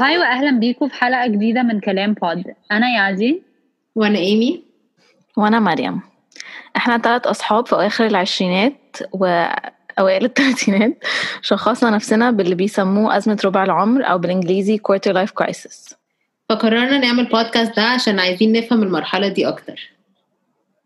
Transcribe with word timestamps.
هاي 0.00 0.18
واهلا 0.18 0.50
بيكم 0.58 0.88
في 0.88 0.94
حلقة 0.94 1.26
جديدة 1.26 1.62
من 1.62 1.80
كلام 1.80 2.12
بود 2.12 2.44
أنا 2.72 2.88
يعزي 2.94 3.42
وأنا 3.94 4.18
إيمي. 4.18 4.62
وأنا 5.36 5.60
مريم. 5.60 6.00
إحنا 6.76 6.98
ثلاث 6.98 7.26
أصحاب 7.26 7.66
في 7.66 7.72
اواخر 7.72 8.06
العشرينات 8.06 8.96
وأوائل 9.12 10.24
الثلاثينات 10.24 11.04
شخصنا 11.42 11.90
نفسنا 11.90 12.30
باللي 12.30 12.54
بيسموه 12.54 13.16
أزمة 13.16 13.38
ربع 13.44 13.64
العمر 13.64 14.04
أو 14.04 14.18
بالإنجليزي 14.18 14.78
quarter 14.78 15.12
life 15.12 15.32
crisis. 15.42 15.94
فقررنا 16.48 16.98
نعمل 16.98 17.24
بودكاست 17.24 17.76
ده 17.76 17.82
عشان 17.82 18.18
عايزين 18.20 18.52
نفهم 18.52 18.82
المرحلة 18.82 19.28
دي 19.28 19.48
أكتر. 19.48 19.90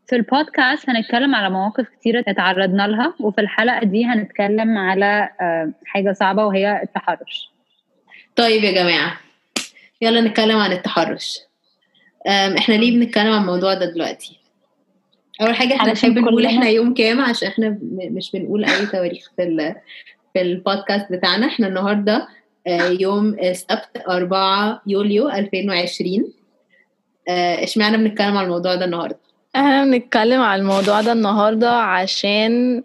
في 0.07 0.17
البودكاست 0.17 0.91
هنتكلم 0.91 1.35
على 1.35 1.51
مواقف 1.51 1.89
كتيرة 1.89 2.25
اتعرضنا 2.29 2.87
لها 2.89 3.15
وفي 3.21 3.41
الحلقة 3.41 3.85
دي 3.85 4.05
هنتكلم 4.05 4.79
على 4.79 5.29
آه، 5.41 5.73
حاجة 5.87 6.13
صعبة 6.13 6.45
وهي 6.45 6.83
التحرش. 6.83 7.54
طيب 8.37 8.65
يا 8.65 8.73
جماعة 8.73 9.21
يلا 10.01 10.21
نتكلم 10.21 10.57
عن 10.59 10.73
التحرش. 10.73 11.41
إحنا 12.59 12.75
ليه 12.75 12.91
بنتكلم 12.99 13.33
عن 13.33 13.41
الموضوع 13.41 13.75
ده 13.75 13.87
دلوقتي؟ 13.93 14.39
أول 15.41 15.55
حاجة 15.55 15.77
إحنا 15.77 15.93
بنحب 15.93 16.19
نقول 16.19 16.47
إحنا 16.47 16.69
يوم 16.69 16.95
كام؟ 16.95 17.21
عشان 17.21 17.49
إحنا 17.49 17.79
مش 17.93 18.31
بنقول 18.33 18.65
أي 18.65 18.87
تواريخ 18.87 19.31
في 19.37 19.43
ال 19.43 19.75
في 20.35 20.41
البودكاست 20.41 21.07
بتاعنا. 21.13 21.47
إحنا 21.47 21.67
النهارده 21.67 22.29
يوم 23.01 23.29
السبت 23.39 24.03
4 24.09 24.83
يوليو 24.87 25.29
2020 25.31 26.33
آه، 27.29 27.65
إشمعنى 27.65 27.97
بنتكلم 27.97 28.37
عن 28.37 28.45
الموضوع 28.45 28.75
ده 28.75 28.85
النهارده؟ 28.85 29.19
إحنا 29.57 29.85
بنتكلم 29.85 30.41
على 30.41 30.63
الموضوع 30.63 31.01
ده 31.01 31.13
النهارده 31.13 31.71
عشان 31.81 32.83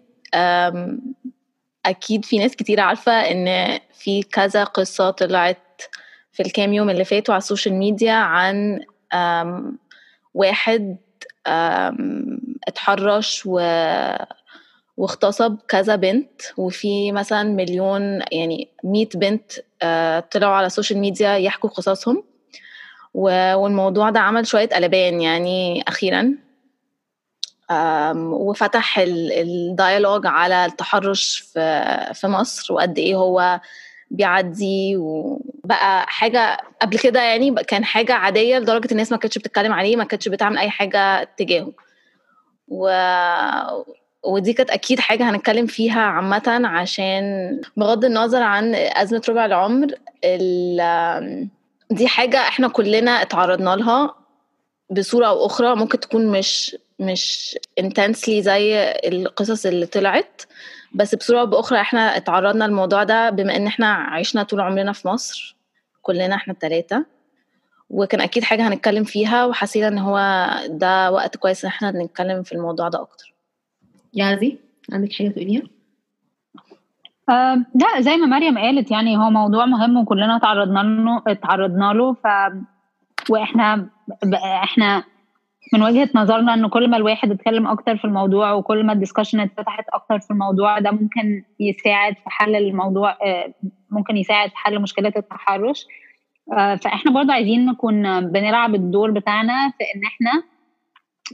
أكيد 1.86 2.24
في 2.24 2.38
ناس 2.38 2.56
كتير 2.56 2.80
عارفة 2.80 3.12
إن 3.12 3.78
في 3.92 4.22
كذا 4.22 4.64
قصة 4.64 5.10
طلعت 5.10 5.82
في 6.32 6.42
الكام 6.42 6.72
يوم 6.72 6.90
اللي 6.90 7.04
فاتوا 7.04 7.34
على 7.34 7.38
ال 7.40 7.45
social 7.45 7.74
media 7.74 8.12
عن 8.12 8.80
أم، 9.14 9.78
واحد 10.34 10.96
أم، 11.46 12.38
اتحرش 12.68 13.42
و 13.46 13.60
واغتصب 14.96 15.58
كذا 15.68 15.96
بنت 15.96 16.42
وفي 16.56 17.12
مثلا 17.12 17.42
مليون 17.42 18.20
يعني 18.32 18.68
مية 18.84 19.08
بنت 19.14 19.52
آه، 19.82 20.20
طلعوا 20.20 20.54
على 20.54 20.66
ال 20.66 20.71
social 20.71 20.98
media 20.98 21.36
يحكوا 21.36 21.70
قصصهم. 21.70 22.24
والموضوع 23.14 24.10
ده 24.10 24.20
عمل 24.20 24.46
شوية 24.46 24.68
قلبان 24.68 25.20
يعني 25.20 25.82
أخيرا. 25.88 26.34
وفتح 28.16 28.98
ال- 28.98 29.32
الديالوج 29.32 30.26
على 30.26 30.64
التحرش 30.66 31.38
في 31.38 32.10
في 32.14 32.26
مصر 32.26 32.74
وقد 32.74 32.98
إيه 32.98 33.14
هو 33.16 33.60
بيعدي 34.10 34.96
وبقى 34.96 36.06
حاجة 36.08 36.58
قبل 36.82 36.98
كده 36.98 37.22
يعني 37.22 37.54
كان 37.54 37.84
حاجة 37.84 38.14
عادية 38.14 38.58
لدرجة 38.58 38.88
الناس 38.92 39.12
ما 39.12 39.18
كانتش 39.18 39.38
بتتكلم 39.38 39.72
عليه 39.72 39.96
ما 39.96 40.04
كانتش 40.04 40.28
بتعمل 40.28 40.58
أي 40.58 40.70
حاجة 40.70 41.24
تجاهه. 41.36 41.72
و... 42.68 42.90
ودي 44.24 44.52
كانت 44.52 44.70
أكيد 44.70 45.00
حاجة 45.00 45.30
هنتكلم 45.30 45.66
فيها 45.66 46.00
عامة 46.00 46.60
عشان 46.64 47.22
بغض 47.76 48.04
النظر 48.04 48.42
عن 48.42 48.74
أزمة 48.74 49.22
ربع 49.28 49.44
العمر 49.46 49.88
ال... 50.24 51.48
دي 51.90 52.08
حاجة 52.08 52.38
إحنا 52.38 52.68
كلنا 52.68 53.10
اتعرضنا 53.22 53.76
لها 53.76 54.14
بصورة 54.90 55.26
أو 55.26 55.46
أخرى 55.46 55.76
ممكن 55.76 56.00
تكون 56.00 56.26
مش 56.26 56.76
مش 57.00 57.58
intensely 57.80 58.30
زي 58.30 58.90
القصص 58.90 59.66
اللي 59.66 59.86
طلعت 59.86 60.42
بس 60.94 61.14
بصورة 61.14 61.40
أو 61.40 61.46
بأخرى 61.46 61.80
إحنا 61.80 62.16
اتعرضنا 62.16 62.64
للموضوع 62.64 63.04
ده 63.04 63.30
بما 63.30 63.56
إن 63.56 63.66
إحنا 63.66 63.86
عشنا 63.92 64.42
طول 64.42 64.60
عمرنا 64.60 64.92
في 64.92 65.08
مصر 65.08 65.56
كلنا 66.02 66.34
إحنا 66.34 66.52
التلاتة 66.52 67.04
وكان 67.90 68.20
أكيد 68.20 68.44
حاجة 68.44 68.68
هنتكلم 68.68 69.04
فيها 69.04 69.44
وحسينا 69.44 69.88
إن 69.88 69.98
هو 69.98 70.48
ده 70.68 71.10
وقت 71.10 71.36
كويس 71.36 71.64
إن 71.64 71.70
إحنا 71.70 71.90
نتكلم 71.90 72.42
في 72.42 72.52
الموضوع 72.52 72.88
ده 72.88 73.00
أكتر. 73.02 73.34
يعزي 74.14 74.58
عندك 74.92 75.12
حاجة 75.12 75.28
تقوليها؟ 75.28 75.62
آه، 77.28 77.54
لا 77.74 78.00
زي 78.00 78.16
ما 78.16 78.26
مريم 78.26 78.58
قالت 78.58 78.90
يعني 78.90 79.16
هو 79.16 79.30
موضوع 79.30 79.66
مهم 79.66 79.96
وكلنا 79.96 80.38
تعرضنا 80.38 80.78
له 80.80 81.22
اتعرضنا 81.26 81.92
له 81.92 82.12
ف 82.14 82.26
وإحنا 83.30 83.88
إحنا 84.62 85.04
من 85.72 85.82
وجهة 85.82 86.08
نظرنا 86.14 86.54
إن 86.54 86.68
كل 86.68 86.90
ما 86.90 86.96
الواحد 86.96 87.30
اتكلم 87.30 87.66
أكتر 87.66 87.96
في 87.96 88.04
الموضوع 88.04 88.52
وكل 88.52 88.86
ما 88.86 88.92
الدسكشن 88.92 89.40
اتفتحت 89.40 89.84
أكتر 89.92 90.20
في 90.20 90.30
الموضوع 90.30 90.78
ده 90.78 90.90
ممكن 90.90 91.44
يساعد 91.60 92.14
في 92.14 92.24
حل 92.26 92.56
الموضوع 92.56 93.10
آه، 93.10 93.54
ممكن 93.90 94.16
يساعد 94.16 94.50
في 94.50 94.56
حل 94.56 94.82
مشكلة 94.82 95.12
التحرش. 95.16 95.86
آه، 96.58 96.74
فإحنا 96.74 97.12
برضه 97.12 97.32
عايزين 97.32 97.66
نكون 97.66 98.20
بنلعب 98.20 98.74
الدور 98.74 99.10
بتاعنا 99.10 99.70
في 99.70 99.84
إن 99.96 100.04
إحنا 100.04 100.42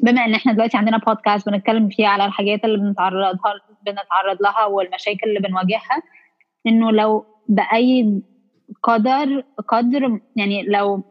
بما 0.03 0.25
إن 0.25 0.35
إحنا 0.35 0.53
دلوقتي 0.53 0.77
عندنا 0.77 0.99
بودكاست 0.99 1.49
بنتكلم 1.49 1.89
فيه 1.89 2.07
على 2.07 2.25
الحاجات 2.25 2.65
اللي 2.65 2.79
بنتعرض 2.79 3.39
بنتعرض 3.87 4.43
لها 4.43 4.65
والمشاكل 4.67 5.29
اللي 5.29 5.41
بنواجهها 5.41 6.03
إنه 6.67 6.93
لو 6.93 7.25
بأي 7.49 8.23
قدر 8.83 9.45
قدر 9.69 10.21
يعني 10.37 10.63
لو 10.63 11.03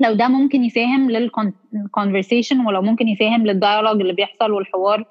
لو 0.00 0.12
ده 0.14 0.28
ممكن 0.28 0.64
يساهم 0.64 1.10
لل 1.10 1.32
conversation 1.32 2.66
ولو 2.66 2.82
ممكن 2.82 3.08
يساهم 3.08 3.46
لل 3.46 3.57
dialogue 3.57 4.00
اللي 4.00 4.12
بيحصل 4.12 4.50
والحوار 4.50 5.04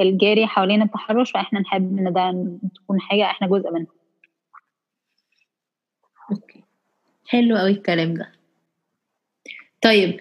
الجاري 0.00 0.46
حوالين 0.46 0.82
التحرش 0.82 1.30
فإحنا 1.30 1.60
نحب 1.60 1.98
إن 1.98 2.12
ده 2.12 2.48
تكون 2.74 3.00
حاجة 3.00 3.24
إحنا 3.24 3.48
جزء 3.48 3.70
منها. 3.72 3.86
Okay. 6.32 6.64
حلو 7.28 7.56
قوي 7.56 7.70
الكلام 7.70 8.14
ده. 8.14 8.32
طيب 9.82 10.20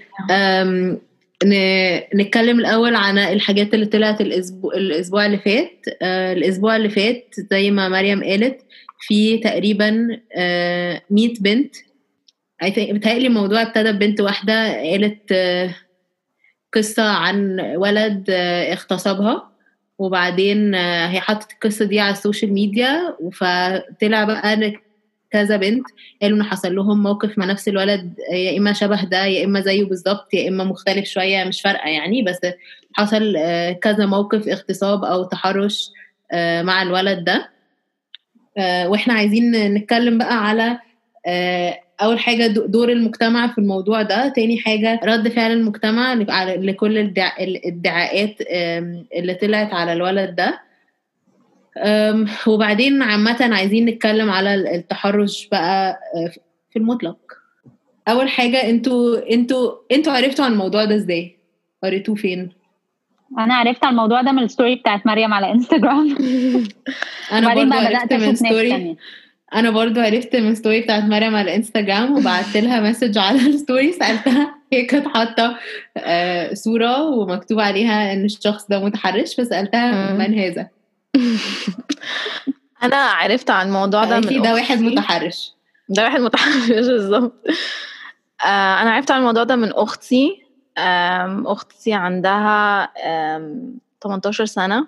نتكلم 2.15 2.59
الأول 2.59 2.95
عن 2.95 3.17
الحاجات 3.17 3.73
اللي 3.73 3.85
طلعت 3.85 4.21
الأسبوع 4.21 4.73
الأسبوع 4.73 5.25
اللي 5.25 5.37
فات. 5.37 5.85
آه، 6.01 6.33
الأسبوع 6.33 6.75
اللي 6.75 6.89
فات 6.89 7.35
زي 7.37 7.71
ما 7.71 7.89
مريم 7.89 8.23
قالت 8.23 8.65
في 8.99 9.37
تقريبا 9.37 10.19
آه، 10.37 11.01
100 11.09 11.33
بنت 11.41 11.75
I 11.75 11.79
think- 11.79 11.94
بتهيألي 12.63 13.27
الموضوع 13.27 13.61
ابتدى 13.61 13.91
ببنت 13.91 14.21
واحدة 14.21 14.73
قالت 14.73 15.31
آه، 15.31 15.75
قصة 16.73 17.03
عن 17.03 17.59
ولد 17.59 18.25
آه، 18.29 18.73
اغتصبها 18.73 19.51
وبعدين 19.97 20.75
آه، 20.75 21.07
هي 21.07 21.19
حطت 21.21 21.51
القصة 21.51 21.85
دي 21.85 21.99
على 21.99 22.11
ال 22.11 22.17
social 22.17 22.53
media 22.53 23.17
فطلع 23.33 24.23
بقى 24.23 24.73
كذا 25.31 25.57
بنت 25.57 25.85
قالوا 26.21 26.37
ان 26.37 26.43
حصل 26.43 26.75
لهم 26.75 27.03
موقف 27.03 27.37
مع 27.37 27.45
نفس 27.45 27.67
الولد 27.67 28.13
يا 28.31 28.57
إما 28.57 28.73
شبه 28.73 29.03
ده 29.03 29.25
يا 29.25 29.45
إما 29.45 29.61
زيه 29.61 29.83
بالظبط 29.85 30.33
يا 30.33 30.49
إما 30.49 30.63
مختلف 30.63 31.05
شوية 31.05 31.43
مش 31.43 31.61
فارقة 31.61 31.89
يعني 31.89 32.21
بس 32.21 32.39
حصل 32.93 33.35
كذا 33.81 34.05
موقف 34.05 34.47
اغتصاب 34.47 35.03
أو 35.05 35.23
تحرش 35.23 35.91
مع 36.61 36.81
الولد 36.81 37.23
ده. 37.23 37.49
وإحنا 38.87 39.13
عايزين 39.13 39.73
نتكلم 39.73 40.17
بقى 40.17 40.47
على 40.47 40.79
أول 42.01 42.19
حاجة 42.19 42.47
دو- 42.47 42.65
دور 42.65 42.91
المجتمع 42.91 43.47
في 43.47 43.57
الموضوع 43.57 44.01
ده 44.01 44.27
تاني 44.27 44.57
حاجة 44.59 44.99
رد 45.03 45.27
فعل 45.27 45.51
المجتمع 45.51 46.13
لكل 46.13 46.97
الادعا- 46.97 47.39
الادعاءات 47.41 48.35
اللي 49.15 49.33
طلعت 49.41 49.73
على 49.73 49.93
الولد 49.93 50.35
ده. 50.35 50.59
وبعدين 52.47 53.01
عامة 53.01 53.37
عايزين 53.55 53.85
نتكلم 53.85 54.29
على 54.31 54.75
التحرش 54.75 55.47
بقى 55.51 55.99
آه، 56.15 56.31
في 56.71 56.79
المطلق. 56.79 57.17
أول 58.07 58.29
حاجة 58.29 58.69
أنتوا 58.69 59.31
أنتوا 59.33 59.71
أنتوا 59.91 60.13
عرفتوا 60.13 60.45
عن 60.45 60.51
الموضوع 60.51 60.85
ده 60.85 60.95
إزاي؟ 60.95 61.37
قريتوه 61.83 62.15
فين؟ 62.15 62.49
أنا 63.39 63.53
عرفت 63.55 63.83
على 63.85 63.91
الموضوع 63.91 64.21
ده 64.21 64.31
من 64.31 64.43
ال 64.43 64.49
story 64.49 64.75
بتاعت 64.75 65.05
مريم 65.07 65.33
على 65.33 65.51
وبعدين 67.43 67.69
برضو 67.69 67.81
بقى 67.83 67.85
عرفت 67.85 68.13
من 68.13 68.21
أشوف 68.23 68.29
ناس 68.29 68.37
story 68.39 68.97
أنا 69.55 69.69
برضو 69.69 69.99
عرفت 69.99 70.35
من 70.35 70.55
story 70.55 70.81
بتاعت 70.81 71.03
مريم 71.03 71.35
على 71.35 71.55
انستجرام 71.55 72.17
وبعت 72.17 72.57
لها 72.57 72.79
message 72.81 73.17
على 73.17 73.39
ال 73.47 73.55
story 73.55 73.91
سألتها 73.91 74.55
هي 74.73 74.85
كانت 74.85 75.07
حاطة 75.07 75.57
آه، 75.97 76.53
صورة 76.53 77.01
ومكتوب 77.03 77.59
عليها 77.59 78.13
إن 78.13 78.25
الشخص 78.25 78.65
ده 78.69 78.79
متحرش 78.79 79.35
فسألتها 79.35 80.11
مم. 80.11 80.17
من 80.19 80.39
هذا؟ 80.39 80.67
أنا 82.83 82.95
عرفت 82.95 83.49
عن 83.49 83.67
الموضوع 83.67 84.05
ده 84.05 84.19
من 84.19 84.41
ده 84.41 84.53
واحد. 84.53 84.81
متحرش 84.81 85.51
ده 85.89 86.03
واحد 86.03 86.19
متحرش 86.19 86.69
بالظبط 86.89 87.33
آه، 88.41 88.81
أنا 88.81 88.91
عرفت 88.91 89.11
عن 89.11 89.19
الموضوع 89.19 89.43
ده 89.43 89.55
من 89.55 89.71
أختي 89.73 90.45
أختي 91.45 91.93
عندها 91.93 92.83
آم، 93.05 93.77
18 94.03 94.45
سنة 94.45 94.87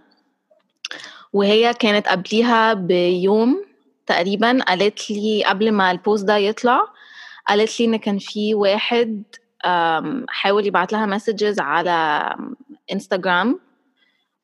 وهي 1.33 1.73
كانت 1.73 2.07
قبليها 2.07 2.73
بيوم 2.73 3.65
تقريبا 4.07 4.63
قالت 4.63 5.11
لي 5.11 5.43
قبل 5.45 5.71
ما 5.71 5.91
البوست 5.91 6.25
ده 6.25 6.37
يطلع 6.37 6.87
قالت 7.47 7.79
لي 7.79 7.85
إن 7.85 7.95
كان 7.95 8.17
في 8.17 8.55
واحد 8.55 9.23
حاول 10.29 10.65
يبعت 10.67 10.93
لها 10.93 11.05
messages 11.05 11.59
على 11.59 12.29
انستغرام 12.93 13.59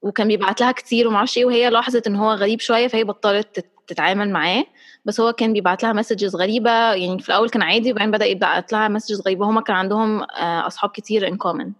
وكان 0.01 0.27
بيبعت 0.27 0.61
لها 0.61 0.71
كتير 0.71 1.07
ومعرفش 1.07 1.37
إيه 1.37 1.45
وهي 1.45 1.69
لاحظت 1.69 2.07
إن 2.07 2.15
هو 2.15 2.31
غريب 2.31 2.59
شوية 2.59 2.87
فهي 2.87 3.03
بطلت 3.03 3.47
تت- 3.59 3.69
تتعامل 3.87 4.29
معاه 4.29 4.65
بس 5.05 5.19
هو 5.19 5.33
كان 5.33 5.53
بيبعت 5.53 5.83
لها 5.83 5.93
messages 5.93 6.35
غريبة 6.35 6.71
يعني 6.93 7.19
في 7.19 7.29
الأول 7.29 7.49
كان 7.49 7.61
عادي 7.61 7.91
وبعدين 7.91 8.11
بدأ 8.11 8.25
يبعت 8.25 8.71
لها 8.73 8.87
messages 8.87 9.21
غريبة 9.21 9.45
هما 9.49 9.61
كان 9.61 9.75
عندهم 9.75 10.21
آه، 10.21 10.67
أصحاب 10.67 10.89
كتير 10.89 11.27
in 11.27 11.37
common 11.37 11.71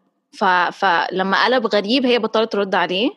فلما 0.71 1.45
قلب 1.45 1.68
غريب 1.68 2.06
هي 2.06 2.19
بطلت 2.19 2.51
ترد 2.51 2.75
عليه. 2.75 3.09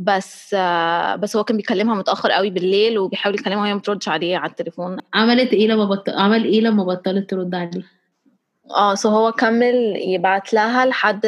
بس 0.00 0.54
آه، 0.58 1.16
بس 1.16 1.36
هو 1.36 1.44
كان 1.44 1.56
بيكلمها 1.56 1.94
متأخر 1.94 2.30
قوي 2.30 2.50
بالليل 2.50 2.98
وبيحاول 2.98 3.34
يكلمها 3.34 3.62
وهي 3.62 3.72
ما 3.74 3.78
بتردش 3.78 4.08
عليه 4.08 4.36
على 4.36 4.50
التليفون. 4.50 4.96
عملت 5.14 5.52
إيه 5.52 5.68
لما 5.68 5.84
بط... 5.84 6.08
عمل 6.08 6.44
إيه 6.44 6.60
لما 6.60 6.84
بطلت 6.84 7.30
ترد 7.30 7.54
عليه؟ 7.54 7.82
آه 8.76 8.94
so 8.94 9.08
هو 9.08 9.32
كمل 9.32 9.96
يبعت 9.96 10.52
لها 10.54 10.86
لحد 10.86 11.26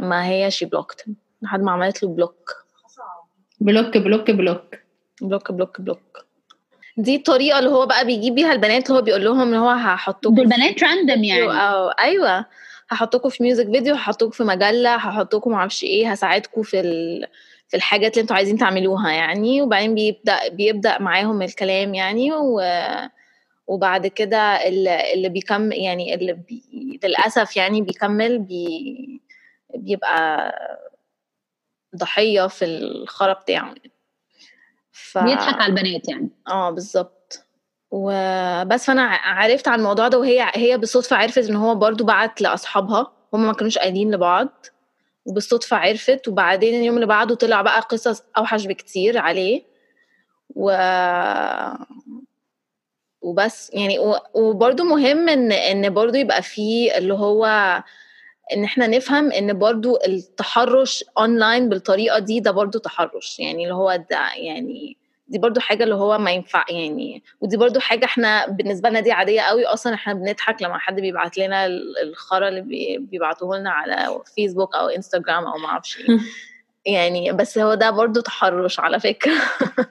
ما 0.00 0.26
هي 0.28 0.50
she 0.50 0.64
blocked 0.64 1.04
لحد 1.42 1.60
ما 1.60 1.72
عملت 1.72 2.02
له 2.02 2.08
بلوك 2.08 2.56
بلوك 3.60 3.98
بلوك 3.98 4.30
بلوك. 4.30 4.74
بلوك 5.22 5.52
بلوك 5.52 5.80
بلوك. 5.80 6.26
دي 6.96 7.16
الطريقة 7.16 7.58
اللي 7.58 7.70
هو 7.70 7.86
بقى 7.86 8.06
بيجيب 8.06 8.34
بيها 8.34 8.52
البنات 8.52 8.86
اللي 8.86 8.98
هو 8.98 9.02
بيقول 9.02 9.24
لهم 9.24 9.40
إن 9.40 9.54
هو 9.54 9.68
هحطكم 9.68 10.34
دول 10.34 10.46
بنات 10.46 10.82
random 10.82 11.24
يعني. 11.24 11.42
أو 11.42 11.88
أيوه. 11.88 12.46
هحطكم 12.88 13.28
في 13.28 13.42
music 13.42 13.66
video 13.70 13.94
هحطكم 13.94 14.30
في 14.30 14.42
مجلة 14.44 14.94
هحطكم 14.94 15.50
معرفش 15.50 15.84
إيه 15.84 16.10
هساعدكم 16.10 16.62
في 16.62 16.80
ال... 16.80 17.26
في 17.68 17.76
الحاجات 17.76 18.12
اللي 18.12 18.22
أنتوا 18.22 18.36
عايزين 18.36 18.58
تعملوها 18.58 19.10
يعني 19.12 19.62
وبعدين 19.62 19.94
بيبدأ 19.94 20.48
بيبدأ 20.48 20.98
معاهم 20.98 21.42
الكلام 21.42 21.94
يعني 21.94 22.32
و... 22.32 22.60
وبعد 23.66 24.06
كده 24.06 24.38
اللي, 24.38 25.28
بيكمل 25.28 25.76
يعني 25.76 26.14
اللي 26.14 26.32
بي... 26.32 27.00
للأسف 27.04 27.56
يعني 27.56 27.82
بيكمل 27.82 28.38
بي... 28.38 29.20
بيبقى 29.74 30.52
ضحية 31.96 32.46
في 32.46 32.64
الخرا 32.64 33.32
بتاعه 33.32 33.74
ف... 34.92 35.18
بيضحك 35.18 35.60
على 35.60 35.66
البنات 35.66 36.08
يعني. 36.08 36.30
آه 36.48 36.70
بالظبط. 36.70 37.46
وبس 37.90 38.86
فأنا 38.86 39.02
عرفت 39.02 39.68
عن 39.68 39.78
الموضوع 39.78 40.08
ده 40.08 40.18
وهي 40.18 40.50
هي 40.54 40.78
بالصدفه 40.78 41.16
عرفت 41.16 41.48
إن 41.48 41.56
هو 41.56 41.74
برضو 41.74 42.04
بعت 42.04 42.40
لأصحابها 42.42 43.12
هم 43.34 43.46
ما 43.46 43.52
كانوش 43.52 43.78
قايلين 43.78 44.14
لبعض. 44.14 44.66
وبالصدفة 45.26 45.76
عرفت 45.76 46.28
وبعدين 46.28 46.74
اليوم 46.80 46.94
اللي 46.96 47.06
بعده 47.06 47.34
طلع 47.34 47.62
بقى 47.62 47.80
قصص 47.80 48.22
أوحش 48.38 48.66
بكتير 48.66 49.18
عليه. 49.18 49.62
و 50.54 50.70
وبس 53.22 53.70
يعني 53.74 53.98
وبرده 54.34 54.84
مهم 54.84 55.28
إن 55.28 55.52
إن 55.52 55.94
برده 55.94 56.18
يبقى 56.18 56.42
فيه 56.42 56.98
اللي 56.98 57.14
هو 57.14 57.44
إن 58.52 58.64
إحنا 58.64 58.86
نفهم 58.86 59.32
إن 59.32 59.58
برضو 59.58 59.98
التحرش 60.06 61.04
اونلاين 61.18 61.68
بالطريقة 61.68 62.18
دي 62.18 62.40
ده 62.40 62.50
برضو 62.50 62.78
تحرش. 62.78 63.38
يعني 63.40 63.62
اللي 63.62 63.74
هو 63.74 63.96
ده 64.10 64.18
يعني 64.36 64.96
دي 65.28 65.38
برضو 65.38 65.60
حاجة 65.60 65.84
اللي 65.84 65.94
هو 65.94 66.18
ما 66.18 66.30
ينفع 66.30 66.64
يعني 66.70 67.22
ودي 67.40 67.56
برضو 67.56 67.80
حاجة 67.80 68.04
إحنا 68.04 68.46
بالنسبة 68.48 68.88
لنا 68.88 69.00
دي 69.00 69.12
عادية 69.12 69.40
قوي 69.40 69.64
أصلا 69.64 69.94
إحنا 69.94 70.12
بنضحك 70.12 70.62
لما 70.62 70.78
حد 70.78 71.00
بيبعت 71.00 71.38
لنا 71.38 71.66
الخرا 72.02 72.48
اللي 72.48 72.60
بيبعتوه 72.98 73.58
لنا 73.58 73.70
على 73.70 74.20
فيسبوك 74.34 74.74
أو 74.74 74.88
انستغرام 74.88 75.44
أو 75.44 75.58
ما 75.58 75.68
أعرفش 75.68 75.98
إيه. 75.98 76.18
يعني 76.94 77.32
بس 77.32 77.58
هو 77.58 77.74
ده 77.74 77.90
برضو 77.90 78.20
تحرش 78.20 78.80
على 78.80 79.00
فكرة. 79.00 79.34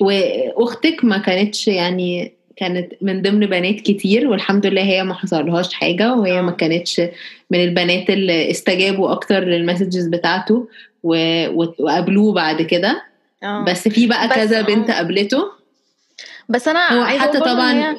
وأختك 0.00 1.04
ما 1.04 1.18
كانتش 1.18 1.68
يعني 1.68 2.40
كانت 2.56 2.92
من 3.02 3.22
ضمن 3.22 3.46
بنات 3.46 3.80
كتير 3.80 4.28
والحمد 4.28 4.66
لله 4.66 4.82
هي 4.82 5.04
ما 5.04 5.14
حصلهاش 5.14 5.74
حاجة 5.74 6.14
وهي 6.14 6.38
آه. 6.38 6.42
ما 6.42 6.50
كانتش 6.50 7.00
من 7.50 7.64
البنات 7.64 8.10
اللي 8.10 8.50
استجابوا 8.50 9.12
أكتر 9.12 9.40
للمسجز 9.40 10.06
بتاعته. 10.06 10.68
وقابلوه 11.02 12.32
بعد 12.32 12.62
كده. 12.62 13.02
آه. 13.42 13.64
بس 13.64 13.88
في 13.88 14.06
بقى 14.06 14.28
بس 14.28 14.34
كذا 14.34 14.62
بنت 14.62 14.90
قابلته. 14.90 15.50
بس 16.48 16.68
أنا 16.68 17.00
هو 17.00 17.18
حتى 17.18 17.40
طبعا 17.40 17.96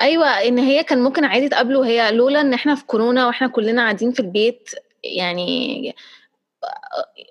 أيوه 0.00 0.26
إن 0.26 0.58
هي 0.58 0.84
كان 0.84 1.02
ممكن 1.02 1.24
عادي 1.24 1.48
تقابله 1.48 1.86
هي 1.86 2.12
لولا 2.12 2.40
إن 2.40 2.54
إحنا 2.54 2.74
في 2.74 2.84
كورونا 2.86 3.26
وإحنا 3.26 3.48
كلنا 3.48 3.82
قاعدين 3.82 4.12
في 4.12 4.20
البيت 4.20 4.70
يعني 5.04 5.94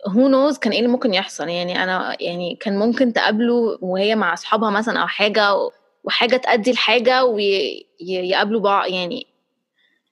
هو 0.08 0.28
نوز 0.28 0.58
كان 0.58 0.72
إيه 0.72 0.80
اللي 0.80 0.92
ممكن 0.92 1.14
يحصل. 1.14 1.50
يعني 1.50 1.84
أنا 1.84 2.18
يعني 2.20 2.58
كان 2.62 2.80
ممكن 2.80 3.14
تقابله 3.14 3.78
وهي 3.82 4.16
مع 4.16 4.34
أصحابها 4.34 4.70
مثلا 4.70 5.00
أو 5.00 5.08
حاجة 5.08 5.56
وحاجة 6.04 6.38
تأدي 6.38 6.72
لحاجه 6.72 7.26
ويقابلوا 7.26 8.62
بعض. 8.62 8.90
يعني 8.90 9.28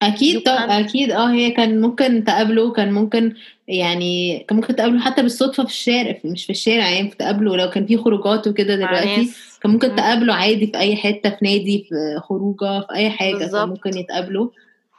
أكيد 0.08 0.44
طب 0.44 0.70
أكيد 0.70 1.12
آه 1.12 1.32
هي 1.32 1.52
كان 1.52 1.82
ممكن 1.82 2.24
تقابله 2.24 2.72
كان 2.72 2.92
ممكن 2.92 3.36
يعني 3.68 4.46
كان 4.50 4.56
ممكن 4.58 4.76
تقابله 4.76 5.00
حتى 5.00 5.22
بالصدفة 5.22 5.64
في 5.64 5.70
الشارع 5.70 6.18
مش 6.26 6.46
في 6.46 6.50
الشارع 6.50 6.90
يعني 6.90 7.08
تقابله 7.10 7.58
لو 7.58 7.70
كان 7.70 7.86
في 7.86 7.98
خروجات 7.98 8.48
وكده 8.48 8.76
دلوقتي 8.76 9.30
كان 9.62 9.72
ممكن 9.72 9.96
تقابله 9.96 10.34
عادي 10.34 10.68
في 10.68 10.78
أي 10.78 10.96
حتة 10.96 11.30
في 11.30 11.38
نادي 11.42 11.86
في 11.90 12.20
خروجة 12.30 12.80
في 12.80 12.96
أي 12.96 13.10
حاجة 13.10 13.36
بالزبط. 13.36 13.56
كان 13.56 13.70
ممكن 13.70 13.98
يتقابلوا 13.98 14.50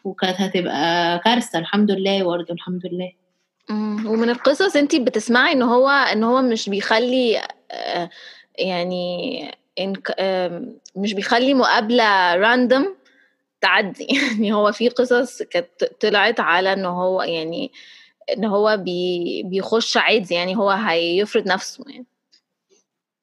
وكانت 0.05 0.41
هتبقى 0.41 1.19
كارثة 1.19 1.59
الحمد 1.59 1.91
لله 1.91 2.23
برضه 2.25 2.55
الحمد 2.55 2.83
لله. 2.87 3.13
ومن 4.11 4.31
القصص 4.31 4.77
انت 4.77 4.97
بتسمعي 4.97 5.53
إن 5.53 5.63
هو 5.63 5.89
إن 5.89 6.25
هو 6.25 6.43
مش 6.43 6.69
بيخلي 6.69 7.41
آه، 7.71 8.11
يعني 8.59 9.51
مش 10.97 11.15
بيخلي 11.15 11.55
مقابلة 11.55 12.35
راندوم 12.35 12.95
تعدي. 13.65 14.07
يعني 14.31 14.53
هو 14.53 14.73
في 14.73 14.89
قصص 14.89 15.43
كانت 15.43 15.85
طلعت 16.01 16.41
على 16.41 16.73
إن 16.73 16.85
هو 16.85 17.23
يعني 17.23 17.71
إن 18.37 18.45
هو 18.45 18.77
بي 18.77 19.43
بيخش 19.43 19.97
عادي 19.97 20.35
يعني 20.35 20.57
هو 20.57 20.71
هيفرض 20.71 21.49
نفسه 21.49 21.85
يعني. 21.89 22.07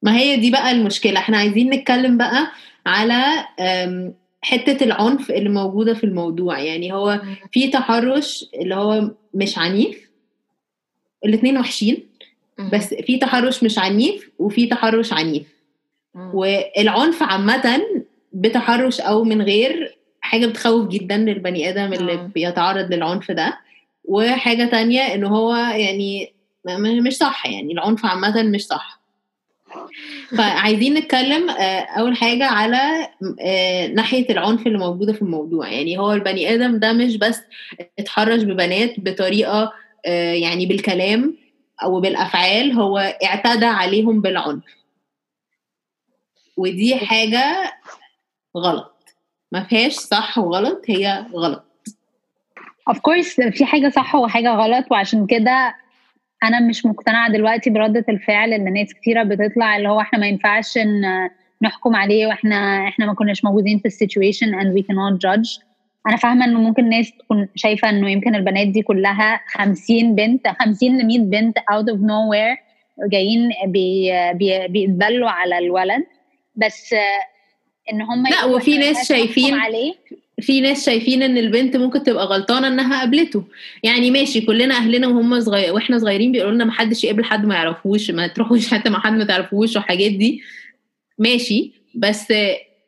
ما 0.01 0.17
هي 0.17 0.35
دي 0.35 0.51
بقى 0.51 0.71
المشكلة. 0.71 1.19
إحنا 1.19 1.37
عايزين 1.37 1.69
نتكلم 1.69 2.17
بقى 2.17 2.51
على 2.85 3.23
حتة 4.41 4.83
العنف 4.83 5.31
اللي 5.31 5.49
موجودة 5.49 5.93
في 5.93 6.03
الموضوع. 6.03 6.59
يعني 6.59 6.93
هو 6.93 7.21
في 7.51 7.67
تحرش 7.67 8.45
اللي 8.61 8.75
هو 8.75 9.11
مش 9.33 9.57
عنيف 9.57 10.09
الاتنين 11.25 11.57
وحشين 11.57 12.09
بس 12.73 12.93
في 12.93 13.17
تحرش 13.17 13.63
مش 13.63 13.79
عنيف 13.79 14.29
وفي 14.39 14.67
تحرش 14.67 15.13
عنيف. 15.13 15.47
والعنف 16.33 17.23
عامة 17.23 17.81
بتحرش 18.33 19.01
أو 19.01 19.23
من 19.23 19.41
غير 19.41 19.97
حاجة 20.31 20.45
بتخوف 20.45 20.87
جدا 20.87 21.17
للبني 21.17 21.69
آدم 21.69 21.93
اللي 21.93 22.13
آه. 22.13 22.31
بيتعرض 22.35 22.93
للعنف 22.93 23.31
ده. 23.31 23.59
وحاجة 24.05 24.65
تانية 24.65 25.01
إن 25.01 25.23
هو 25.23 25.55
يعني 25.55 26.33
مش 27.05 27.17
صح 27.17 27.45
يعني 27.45 27.73
العنف 27.73 28.05
عامة 28.05 28.43
مش 28.43 28.65
صح. 28.65 29.01
فعايزين 30.37 30.93
نتكلم 30.93 31.49
آه، 31.49 31.79
أول 31.81 32.17
حاجة 32.17 32.45
على 32.45 33.09
آه، 33.41 33.87
ناحية 33.87 34.29
العنف 34.29 34.67
اللي 34.67 34.77
موجودة 34.77 35.13
في 35.13 35.21
الموضوع. 35.21 35.67
يعني 35.67 35.97
هو 35.97 36.13
البني 36.13 36.53
آدم 36.53 36.79
ده 36.79 36.93
مش 36.93 37.17
بس 37.17 37.41
اتحرش 37.99 38.43
ببنات 38.43 38.99
بطريقة 38.99 39.73
يعني 40.33 40.65
بالكلام 40.65 41.37
أو 41.83 41.99
بالأفعال 42.01 42.71
هو 42.71 42.97
اعتدى 42.97 43.65
عليهم 43.65 44.21
بالعنف. 44.21 44.63
ودي 46.57 46.95
حاجة 46.95 47.73
غلط. 48.57 49.00
ما 49.51 49.63
فيهاش 49.63 49.93
صح 49.93 50.37
وغلط 50.37 50.81
هي 50.89 51.25
غلط. 51.33 51.65
Of 52.89 52.95
course 52.95 53.49
في 53.51 53.65
حاجة 53.65 53.89
صح 53.89 54.15
وحاجة 54.15 54.49
غلط 54.55 54.85
وعشان 54.91 55.25
كده 55.25 55.75
أنا 56.43 56.59
مش 56.59 56.85
مقتنعة 56.85 57.31
دلوقتي 57.31 57.69
بردة 57.69 58.05
الفعل 58.09 58.53
اللي 58.53 58.69
ناس 58.69 58.93
كتيرة 58.93 59.23
بتطلع 59.23 59.77
اللي 59.77 59.89
هو 59.89 60.01
إحنا 60.01 60.19
ما 60.19 60.27
ينفعش 60.27 60.79
نحكم 61.61 61.95
عليه 61.95 62.27
وإحنا 62.27 62.87
إحنا 62.87 63.05
ما 63.05 63.13
كناش 63.13 63.43
موجودين 63.43 63.79
في 63.79 63.85
السيتويشن 63.85 64.59
and 64.61 64.77
we 64.77 64.81
cannot 64.81 65.19
judge. 65.27 65.61
أنا 66.07 66.17
فاهمة 66.17 66.45
انه 66.45 66.59
ممكن 66.59 66.89
ناس 66.89 67.11
تكون 67.11 67.47
شايفة 67.55 67.89
إنه 67.89 68.11
يمكن 68.11 68.35
البنات 68.35 68.67
دي 68.67 68.81
كلها 68.81 69.41
50 69.47 70.15
بنت 70.15 70.47
50 70.47 70.97
ل 71.01 71.05
100 71.05 71.19
بنت 71.19 71.59
out 71.59 71.93
of 71.93 71.97
nowhere 71.97 72.57
جايين 73.09 73.49
بي 73.65 74.11
بي 74.33 74.67
بيتبلوا 74.67 75.29
على 75.29 75.57
الولد. 75.57 76.05
بس 76.55 76.95
إن 77.93 78.01
هم 78.01 78.27
لا 78.27 78.45
وفي 78.45 78.77
ناس 78.77 79.07
شايفين 79.07 79.53
عليه. 79.53 79.93
في 80.41 80.61
ناس 80.61 80.85
شايفين 80.85 81.23
إن 81.23 81.37
البنت 81.37 81.77
ممكن 81.77 82.03
تبقى 82.03 82.25
غلطانة 82.25 82.67
إنها 82.67 82.99
قابلته. 82.99 83.43
يعني 83.83 84.11
ماشي 84.11 84.41
كلنا 84.41 84.75
أهلنا 84.75 85.07
وهم 85.07 85.39
صغير 85.39 85.73
وإحنا 85.73 85.99
صغيرين 85.99 86.31
بيقولوا 86.31 86.55
لنا 86.55 86.65
ما 86.65 86.71
حدش 86.71 87.03
يقابل 87.03 87.23
حد 87.23 87.45
ما 87.45 87.55
يعرفوش 87.55 88.11
ما 88.11 88.27
تروحوش 88.27 88.67
حتى 88.73 88.89
مع 88.89 88.99
حد 88.99 89.13
ما 89.13 89.23
تعرفوش 89.23 89.75
والحاجات 89.75 90.11
دي. 90.11 90.41
ماشي. 91.17 91.71
بس 91.95 92.33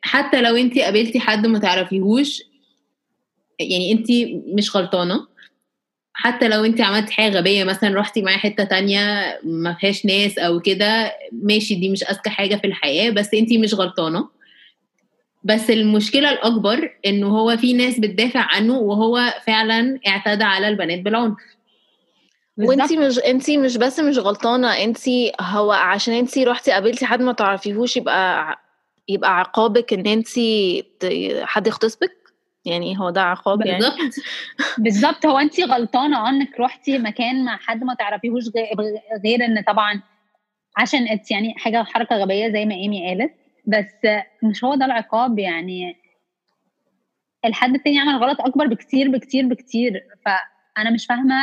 حتى 0.02 0.40
لو 0.40 0.56
انت 0.56 0.78
قابلتي 0.78 1.20
حد 1.20 1.46
ما 1.46 1.58
تعرفيهوش 1.58 2.42
يعني 3.60 3.92
انت 3.92 4.06
مش 4.58 4.76
غلطانة. 4.76 5.26
حتى 6.16 6.48
لو 6.48 6.64
انت 6.64 6.80
عملتي 6.80 7.12
حاجة 7.12 7.38
غبية 7.38 7.64
مثلا 7.64 7.94
رحتي 8.00 8.22
معاه 8.22 8.36
حتة 8.36 8.64
تانية 8.64 9.00
ما 9.42 9.74
فيهاش 9.80 10.06
ناس 10.06 10.38
أو 10.38 10.60
كده 10.60 11.12
ماشي 11.32 11.74
دي 11.74 11.88
مش 11.88 12.04
أذكى 12.04 12.30
حاجة 12.30 12.56
في 12.56 12.66
الحياة 12.66 13.10
بس 13.10 13.34
انت 13.34 13.52
مش 13.52 13.74
غلطانة. 13.74 14.28
بس 15.44 15.70
المشكلة 15.70 16.30
الأكبر 16.30 16.90
انه 17.06 17.26
هو 17.26 17.56
في 17.56 17.72
ناس 17.72 18.00
بتدافع 18.00 18.40
عنه 18.40 18.78
وهو 18.78 19.34
فعلا 19.46 20.00
اعتدى 20.06 20.44
على 20.44 20.68
البنات 20.68 21.00
بالعنف 21.00 21.36
وانت 22.58 22.92
مش 22.92 23.18
انت 23.18 23.50
مش 23.50 23.76
بس 23.76 24.00
مش 24.00 24.18
غلطانة 24.18 24.68
انت 24.68 24.98
هو 25.40 25.72
عشان 25.72 26.14
انت 26.14 26.38
رحتي 26.38 26.72
قابلتي 26.72 27.06
حد 27.06 27.22
ما 27.22 27.32
تعرفيهوش 27.32 27.96
يبقى 27.96 28.56
يبقى 29.08 29.38
عقابك 29.38 29.92
إن 29.92 30.06
انت 30.06 30.28
حد 31.46 31.66
يغتصبك 31.66 32.16
يعني 32.64 32.98
هو 32.98 33.10
ده 33.10 33.22
عقاب 33.22 33.66
يعني؟ 33.66 33.78
بالظبط 33.78 34.14
بالظبط 34.84 35.26
هو 35.26 35.38
انت 35.38 35.60
غلطانة 35.60 36.28
انك 36.28 36.60
رحتي 36.60 36.98
مكان 36.98 37.44
مع 37.44 37.56
حد 37.56 37.84
ما 37.84 37.94
تعرفيهوش 37.94 38.44
غير, 38.54 38.68
غير 39.24 39.44
إن 39.44 39.62
طبعا 39.66 40.02
عشان 40.76 41.06
يعني 41.30 41.54
حاجة 41.56 41.82
حركه 41.82 42.16
غبية 42.16 42.48
زي 42.48 42.64
ما 42.64 42.74
ايمي 42.74 43.08
قالت. 43.08 43.43
بس 43.66 44.06
مش 44.42 44.64
هو 44.64 44.74
ده 44.74 44.84
العقاب 44.84 45.38
يعني. 45.38 45.96
الحد 47.44 47.74
التاني 47.74 47.98
عمل 47.98 48.16
غلط 48.16 48.40
أكبر 48.40 48.66
بكتير 48.66 49.08
بكتير 49.10 49.46
بكتير. 49.48 50.06
فأنا 50.26 50.90
مش 50.90 51.06
فاهمة 51.06 51.34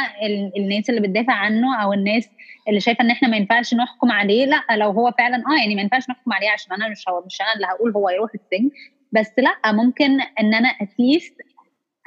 الناس 0.58 0.90
اللي 0.90 1.01
بتدافع 1.01 1.34
عنه 1.34 1.84
أو 1.84 1.94
الناس 1.94 2.30
اللي 2.68 2.80
شايفة 2.80 3.04
إن 3.04 3.10
إحنا 3.12 3.28
ما 3.28 3.38
ينفعش 3.38 3.74
نحكم 3.74 4.12
عليه. 4.12 4.46
لأ 4.46 4.63
لو 4.75 4.92
هو 4.92 5.12
فعلا 5.18 5.36
آه 5.38 5.60
يعني 5.62 5.75
ما 5.75 5.82
ينفعش 5.82 6.10
نحكم 6.10 6.34
عليه 6.34 6.50
عشان 6.50 6.74
أنا 6.74 6.90
مش 6.90 7.10
هو 7.10 7.24
مش 7.25 7.42
أنا 7.42 7.54
اللي 7.54 7.66
هقول 7.68 7.92
هو 7.94 8.10
يروح 8.10 8.32
السجن. 8.34 8.72
بس 9.12 9.32
لأ 9.38 9.72
ممكن 9.72 10.22
إن 10.22 10.54
أنا 10.54 10.70
اتليست 10.70 11.36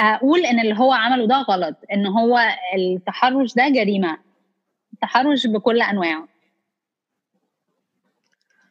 أقول 0.01 0.47
إن 0.47 0.61
اللي 0.61 0.75
هو 0.79 0.93
عمله 0.93 1.27
ده 1.27 1.37
غلط 1.37 1.77
إن 1.93 2.07
هو 2.07 2.41
التحرش 2.77 3.55
ده 3.55 3.69
جريمة. 3.69 4.19
التحرش 4.93 5.47
بكل 5.47 5.83
أنواعه 5.83 6.29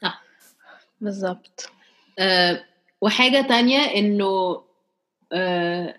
صح 0.01 0.23
بالظبط 1.03 1.69
أه 2.19 2.63
وحاجة 3.01 3.41
تانية 3.41 3.79
إنه 3.79 4.61
أه 5.33 5.95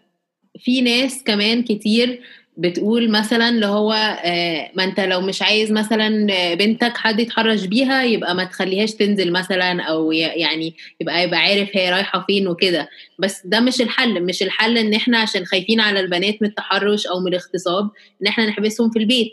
في 0.58 0.80
ناس 0.80 1.22
كمان 1.24 1.62
كتير 1.62 2.22
بتقول 2.56 3.10
مثلا 3.10 3.48
اللي 3.48 3.66
هو 3.66 3.92
آه 4.24 4.70
ما 4.74 4.84
أنت 4.84 5.00
لو 5.00 5.20
مش 5.20 5.42
عايز 5.42 5.72
مثلا 5.72 6.26
بنتك 6.54 6.96
حد 6.96 7.20
يتحرش 7.20 7.64
بيها 7.64 8.02
يبقى 8.02 8.34
ما 8.34 8.44
تخليهاش 8.44 8.92
تنزل 8.94 9.32
مثلا 9.32 9.82
أو 9.82 10.12
يعني 10.12 10.74
يبقى 11.00 11.24
يبقى 11.24 11.38
عارف 11.40 11.68
هي 11.76 11.90
رايحة 11.90 12.24
فين 12.26 12.48
وكده. 12.48 12.88
بس 13.18 13.46
ده 13.46 13.60
مش 13.60 13.80
الحل. 13.80 14.22
مش 14.22 14.42
الحل 14.42 14.78
إن 14.78 14.94
إحنا 14.94 15.18
عشان 15.18 15.44
خايفين 15.44 15.80
على 15.80 16.00
البنات 16.00 16.42
من 16.42 16.48
التحرش 16.48 17.06
أو 17.06 17.20
من 17.20 17.26
الاغتصاب 17.28 17.90
إن 18.22 18.26
إحنا 18.26 18.46
نحبسهم 18.46 18.90
في 18.90 18.98
البيت. 18.98 19.32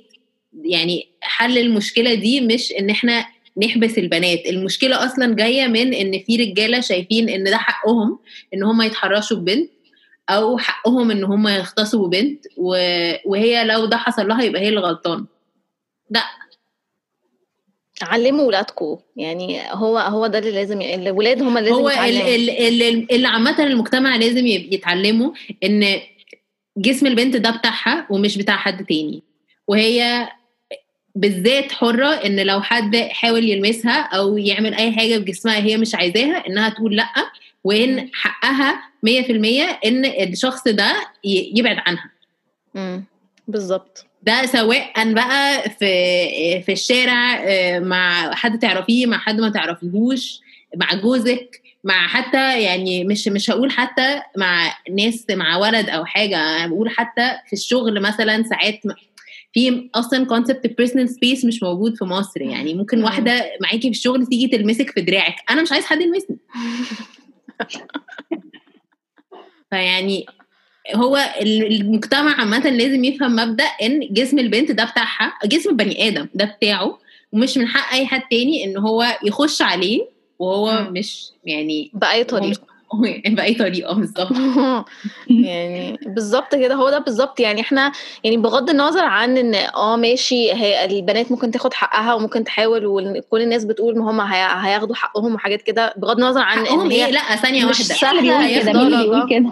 يعني 0.66 1.08
حل 1.22 1.58
المشكلة 1.58 2.14
دي 2.14 2.42
مش 2.42 2.72
إن 2.80 2.90
إحنا 2.90 3.26
نحبس 3.58 3.98
البنات. 3.98 4.46
المشكلة 4.46 5.06
أصلا 5.06 5.36
جاية 5.36 5.68
من 5.68 5.94
إن 5.94 6.20
في 6.20 6.36
رجالة 6.38 6.80
شايفين 6.80 7.30
إن 7.30 7.44
ده 7.44 7.58
حقهم 7.58 8.20
إن 8.54 8.64
هم 8.64 8.82
يتحرشوا 8.82 9.38
ببنت 9.38 9.70
أو 10.30 10.58
حقهم 10.58 11.12
إن 11.12 11.24
هم 11.24 11.48
يغتصبوا 11.48 12.08
بنت 12.08 12.46
وهي 13.26 13.64
لو 13.64 13.86
ده 13.86 13.98
حصل 13.98 14.28
لها 14.28 14.44
يبقى 14.44 14.62
هي 14.62 14.70
اللي 14.70 14.80
غلطانة. 14.80 15.26
لا. 16.10 16.24
علموا 18.02 18.46
ولادكم 18.46 18.98
يعني 19.16 19.62
هو 19.72 19.98
هو 19.98 20.28
ده 20.28 20.40
اللي 20.40 20.52
لازم 20.52 20.82
الولاد 20.82 21.42
هم 21.42 21.58
اللي 21.58 21.70
لازم 21.70 21.82
هو 21.82 21.90
اللي, 21.90 23.08
اللي 23.12 23.28
عامة 23.28 23.64
المجتمع 23.64 24.16
لازم 24.16 24.48
يتعلموا 24.48 25.32
إن 25.64 26.00
جسم 26.78 27.08
البنت 27.08 27.36
ده 27.36 27.50
بتاعها 27.50 28.08
ومش 28.10 28.38
بتاع 28.38 28.56
حد 28.56 28.86
تاني. 28.86 29.24
وهي 29.68 30.30
بالذات 31.16 31.72
حرة 31.72 32.08
إن 32.08 32.40
لو 32.40 32.62
حد 32.62 32.96
حاول 32.96 33.50
يلمسها 33.50 34.02
أو 34.02 34.38
يعمل 34.38 34.74
أي 34.74 34.92
حاجة 34.92 35.18
بجسمها 35.18 35.58
هي 35.58 35.78
مش 35.78 35.96
عايزاها 35.96 36.48
إنها 36.48 36.70
تقول 36.70 36.96
لأ 36.96 37.10
وإن 37.64 38.10
حقها 38.14 38.82
100% 39.06 39.86
إن 39.86 40.06
الشخص 40.06 40.68
ده 40.68 40.94
يبعد 41.24 41.78
عنها. 41.86 42.10
امم 42.76 43.04
بالظبط. 43.48 44.06
ده 44.24 44.46
سواء 44.46 45.14
بقى 45.14 45.70
في 45.70 46.62
في 46.66 46.72
الشارع 46.72 47.40
مع 47.80 48.36
حد 48.36 48.60
تعرفيه 48.60 49.06
مع 49.06 49.18
حد 49.18 49.40
ما 49.42 49.50
تعرفيهوش 49.50 50.40
مع 50.76 50.94
جوزك 50.94 51.62
مع 51.84 52.08
حتى 52.08 52.62
يعني 52.64 53.04
مش 53.04 53.28
مش 53.28 53.50
هقول 53.52 53.72
حتى 53.72 54.22
مع 54.38 54.74
ناس 54.92 55.26
مع 55.30 55.58
ولد 55.58 55.90
أو 55.90 56.06
حاجة 56.06 56.38
أنا 56.38 56.68
بقول 56.68 56.90
حتى 56.90 57.32
في 57.48 57.54
الشغل 57.54 58.02
مثلا 58.02 58.44
ساعات 58.44 58.80
في 59.54 59.90
أصلا 59.96 60.26
concept 60.26 60.78
personal 60.78 61.10
space 61.10 61.46
مش 61.46 61.64
موجود 61.64 61.96
في 61.96 62.06
مصر. 62.06 62.42
يعني 62.42 62.74
ممكن 62.74 63.04
واحدة 63.04 63.52
معاكي 63.62 63.82
في 63.82 63.90
الشغل 63.90 64.26
تيجي 64.26 64.48
تلمسك 64.48 64.90
في 64.90 65.02
دراعك. 65.02 65.36
أنا 65.50 65.62
مش 65.62 65.72
عايز 65.72 65.86
حد 65.86 66.02
يلمسني. 66.02 66.38
فيعني 69.72 70.26
هو 70.96 71.18
المجتمع 71.42 72.40
عامة 72.40 72.70
لازم 72.70 73.04
يفهم 73.04 73.36
مبدأ 73.36 73.64
إن 73.64 74.00
جسم 74.12 74.40
البنت 74.40 74.72
ده 74.72 74.84
بتاعها 74.86 75.34
جسم 75.46 75.70
البني 75.70 76.08
آدم 76.08 76.28
ده 76.36 76.46
بتاعه 76.46 77.00
ومش 77.32 77.58
من 77.58 77.68
حق 77.68 77.94
أي 77.94 78.06
حد 78.06 78.22
تاني 78.32 78.64
إن 78.64 78.78
هو 78.78 79.18
يخش 79.24 79.62
عليه 79.62 80.08
وهو 80.40 80.72
مم. 80.72 80.94
مش 80.94 81.30
يعني 81.46 81.92
بأي 81.94 82.24
طريقة. 82.24 82.71
بأي 83.36 83.54
طريقة 83.54 83.94
بالظبط 83.94 84.32
يعني 85.30 86.00
بالظبط 86.06 86.56
كده 86.56 86.76
هو 86.76 86.90
ده 86.90 87.00
بالظبط 87.00 87.40
يعني 87.40 87.62
إحنا 87.62 87.92
يعني 88.24 88.38
بغض 88.38 88.70
النظر 88.70 89.04
عن 89.04 89.38
إن 89.38 89.56
آه 89.56 89.96
ماشي 89.96 90.54
هي 90.54 90.86
البنات 90.86 91.32
ممكن 91.32 91.52
تاخد 91.52 91.74
حقها 91.74 92.14
وممكن 92.14 92.44
تحاول 92.44 92.86
وكل 92.86 93.42
الناس 93.42 93.66
بتقول 93.66 93.96
ان 93.96 94.02
هم 94.02 94.22
هياخدوا 94.22 94.96
حقهم 94.96 95.36
وحاجات 95.36 95.62
كده. 95.62 95.94
بغض 95.98 96.18
النظر 96.20 96.42
عن 96.42 96.66
إن 96.66 96.92
هي 96.92 97.06
إيه؟ 97.06 97.12
لأ 97.12 97.36
ثانية 97.36 97.66
مش 97.66 97.80
واحدة. 97.80 97.96
سهلة 97.96 98.22
بيقول 98.22 98.60
كده 98.62 98.74
مين 98.84 99.28
كده؟ 99.30 99.52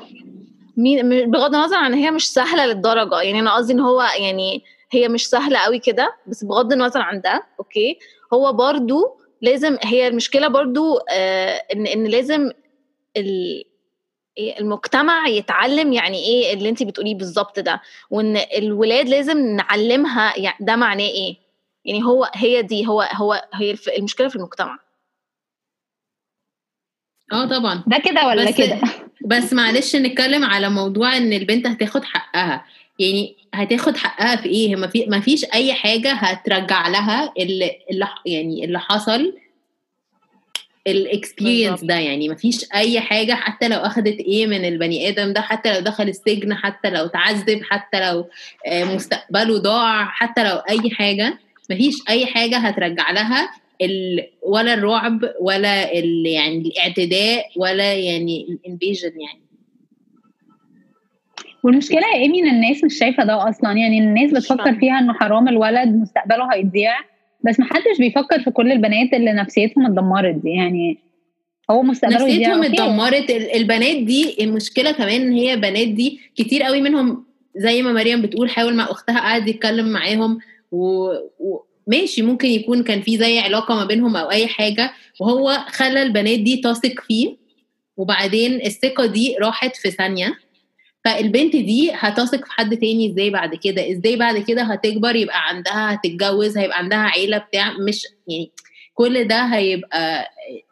مين 0.78 1.32
بغض 1.32 1.56
النظر 1.56 1.76
عن 1.78 1.94
إن 1.94 2.00
هي 2.00 2.12
مش 2.12 2.32
سهلة 2.34 2.66
للدرجة. 2.66 3.22
يعني 3.22 3.40
أنا 3.40 3.56
قصدي 3.56 3.74
إن 3.74 3.80
هو 3.80 4.02
يعني 4.20 4.64
هي 4.92 5.08
مش 5.10 5.28
سهلة 5.30 5.60
قوي 5.60 5.80
كده 5.80 6.16
بس 6.28 6.44
بغض 6.44 6.74
النظر 6.74 7.02
عن 7.02 7.22
ده 7.22 7.44
أوكي. 7.60 7.98
هو 8.34 8.54
برضو 8.54 9.18
لازم 9.42 9.78
هي 9.84 10.08
المشكلة 10.08 10.48
برضو 10.48 10.98
آه 11.12 11.62
ان 11.74 11.88
إن 11.88 12.04
لازم 12.04 12.52
المجتمع 14.40 15.28
يتعلم 15.28 15.94
يعني 15.94 16.18
إيه 16.18 16.54
اللي 16.54 16.70
انت 16.70 16.84
بتقوليه 16.84 17.16
بالظبط 17.16 17.60
ده 17.60 17.82
وإن 18.10 18.38
الولاد 18.58 19.10
لازم 19.10 19.38
نعلمها 19.56 20.40
يعني 20.40 20.58
ده 20.60 20.76
معناه 20.76 21.08
إيه؟ 21.08 21.36
يعني 21.86 22.04
هو 22.04 22.30
هي 22.36 22.62
دي 22.62 22.88
هو 22.88 23.02
هو 23.02 23.48
هي 23.54 23.76
المشكلة 23.98 24.28
في 24.28 24.36
المجتمع. 24.36 24.80
آه 27.34 27.46
طبعا. 27.46 27.84
ده 27.88 27.98
كده 27.98 28.28
ولا 28.28 28.52
كده؟ 28.52 28.82
بس 29.32 29.54
معلش 29.54 29.96
نتكلم 29.96 30.44
على 30.44 30.70
موضوع 30.70 31.18
إن 31.18 31.34
البنت 31.34 31.68
هتاخد 31.68 32.04
حقها. 32.04 32.66
يعني 33.00 33.36
هتاخد 33.54 33.98
حقها 33.98 34.36
في 34.36 34.50
إيه؟ 34.50 34.76
ما 34.76 34.88
في 34.88 35.06
ما 35.06 35.20
فيش 35.20 35.46
أي 35.54 35.74
حاجة 35.74 36.12
هترجع 36.14 36.88
لها 36.88 37.34
اللي, 37.38 37.72
اللي 37.92 38.08
يعني 38.26 38.66
اللي 38.66 38.80
حصل 38.80 39.34
الاكسبيرينس. 40.92 41.84
ده 41.84 41.96
يعني 41.96 42.30
ما 42.30 42.36
فيش 42.36 42.66
أي 42.76 43.00
حاجة 43.00 43.34
حتى 43.34 43.68
لو 43.68 43.78
أخدت 43.78 44.20
إيه 44.20 44.48
من 44.48 44.66
البني 44.66 45.10
آدم 45.10 45.34
ده 45.34 45.42
حتى 45.42 45.74
لو 45.74 45.80
دخل 45.80 46.04
السجن 46.10 46.54
حتى 46.54 46.90
لو 46.90 47.08
تعذب 47.08 47.62
حتى 47.70 48.12
لو 48.12 48.28
آه، 48.68 48.84
مستقبله 48.84 49.58
ضاع 49.58 50.06
حتى 50.06 50.44
لو 50.44 50.56
أي 50.56 50.90
حاجة 50.92 51.38
ما 51.70 51.76
فيش 51.76 51.96
أي 52.10 52.26
حاجة 52.26 52.58
هترجع 52.58 53.12
لها 53.12 53.50
ال 53.82 54.28
ولا 54.44 54.74
الرعب 54.74 55.20
ولا 55.42 56.00
ال 56.00 56.26
يعني 56.26 56.58
الاعتداء 56.58 57.46
ولا 57.56 57.94
يعني 57.94 58.48
الانفيجن 58.50 59.12
يعني 59.22 59.50
والمشكلة 61.64 62.08
يا 62.16 62.22
إيمي 62.22 62.40
إن 62.40 62.48
الناس 62.48 62.84
مش 62.84 62.98
شايفة 63.00 63.24
ده 63.24 63.50
أصلا 63.50 63.72
يعني 63.72 64.00
الناس 64.00 64.32
بتفكر. 64.32 64.76
فيها 64.76 65.00
إنه 65.00 65.14
حرام 65.14 65.48
الولد 65.48 65.88
مستقبله 65.90 66.54
هيضيع 66.54 66.94
بس 67.44 67.60
محدش 67.60 67.98
بيفكر 68.00 68.40
في 68.40 68.52
كل 68.52 68.72
البنات 68.72 69.14
اللي 69.14 69.34
نفسيتهم 69.34 69.86
اتدمرت 69.86 70.36
دي 70.36 70.50
يعني 70.50 70.98
هو 71.72 71.82
مستقبله 71.84 72.18
نفسيتهم. 72.26 72.64
اتدمرت. 72.64 73.30
ال- 73.32 73.56
البنات 73.56 73.96
دي 73.98 74.36
المشكلة 74.44 74.92
كمان 74.92 75.22
إن 75.22 75.32
هي 75.34 75.56
بنات 75.58 75.88
دي 75.88 76.20
كتير 76.36 76.64
قوي 76.64 76.82
منهم 76.82 77.26
زي 77.56 77.82
ما 77.82 77.94
مريم 77.94 78.22
بتقول 78.22 78.50
حاول 78.50 78.76
مع 78.76 78.84
أختها 78.92 79.20
قاعد 79.20 79.48
يتكلم 79.48 79.90
معاهم 79.90 80.40
و... 80.72 81.12
وماشي 81.88 82.22
ممكن 82.22 82.48
يكون 82.48 82.84
كان 82.84 83.02
في 83.02 83.18
زي 83.18 83.40
علاقة 83.40 83.76
ما 83.76 83.86
بينهم 83.86 84.16
أو 84.16 84.32
أي 84.32 84.48
حاجة 84.48 84.92
وهو 85.20 85.58
خلى 85.68 86.04
البنات 86.04 86.40
دي 86.40 86.58
تثق 86.58 87.02
فيه 87.08 87.36
وبعدين 87.98 88.56
الثقة 88.66 89.06
دي 89.06 89.36
راحت 89.42 89.76
في 89.76 89.92
ثانية. 89.92 90.34
فالبنت 91.06 91.56
دي 91.56 91.92
هتثق 91.94 92.46
في 92.46 92.52
حد 92.52 92.78
تاني 92.78 93.12
إزاي 93.12 93.30
بعد 93.30 93.56
كده 93.56 93.92
إزاي 93.92 94.16
بعد 94.16 94.38
كده 94.38 94.62
هتكبر 94.64 95.16
يبقى 95.16 95.48
عندها 95.48 95.94
هتتجوز 95.94 96.58
هيبقى 96.58 96.78
عندها 96.78 96.98
عيلة 97.00 97.38
بتاع 97.38 97.74
مش 97.88 98.08
يعني 98.28 98.52
كل 98.94 99.28
ده 99.28 99.42
هيبقى 99.46 100.30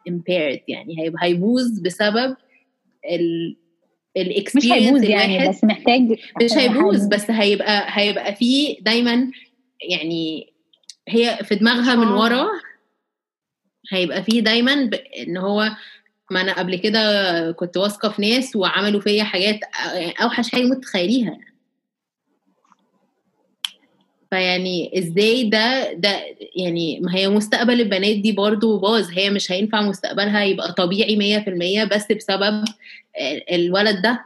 impaired 0.10 0.60
يعني 0.68 0.96
هيبقى 1.00 1.26
هيبوظ 1.26 1.80
بسبب 1.80 2.36
ال 3.12 3.56
مش 4.18 4.24
الاكسبيرينس 4.24 4.84
هيبوظ 4.84 5.04
يعني 5.04 5.50
بس 5.50 5.64
محتاج 5.64 6.02
مش 6.44 6.54
هيبوظ 6.54 7.08
بس 7.08 7.32
هيبقى 7.32 7.86
هيبقى 7.88 8.36
فيه 8.36 8.78
دايما 8.82 9.32
يعني 9.90 10.54
هي 11.08 11.40
في 11.44 11.56
دماغها 11.56 11.96
من 11.96 12.08
آه. 12.08 12.20
ورا 12.20 12.48
هيبقى 13.92 14.24
فيه 14.24 14.42
دايما. 14.42 14.90
إن 15.28 15.38
هو 15.38 15.70
ما 16.32 16.42
أنا 16.42 16.54
قبل 16.60 16.76
كده 16.76 17.52
كنت 17.52 17.78
واثقة 17.78 18.10
في 18.10 18.22
ناس 18.22 18.56
وعملوا 18.56 19.02
فيا 19.02 19.24
حاجات 19.24 19.60
يعني 19.94 20.14
أوحش 20.24 20.52
حاجة 20.52 20.64
ممكن 20.64 20.82
تتخيليها. 20.82 21.38
فيعني 24.30 24.98
إزاي 25.00 25.44
ده 25.50 25.94
ده 25.94 26.22
يعني 26.56 27.00
ما 27.00 27.16
هي 27.16 27.30
مستقبل 27.30 27.82
البنات 27.82 28.16
دي 28.16 28.32
برضو 28.32 28.78
باظ. 28.78 29.10
هي 29.12 29.30
مش 29.30 29.52
هينفع 29.52 29.82
مستقبلها 29.82 30.44
يبقى 30.44 30.74
طبيعي 30.74 31.16
مية 31.16 31.40
في 31.40 31.50
المية 31.50 31.84
بس 31.84 32.12
بسبب 32.12 32.66
الولد 33.52 34.02
ده. 34.02 34.26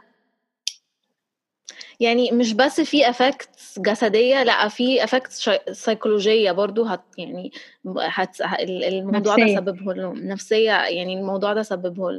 يعني 2.02 2.30
مش 2.30 2.52
بس 2.52 2.80
في 2.80 3.10
effects 3.10 3.78
جسدية 3.78 4.42
لأ 4.42 4.68
في 4.68 5.04
effects 5.04 5.50
سيكولوجيه 5.72 6.52
برضو 6.52 6.84
هت 6.84 7.04
يعني 7.18 7.52
هت 7.98 8.40
الموضوع 8.40 9.36
نفسية. 9.36 9.54
ده 9.54 9.60
سببه 9.60 9.94
له 9.94 10.12
نفسية 10.12 10.84
يعني 10.84 11.14
الموضوع 11.14 11.52
ده 11.52 11.62
سببه 11.62 12.10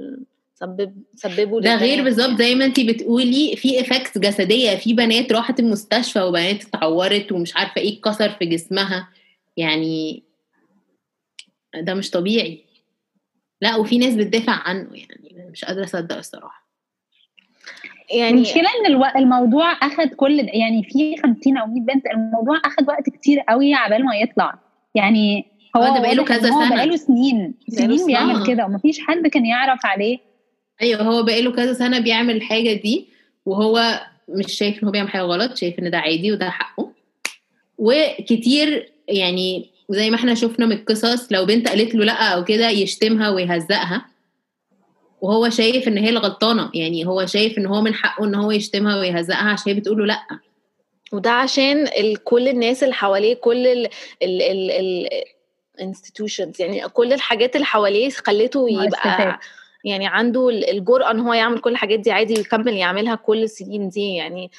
سبب 0.55 1.03
سببه 1.15 1.61
ده 1.61 1.75
غير 1.75 2.03
بالظبط 2.03 2.37
زي 2.37 2.55
ما 2.55 2.65
انت 2.65 2.79
بتقولي 2.79 3.55
في 3.55 3.81
effects 3.81 4.17
جسدية 4.17 4.75
في 4.75 4.93
بنات 4.93 5.31
راحت 5.31 5.59
المستشفى 5.59 6.21
وبنات 6.21 6.63
اتعورت 6.63 7.31
ومش 7.31 7.55
عارفة 7.55 7.81
إيه 7.81 7.97
اتكسر 7.97 8.29
في 8.29 8.45
جسمها 8.45 9.09
يعني 9.57 10.23
ده 11.81 11.93
مش 11.93 12.09
طبيعي. 12.11 12.65
لأ 13.61 13.75
وفي 13.75 13.97
ناس 13.97 14.15
بتدافع 14.15 14.51
عنه 14.53 14.89
يعني 14.93 15.47
مش 15.51 15.65
قادرة 15.65 15.83
أصدق 15.83 16.17
الصراحة. 16.17 16.62
يعني 18.11 18.31
المشكلة 18.31 18.67
إن 18.85 19.21
الموضوع 19.23 19.71
أخد 19.81 20.07
كل 20.07 20.39
يعني 20.39 20.83
في 20.83 21.17
50 21.23 21.57
أو 21.57 21.67
100 21.67 21.81
بنت 21.81 22.05
الموضوع 22.13 22.57
أخد 22.65 22.87
وقت 22.87 23.09
كتير 23.09 23.39
قوي 23.39 23.73
عبال 23.73 24.05
ما 24.05 24.15
يطلع. 24.15 24.59
يعني 24.95 25.45
هو 25.77 25.83
ده 25.83 25.99
بقاله 26.01 26.23
كذا 26.23 26.49
سنة. 26.49 26.75
بقاله 26.75 26.95
سنين. 26.95 27.53
سنين 27.69 28.05
بيعمل 28.05 28.45
كده 28.47 28.65
ومفيش 28.65 28.99
حد 28.99 29.27
كان 29.27 29.45
يعرف 29.45 29.85
عليه. 29.85 30.17
أيوه 30.81 31.01
هو 31.01 31.23
بقاله 31.23 31.51
كذا 31.51 31.73
سنة 31.73 31.99
بيعمل 31.99 32.35
الحاجة 32.35 32.73
دي 32.73 33.07
وهو 33.45 34.01
مش 34.29 34.53
شايف 34.53 34.83
إن 34.83 34.85
هو 34.85 34.91
بيعمل 34.91 35.09
حاجة 35.09 35.21
غلط 35.21 35.57
شايف 35.57 35.79
إن 35.79 35.91
ده 35.91 35.97
عادي 35.97 36.31
وده 36.31 36.49
حقه. 36.49 36.91
وكتير 37.77 38.91
يعني 39.07 39.69
زي 39.89 40.09
ما 40.09 40.15
إحنا 40.15 40.33
شفنا 40.35 40.65
من 40.65 40.71
القصص 40.71 41.31
لو 41.31 41.45
بنت 41.45 41.67
قالت 41.67 41.95
له 41.95 42.05
لأ 42.05 42.33
أو 42.33 42.43
كده 42.43 42.69
يشتمها 42.69 43.29
ويهزقها. 43.29 44.05
وهو 45.23 45.49
شايف 45.49 45.87
إن 45.87 45.97
هي 45.97 46.09
الغلطانه 46.09 46.71
يعني 46.73 47.07
هو 47.07 47.25
شايف 47.25 47.57
إن 47.57 47.65
هو 47.65 47.81
من 47.81 47.93
حقه 47.93 48.25
إن 48.25 48.35
هو 48.35 48.51
يشتمها 48.51 48.99
ويهزقها 48.99 49.49
عشان 49.49 49.73
هي 49.73 49.79
بتقول 49.79 49.97
له 49.97 50.05
لأ. 50.05 50.19
وده 51.13 51.31
عشان 51.31 51.87
كل 52.23 52.47
الناس 52.47 52.83
اللي 52.83 52.93
حواليه 52.93 53.33
كل 53.33 53.67
ال 53.67 53.89
ال 54.23 54.41
ال 54.41 54.71
ال 54.71 55.09
institutions 55.81 56.59
يعني 56.59 56.89
كل 56.89 57.13
الحاجات 57.13 57.55
اللي 57.55 57.65
حواليه 57.65 58.09
خلته 58.09 58.69
يبقى 58.69 59.39
يعني 59.85 60.07
عنده 60.07 60.49
الجرأة 60.49 61.11
إن 61.11 61.19
هو 61.19 61.33
يعمل 61.33 61.59
كل 61.59 61.71
الحاجات 61.71 61.99
دي 61.99 62.11
عادي 62.11 62.33
ويكمل 62.33 62.73
يعملها 62.73 63.15
كل 63.15 63.43
السنين 63.43 63.89
دي. 63.89 64.15
يعني 64.15 64.51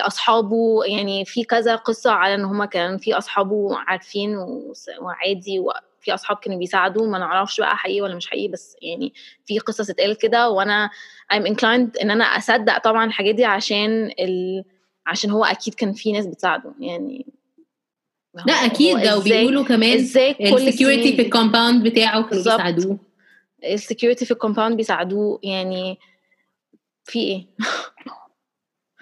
أصحابه 0.00 0.84
يعني 0.84 1.24
في 1.24 1.44
كذا 1.44 1.76
قصة 1.76 2.10
على 2.10 2.34
إن 2.34 2.44
هما 2.44 2.66
كان 2.66 2.98
في 2.98 3.14
أصحابه 3.14 3.76
عارفين 3.76 4.36
وعادي 5.00 5.62
في 6.06 6.14
أصحاب 6.14 6.36
كانوا 6.36 6.58
بيساعدوه 6.58 7.06
ما 7.08 7.18
نعرفش 7.18 7.60
بقى 7.60 7.76
حقيقي 7.76 8.00
ولا 8.00 8.14
مش 8.14 8.26
حقيقي 8.26 8.48
بس 8.48 8.76
يعني 8.82 9.12
في 9.46 9.58
قصص 9.58 9.90
اتقالت 9.90 10.22
كده 10.22 10.50
وأنا 10.50 10.90
I'm 11.32 11.46
inclined 11.46 12.00
إن 12.02 12.10
أنا 12.10 12.24
أصدق 12.24 12.78
طبعا 12.78 13.04
الحاجات 13.04 13.34
دي 13.34 13.44
عشان 13.44 14.10
ال... 14.20 14.64
عشان 15.06 15.30
هو 15.30 15.44
أكيد 15.44 15.74
كان 15.74 15.92
في 15.92 16.12
ناس 16.12 16.26
بتساعده 16.26 16.74
يعني 16.80 17.26
لا 18.46 18.52
أكيد 18.52 19.00
ده 19.00 19.18
وبيقولوا 19.18 19.64
كمان 19.64 19.98
إزاي 19.98 20.34
كل 20.34 20.44
ال 20.44 20.52
security 20.52 21.16
في 21.16 21.22
ال 21.22 21.29
compound 21.29 21.88
بتاعه 21.88 22.22
كانوا 22.22 22.44
بيساعدوه. 22.44 22.98
ال 23.64 23.71
security 23.71 24.24
في 24.24 24.30
ال 24.30 24.35
compound 24.35 24.76
بيساعدوه 24.76 25.40
يعني 25.42 25.98
في 27.04 27.18
إيه؟ 27.18 27.46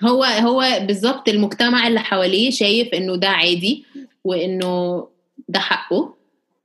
هو 0.04 0.24
هو 0.24 0.64
بالظبط 0.80 1.28
المجتمع 1.28 1.86
اللي 1.86 2.00
حواليه 2.00 2.50
شايف 2.50 2.94
إنه 2.94 3.16
ده 3.16 3.28
عادي 3.28 3.84
وإنه 4.24 5.08
ده 5.48 5.60
حقه. 5.60 6.14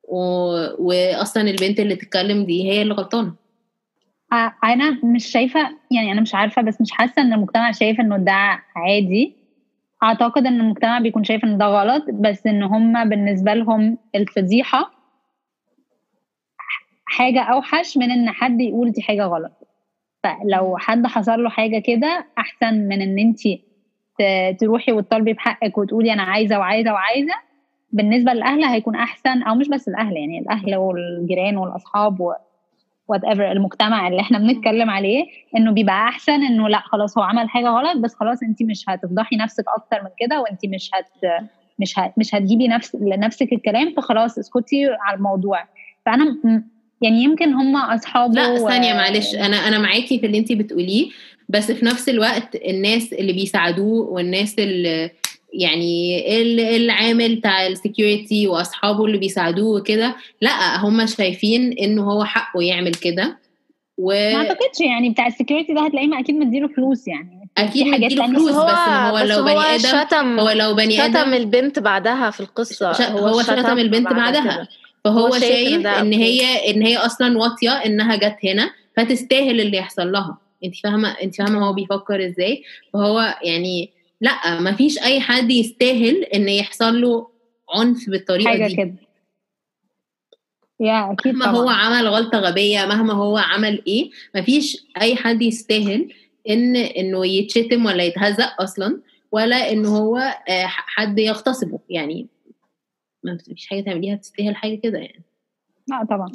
و... 0.09 0.19
واصلا 0.79 1.43
البنت 1.43 1.79
اللي 1.79 1.95
تتكلم 1.95 2.45
دي 2.45 2.71
هي 2.71 2.81
اللي 2.81 2.93
غلطانة. 2.93 3.33
أنا 4.63 4.99
مش 5.03 5.25
شايفة 5.25 5.59
يعني 5.91 6.11
أنا 6.11 6.21
مش 6.21 6.35
عارفة 6.35 6.61
بس 6.61 6.81
مش 6.81 6.91
حاسة 6.91 7.21
إن 7.21 7.33
المجتمع 7.33 7.71
شايف 7.71 7.99
إنه 7.99 8.17
ده 8.17 8.61
عادي. 8.75 9.35
أعتقد 10.03 10.45
إن 10.45 10.59
المجتمع 10.59 10.99
بيكون 10.99 11.23
شايف 11.23 11.43
إن 11.43 11.57
ده 11.57 11.65
غلط 11.65 12.03
بس 12.09 12.47
إن 12.47 12.63
هم 12.63 13.09
بالنسبة 13.09 13.53
لهم 13.53 13.97
الفضيحة 14.15 14.91
حاجة 17.05 17.41
أوحش 17.41 17.97
من 17.97 18.11
إن 18.11 18.29
حد 18.29 18.61
يقول 18.61 18.91
دي 18.91 19.01
حاجة 19.01 19.23
غلط. 19.23 19.67
فلو 20.23 20.77
حد 20.77 21.07
حصل 21.07 21.43
له 21.43 21.49
حاجة 21.49 21.79
كده 21.79 22.25
أحسن 22.37 22.73
من 22.73 23.01
إن 23.01 23.19
انت 23.19 23.39
تروحي 24.59 24.91
وتطالبي 24.91 25.33
بحقك 25.33 25.77
وتقولي 25.77 26.13
أنا 26.13 26.23
عايزة 26.23 26.59
وعايزة 26.59 26.93
وعايزة 26.93 27.33
بالنسبة 27.91 28.33
للأهل 28.33 28.63
هيكون 28.63 28.95
أحسن 28.95 29.43
أو 29.43 29.55
مش 29.55 29.67
بس 29.67 29.87
الأهل 29.87 30.17
يعني 30.17 30.39
الأهل 30.39 30.75
والجيران 30.75 31.57
والأصحاب 31.57 32.19
و 32.19 32.33
whatever 33.07 33.51
المجتمع 33.51 34.07
اللي 34.07 34.21
إحنا 34.21 34.39
بنتكلم 34.39 34.89
عليه 34.89 35.25
إنه 35.57 35.71
بيبقى 35.71 36.07
أحسن 36.09 36.43
إنه 36.43 36.69
لأ 36.69 36.79
خلاص 36.79 37.17
هو 37.17 37.23
عمل 37.23 37.49
حاجة 37.49 37.67
غلط 37.67 37.97
بس 37.97 38.15
خلاص 38.15 38.43
انت 38.43 38.63
مش 38.63 38.83
هتفضحي 38.87 39.35
نفسك 39.35 39.63
أكتر 39.67 40.03
من 40.03 40.09
كده 40.19 40.41
وانت 40.41 40.65
مش 40.65 40.89
هت 40.93 41.41
مش 41.79 41.99
هت 41.99 42.13
مش 42.17 42.35
هتجيبي 42.35 42.67
نفس 42.67 42.95
لنفسك 42.95 43.53
الكلام 43.53 43.93
فخلاص 43.93 44.37
اسكتي 44.37 44.85
على 45.01 45.17
الموضوع. 45.17 45.63
فأنا 46.05 46.37
يعني 47.01 47.23
يمكن 47.23 47.53
هم 47.53 47.75
أصحابه 47.75 48.33
لا 48.33 48.57
ثانية 48.57 48.93
معلش 48.93 49.35
أنا 49.35 49.67
أنا 49.67 49.79
معاكي 49.79 50.19
في 50.19 50.25
اللي 50.25 50.37
انت 50.37 50.51
بتقوليه 50.51 51.09
بس 51.49 51.71
في 51.71 51.85
نفس 51.85 52.09
الوقت 52.09 52.55
الناس 52.55 53.13
اللي 53.13 53.33
بيساعدوه 53.33 54.09
والناس 54.09 54.59
اللي 54.59 55.11
يعني 55.53 56.25
العامل 56.75 57.35
بتاع 57.35 57.67
ال 57.67 57.76
security 57.76 58.47
وأصحابه 58.47 59.05
اللي 59.05 59.17
بيساعدوه 59.17 59.79
وكده 59.79 60.15
لا 60.41 60.77
هم 60.85 61.05
شايفين 61.05 61.73
انه 61.73 62.11
هو 62.11 62.23
حقه 62.23 62.61
يعمل 62.61 62.93
كده. 62.93 63.37
و... 63.97 64.13
ما 64.13 64.35
أعتقدش 64.35 64.81
يعني 64.81 65.09
بتاع 65.09 65.27
ال 65.27 65.32
security 65.32 65.73
ده 65.73 65.81
هتلاقيه 65.81 66.19
أكيد 66.19 66.35
مديله 66.35 66.67
فلوس 66.67 67.07
يعني. 67.07 67.49
أكيد 67.57 67.87
مديله 67.87 68.27
فلوس 68.27 68.51
بس, 68.51 68.57
بس 68.57 68.77
هو 68.89 69.15
بس 69.15 69.29
لو 69.29 69.43
بني 69.43 69.59
آدم 69.59 70.05
شتم 70.05 70.39
هو 70.39 70.49
لو 70.49 70.73
بني 70.73 71.05
آدم 71.05 71.13
شتم 71.13 71.33
البنت 71.33 71.79
بعدها 71.79 72.29
في 72.29 72.39
القصة. 72.39 72.93
ش... 72.93 73.01
هو, 73.01 73.27
هو 73.27 73.41
شتم, 73.41 73.61
شتم 73.61 73.79
البنت 73.79 74.07
بعدها. 74.13 74.41
كده. 74.55 74.67
فهو 75.03 75.29
شايف, 75.29 75.43
شايف 75.43 75.75
إن, 75.75 75.87
إن 75.87 76.13
هي 76.13 76.71
إن 76.71 76.81
هي 76.81 76.97
أصلا 76.97 77.37
واطية 77.37 77.71
إنها 77.71 78.15
جت 78.15 78.37
هنا 78.43 78.71
فتستاهل 78.97 79.61
اللي 79.61 79.77
يحصل 79.77 80.11
لها. 80.11 80.37
انت 80.63 80.75
فاهمة؟ 80.75 81.09
انت 81.23 81.35
فاهمة 81.35 81.67
هو 81.67 81.73
بيفكر 81.73 82.25
إزاي؟ 82.25 82.63
فهو 82.93 83.35
يعني 83.43 83.91
لا 84.21 84.59
ما 84.59 84.75
فيش 84.75 84.99
أي 84.99 85.21
حد 85.21 85.51
يستاهل 85.51 86.23
إن 86.23 86.49
يحصل 86.49 87.01
له 87.01 87.27
عنف 87.75 88.09
بالطريقة 88.09 88.49
حاجة 88.49 88.67
دي. 88.67 88.75
كده. 88.75 88.93
يا 90.79 91.11
أكيد 91.11 91.35
مهما 91.35 91.51
طبعا. 91.51 91.63
هو 91.63 91.69
عمل 91.69 92.07
غلطة 92.07 92.37
غبية 92.39 92.85
مهما 92.85 93.13
هو 93.13 93.37
عمل 93.37 93.83
إيه 93.87 94.11
ما 94.35 94.41
فيش 94.41 94.85
أي 95.01 95.15
حد 95.15 95.41
يستاهل 95.41 96.13
إن 96.49 96.75
إنه 96.75 97.25
يتشتم 97.25 97.85
ولا 97.85 98.03
يتهزق 98.03 98.61
أصلا 98.61 99.01
ولا 99.31 99.71
إن 99.71 99.85
هو 99.85 100.19
حد 100.67 101.19
يغتصبه. 101.19 101.79
يعني 101.89 102.27
ما 103.23 103.37
فيش 103.37 103.67
حاجة 103.67 103.81
تعمليها 103.81 104.15
تستاهل 104.15 104.55
حاجة 104.55 104.75
كده 104.75 104.97
يعني. 104.97 105.23
لا 105.87 106.05
طبعا. 106.09 106.31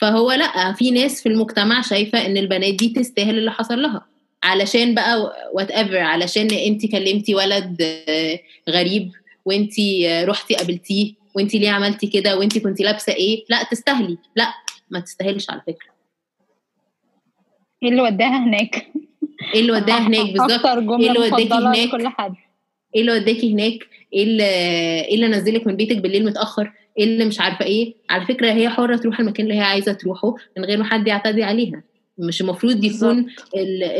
فهو 0.00 0.32
لا 0.32 0.72
في 0.72 0.90
ناس 0.90 1.22
في 1.22 1.28
المجتمع 1.28 1.80
شايفة 1.80 2.26
إن 2.26 2.36
البنات 2.36 2.74
دي 2.74 2.88
تستاهل 2.88 3.38
اللي 3.38 3.50
حصل 3.50 3.82
لها. 3.82 4.06
علشان 4.46 4.94
بقى 4.94 5.32
وات 5.52 5.70
ايفر 5.70 5.96
علشان 5.98 6.48
انت 6.50 6.86
كلمتي 6.86 7.34
ولد 7.34 7.82
غريب 8.70 9.10
وانت 9.44 9.72
رحتي 10.24 10.54
قابلتيه 10.54 11.12
وانت 11.34 11.54
ليه 11.54 11.70
عملتي 11.70 12.06
كده 12.06 12.38
وانت 12.38 12.58
كنتي 12.58 12.82
لابسة 12.82 13.12
إيه. 13.12 13.44
لا 13.48 13.62
تستاهلي. 13.62 14.18
لا 14.36 14.54
ما 14.90 15.00
تستاهلش 15.00 15.50
على 15.50 15.60
فكرة. 15.66 15.88
إيه 17.82 17.88
اللي 17.88 18.02
وداها 18.02 18.44
هناك؟ 18.44 18.86
إيه 19.54 19.60
اللي 19.60 19.72
وداها 19.72 20.06
هناك؟ 20.06 20.32
بالظبط. 20.32 20.66
إيه 20.66 21.08
اللي 21.08 21.18
وداكي 21.18 21.54
هناك؟ 21.54 21.88
كل 21.90 22.08
حد. 22.08 22.34
إيه 22.94 23.00
اللي 23.00 23.12
وداكي 23.12 23.52
هناك؟ 23.52 23.78
إيه 24.12 24.22
اللي 24.22 24.44
إيه 25.04 25.14
اللي 25.14 25.28
نزلك 25.28 25.66
من 25.66 25.76
بيتك 25.76 25.96
بالليل 25.96 26.24
متأخر؟ 26.24 26.72
إيه 26.98 27.04
اللي 27.04 27.24
مش 27.24 27.40
عارفة 27.40 27.64
إيه؟ 27.64 27.94
على 28.10 28.26
فكرة 28.26 28.52
هي 28.52 28.68
حرة 28.68 28.96
تروح 28.96 29.20
المكان 29.20 29.46
اللي 29.46 29.58
هي 29.58 29.62
عايزة 29.62 29.92
تروحه 29.92 30.34
من 30.56 30.64
غير 30.64 30.78
ما 30.78 30.84
حد 30.84 31.06
يعتدي 31.06 31.42
عليها. 31.42 31.82
مش 32.18 32.40
المفروض 32.40 32.84
يكون 32.84 33.26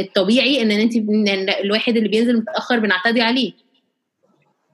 الطبيعي 0.01 0.63
إن 0.63 0.71
انت 0.71 0.93
الواحد 1.65 1.97
اللي 1.97 2.09
بينزل 2.09 2.37
متأخر 2.39 2.79
بنعتدي 2.79 3.23
عليه. 3.23 3.53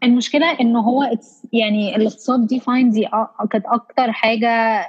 المشكلة 0.02 0.60
انه 0.60 0.80
هو 0.80 1.10
يعني 1.52 1.96
الاغتصاب 1.96 2.46
دي 2.46 2.60
فاين 2.60 2.90
دي 2.90 3.08
كانت 3.50 3.64
أكتر 3.66 4.12
حاجة 4.12 4.80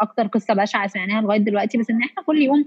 أكتر 0.00 0.26
قصة 0.26 0.54
بشعة 0.54 0.86
سمعناها 0.86 1.22
لغاية 1.22 1.38
دلوقتي 1.38 1.78
بس 1.78 1.90
إن 1.90 2.02
إحنا 2.02 2.22
كل 2.22 2.42
يوم 2.42 2.64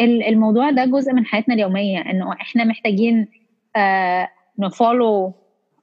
الموضوع 0.00 0.70
ده 0.70 0.84
جزء 0.84 1.12
من 1.12 1.26
حياتنا 1.26 1.54
اليومية 1.54 1.98
إنه 2.00 2.32
إحنا 2.32 2.64
محتاجين 2.64 3.28
آه 3.76 4.28
نفولو 4.58 5.34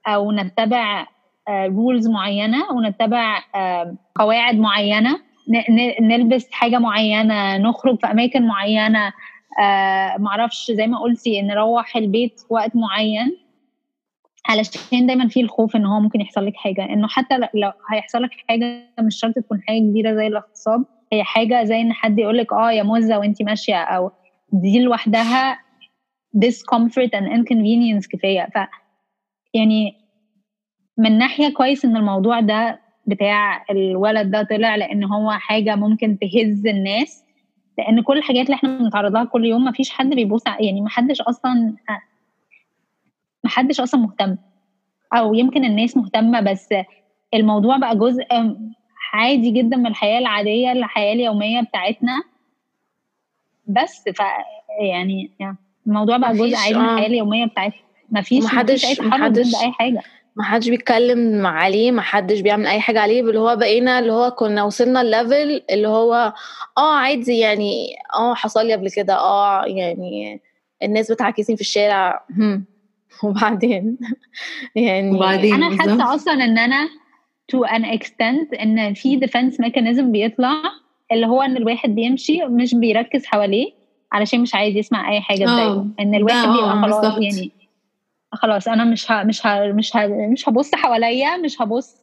أو 0.07 0.31
نتبع 0.31 1.07
رولز 1.49 2.07
آه 2.07 2.11
معينة 2.11 2.71
ونتبع 2.71 3.43
آه 3.55 3.95
قواعد 4.15 4.55
معينة 4.55 5.19
نلبس 6.01 6.47
حاجة 6.51 6.79
معينة 6.79 7.57
نخرج 7.57 7.97
في 8.01 8.07
أماكن 8.07 8.47
معينة 8.47 9.11
آه 9.59 10.17
معرفش 10.17 10.71
زي 10.71 10.87
ما 10.87 10.99
قلتي 10.99 11.41
نروح 11.41 11.97
البيت 11.97 12.39
في 12.39 12.53
وقت 12.53 12.75
معين. 12.75 13.37
علشان 14.49 15.05
دايما 15.07 15.27
في 15.27 15.41
الخوف 15.41 15.75
إن 15.75 15.85
هو 15.85 15.99
ممكن 15.99 16.21
يحصل 16.21 16.45
لك 16.45 16.55
حاجة. 16.55 16.85
إنه 16.85 17.07
حتى 17.07 17.37
لو 17.37 17.71
هيحصل 17.91 18.21
لك 18.23 18.29
حاجة 18.49 18.93
مش 18.99 19.19
شرط 19.19 19.33
تكون 19.35 19.61
حاجة 19.67 19.79
كبيرة 19.79 20.13
زي 20.15 20.27
الاغتصاب. 20.27 20.85
هي 21.13 21.23
حاجة 21.23 21.63
زي 21.63 21.81
إن 21.81 21.93
حد 21.93 22.19
يقول 22.19 22.37
لك 22.37 22.53
آه 22.53 22.71
يا 22.71 22.83
موزه 22.83 23.19
وانت 23.19 23.41
ماشية 23.41 23.75
أو 23.83 24.11
دي 24.53 24.79
لوحدها 24.79 25.59
discomfort 26.45 27.09
and 27.19 27.27
inconvenience 27.37 28.07
كفاية. 28.11 28.47
ف 28.55 28.57
يعني 29.53 29.93
من 30.97 31.17
ناحية 31.17 31.53
كويس 31.53 31.85
إن 31.85 31.97
الموضوع 31.97 32.39
ده 32.39 32.82
بتاع 33.05 33.65
الولد 33.71 34.31
ده 34.31 34.43
طلع 34.43 34.75
لأن 34.75 35.03
هو 35.03 35.31
حاجة 35.31 35.75
ممكن 35.75 36.17
تهز 36.19 36.67
الناس 36.67 37.23
لأن 37.77 38.01
كل 38.01 38.17
الحاجات 38.17 38.45
اللي 38.45 38.55
إحنا 38.55 38.77
بنتعرض 38.77 39.13
لها 39.13 39.23
كل 39.23 39.45
يوم 39.45 39.65
ما 39.65 39.71
فيش 39.71 39.89
حد 39.89 40.09
بيبص 40.09 40.43
يعني 40.59 40.81
ما 40.81 40.89
حدش 40.89 41.21
أصلا 41.21 41.73
ما 43.43 43.49
حدش 43.49 43.79
أصلا 43.79 44.01
مهتم. 44.01 44.37
أو 45.13 45.33
يمكن 45.33 45.65
الناس 45.65 45.97
مهتمة 45.97 46.39
بس 46.41 46.69
الموضوع 47.33 47.77
بقى 47.77 47.97
جزء 47.97 48.23
عادي 49.13 49.51
جدا 49.51 49.77
من 49.77 49.87
الحياة 49.87 50.19
العادية 50.19 50.71
الحياة 50.71 51.13
اليومية 51.13 51.61
بتاعتنا. 51.61 52.23
بس 53.67 54.09
ف 54.15 54.19
يعني, 54.81 55.31
يعني 55.39 55.57
الموضوع 55.87 56.17
بقى 56.17 56.33
جزء 56.33 56.55
عادي 56.57 56.73
من 56.75 56.85
الحياة 56.85 57.07
اليومية 57.07 57.45
بتاعتنا. 57.45 57.79
ما 58.09 58.21
فيش 58.21 58.85
أي 58.85 58.95
تحرك 58.95 59.31
ضد 59.31 59.55
أي 59.63 59.71
حاجة. 59.71 60.01
ما 60.35 60.43
حدش 60.43 60.69
بيتكلم 60.69 61.47
عليه 61.47 61.91
ما 61.91 62.01
حدش 62.01 62.39
بيعمل 62.39 62.67
أي 62.67 62.79
حاجة 62.79 62.99
عليه 62.99 63.21
اللي 63.21 63.39
هو 63.39 63.55
بقينا 63.55 63.99
اللي 63.99 64.13
هو 64.13 64.31
كنا 64.31 64.63
وصلنا 64.63 65.01
الليفل 65.01 65.63
اللي 65.69 65.87
هو 65.87 66.33
آه 66.77 66.95
عادي 66.95 67.37
يعني 67.37 67.95
آه 68.15 68.33
حصل 68.33 68.65
لي 68.65 68.73
قبل 68.73 68.89
كده 68.89 69.15
آه 69.15 69.65
يعني 69.65 70.41
الناس 70.83 71.11
بتعاكسني 71.11 71.55
في 71.55 71.61
الشارع 71.61 72.23
هم. 72.37 72.65
وبعدين؟ 73.23 73.97
يعني 74.75 75.15
وبعدين؟ 75.15 75.53
أنا 75.53 75.77
حاسه 75.77 76.15
أصلا 76.15 76.33
إن 76.33 76.57
أنا 76.57 76.89
to 77.55 77.59
an 77.69 77.99
extent 77.99 78.61
إن 78.61 78.93
في 78.93 79.19
defense 79.19 79.53
mechanism 79.65 80.01
بيطلع 80.01 80.55
اللي 81.11 81.27
هو 81.27 81.41
إن 81.41 81.57
الواحد 81.57 81.95
بيمشي 81.95 82.45
مش 82.45 82.75
بيركز 82.75 83.25
حواليه 83.25 83.71
علشان 84.11 84.41
مش 84.41 84.55
عايز 84.55 84.75
يسمع 84.75 85.11
أي 85.11 85.21
حاجة 85.21 85.45
تضايقه 85.45 85.87
إن 85.99 86.15
الواحد 86.15 86.47
بيبقى 86.47 86.81
خلاص 86.81 87.17
يعني 87.19 87.51
خلاص 88.33 88.67
أنا 88.67 88.83
مش 88.83 89.11
ها 89.11 89.23
مش 89.23 89.45
ها 89.47 89.71
مش 89.73 89.95
ها 89.95 90.07
مش 90.07 90.49
هبص 90.49 90.75
حواليا 90.75 91.37
مش 91.37 91.61
هبص 91.61 92.01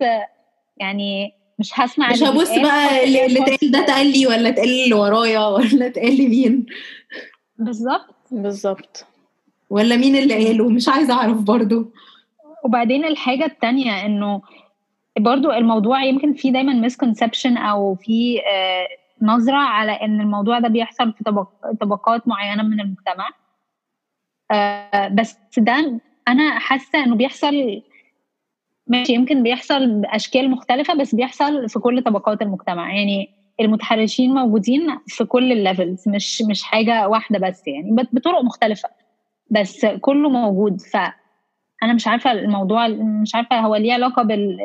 يعني 0.76 1.32
مش 1.58 1.80
هسمع 1.80 2.10
مش 2.10 2.22
هبص 2.22 2.58
بقى 2.58 3.04
اللي 3.04 3.42
اتقال 3.42 3.70
ده 3.70 3.78
اتقال 3.80 4.06
لي 4.12 4.26
ولا 4.26 4.48
اتقال 4.48 4.68
اللي 4.68 4.94
ورايا 4.94 5.46
ولا 5.46 5.86
اتقال 5.86 6.16
لي 6.16 6.28
مين. 6.28 6.66
بالظبط. 7.58 8.14
بالظبط. 8.30 9.06
ولا 9.70 9.96
مين 9.96 10.16
اللي 10.16 10.34
قاله 10.46 10.68
مش 10.68 10.88
عايزة 10.88 11.14
أعرف 11.14 11.40
برضو. 11.42 11.92
وبعدين 12.64 13.04
الحاجة 13.04 13.44
التانية 13.44 14.06
إنه 14.06 14.42
برضو 15.18 15.50
الموضوع 15.52 16.04
يمكن 16.04 16.32
في 16.34 16.50
دايما 16.50 16.72
misconception 16.72 17.56
أو 17.56 17.94
في 17.94 18.40
آه 18.40 18.86
نظرة 19.22 19.56
على 19.56 19.92
إن 19.92 20.20
الموضوع 20.20 20.58
ده 20.58 20.68
بيحصل 20.68 21.12
في 21.12 21.24
طبق 21.24 21.48
طبقات 21.80 22.28
معينة 22.28 22.62
من 22.62 22.80
المجتمع. 22.80 23.28
آه 24.50 25.08
بس 25.08 25.36
ده 25.58 26.00
أنا 26.28 26.58
حاسة 26.58 27.04
إنه 27.04 27.16
بيحصل 27.16 27.82
ماشي 28.86 29.12
يمكن 29.12 29.42
بيحصل 29.42 30.00
بأشكال 30.00 30.50
مختلفة 30.50 30.94
بس 30.94 31.14
بيحصل 31.14 31.68
في 31.68 31.78
كل 31.78 32.02
طبقات 32.02 32.42
المجتمع. 32.42 32.94
يعني 32.94 33.30
المتحرشين 33.60 34.34
موجودين 34.34 34.98
في 35.06 35.24
كل 35.24 35.52
ال 35.52 35.60
levels 35.60 36.08
مش 36.08 36.42
مش 36.42 36.62
حاجة 36.62 37.08
واحدة 37.08 37.38
بس 37.48 37.66
يعني 37.66 37.96
بطرق 38.12 38.40
مختلفة 38.40 38.88
بس 39.50 39.86
كله 39.86 40.28
موجود. 40.28 40.80
ف 40.80 40.96
أنا 41.82 41.92
مش 41.92 42.06
عارفة 42.08 42.32
الموضوع 42.32 42.88
مش 42.88 43.34
عارفة 43.34 43.60
هو 43.60 43.76
ليه 43.76 43.92
علاقة 43.92 44.22
بال 44.22 44.58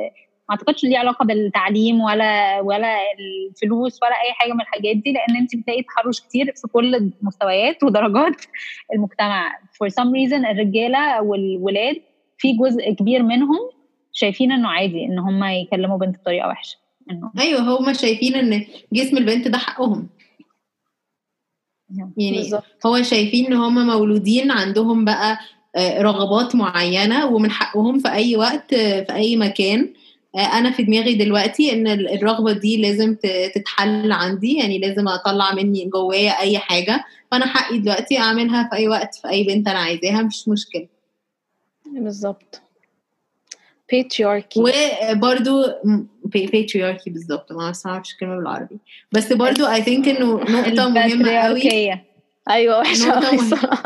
ما 0.49 0.55
أعتقدش 0.55 0.83
ليه 0.83 0.97
علاقة 0.97 1.25
بالتعليم 1.25 2.01
ولا 2.01 2.59
ولا 2.61 2.97
الفلوس 3.19 3.99
ولا 4.03 4.11
أي 4.11 4.33
حاجة 4.33 4.53
من 4.53 4.61
الحاجات 4.61 4.95
دي 4.95 5.13
لأن 5.13 5.35
انت 5.37 5.55
بتلاقي 5.55 5.81
تحرش 5.83 6.19
كتير 6.21 6.45
في 6.45 6.67
كل 6.67 6.95
المستويات 6.95 7.83
ودرجات 7.83 8.41
المجتمع. 8.93 9.51
For 9.51 9.87
some 9.89 10.09
reason 10.11 10.45
الرجالة 10.45 11.21
والولاد 11.21 11.95
في 12.37 12.53
جزء 12.53 12.91
كبير 12.93 13.23
منهم 13.23 13.59
شايفين 14.11 14.51
إنه 14.51 14.69
عادي 14.69 15.05
إن 15.05 15.19
هم 15.19 15.43
يكلموا 15.43 15.97
بنت 15.97 16.17
بطريقة 16.19 16.47
وحشة. 16.47 16.77
إنه 17.11 17.31
أيوه 17.39 17.61
هم 17.61 17.93
شايفين 17.93 18.35
إن 18.35 18.65
جسم 18.93 19.17
البنت 19.17 19.47
ده 19.47 19.57
حقهم. 19.57 20.07
يعني 21.97 22.37
بالزبط. 22.37 22.63
هو 22.85 23.01
شايفين 23.01 23.45
إن 23.45 23.53
هم 23.53 23.87
مولودين 23.87 24.51
عندهم 24.51 25.05
بقى 25.05 25.37
رغبات 25.99 26.55
معينة 26.55 27.25
ومن 27.25 27.51
حقهم 27.51 27.99
في 27.99 28.11
أي 28.11 28.35
وقت 28.35 28.75
في 28.75 29.13
أي 29.13 29.35
مكان. 29.35 29.93
أنا 30.35 30.71
في 30.71 30.83
دماغي 30.83 31.13
دلوقتي 31.13 31.73
إن 31.73 31.87
الرغبة 31.87 32.51
دي 32.51 32.81
لازم 32.81 33.15
تتحل 33.55 34.11
عندي 34.11 34.57
يعني 34.57 34.79
لازم 34.79 35.07
أطلع 35.07 35.53
مني 35.53 35.85
جوايا 35.85 36.39
أي 36.39 36.57
حاجة. 36.57 37.03
فأنا 37.31 37.45
حقي 37.45 37.79
دلوقتي 37.79 38.17
أعملها 38.19 38.69
في 38.69 38.75
أي 38.75 38.87
وقت 38.87 39.15
في 39.15 39.29
أي 39.29 39.43
بنت 39.43 39.67
أنا 39.67 39.79
عايزاها 39.79 40.21
مش 40.21 40.47
مشكلة. 40.47 40.87
بالظبط. 41.85 42.61
Patriarchy. 43.93 44.57
وبرضو 45.11 45.63
patriarchy 46.37 47.07
بالظبط 47.07 47.51
ما 47.51 47.73
أعرفش 47.85 48.13
الكلمة 48.13 48.35
بالعربي. 48.37 48.77
بس 49.11 49.33
برضو 49.33 49.65
I 49.65 49.79
think 49.79 50.07
إنه 50.07 50.35
نقطة 50.35 50.89
مهمة 50.89 51.31
قوي. 51.31 51.91
أيوه 52.49 52.79
وحشه 52.79 53.07
نقطة, 53.07 53.83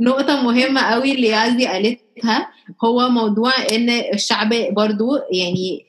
نقطة 0.00 0.42
مهمة 0.42 0.80
قوي 0.80 1.12
اللي 1.12 1.34
عزي 1.34 1.66
قالتها. 1.66 2.50
هو 2.84 3.08
موضوع 3.08 3.52
إن 3.72 3.90
الشعب 3.90 4.54
برضو 4.70 5.16
يعني 5.32 5.86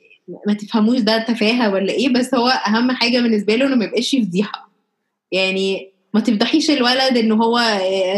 ما 0.48 0.54
تفهموش 0.54 1.00
ده 1.00 1.18
تفاهة 1.18 1.74
ولا 1.74 1.94
إيه 1.94 2.10
بس 2.14 2.36
هو 2.36 2.48
أهم 2.48 2.92
حاجة 2.92 3.20
بالنسبة 3.22 3.56
له 3.56 3.66
إنه 3.66 3.76
ما 3.76 3.86
يبقاش 3.86 4.16
فضيحة. 4.16 4.70
يعني 5.32 5.92
ما 6.14 6.20
تفضحيش 6.22 6.72
الولد 6.72 7.18
ان 7.18 7.32
هو 7.32 7.58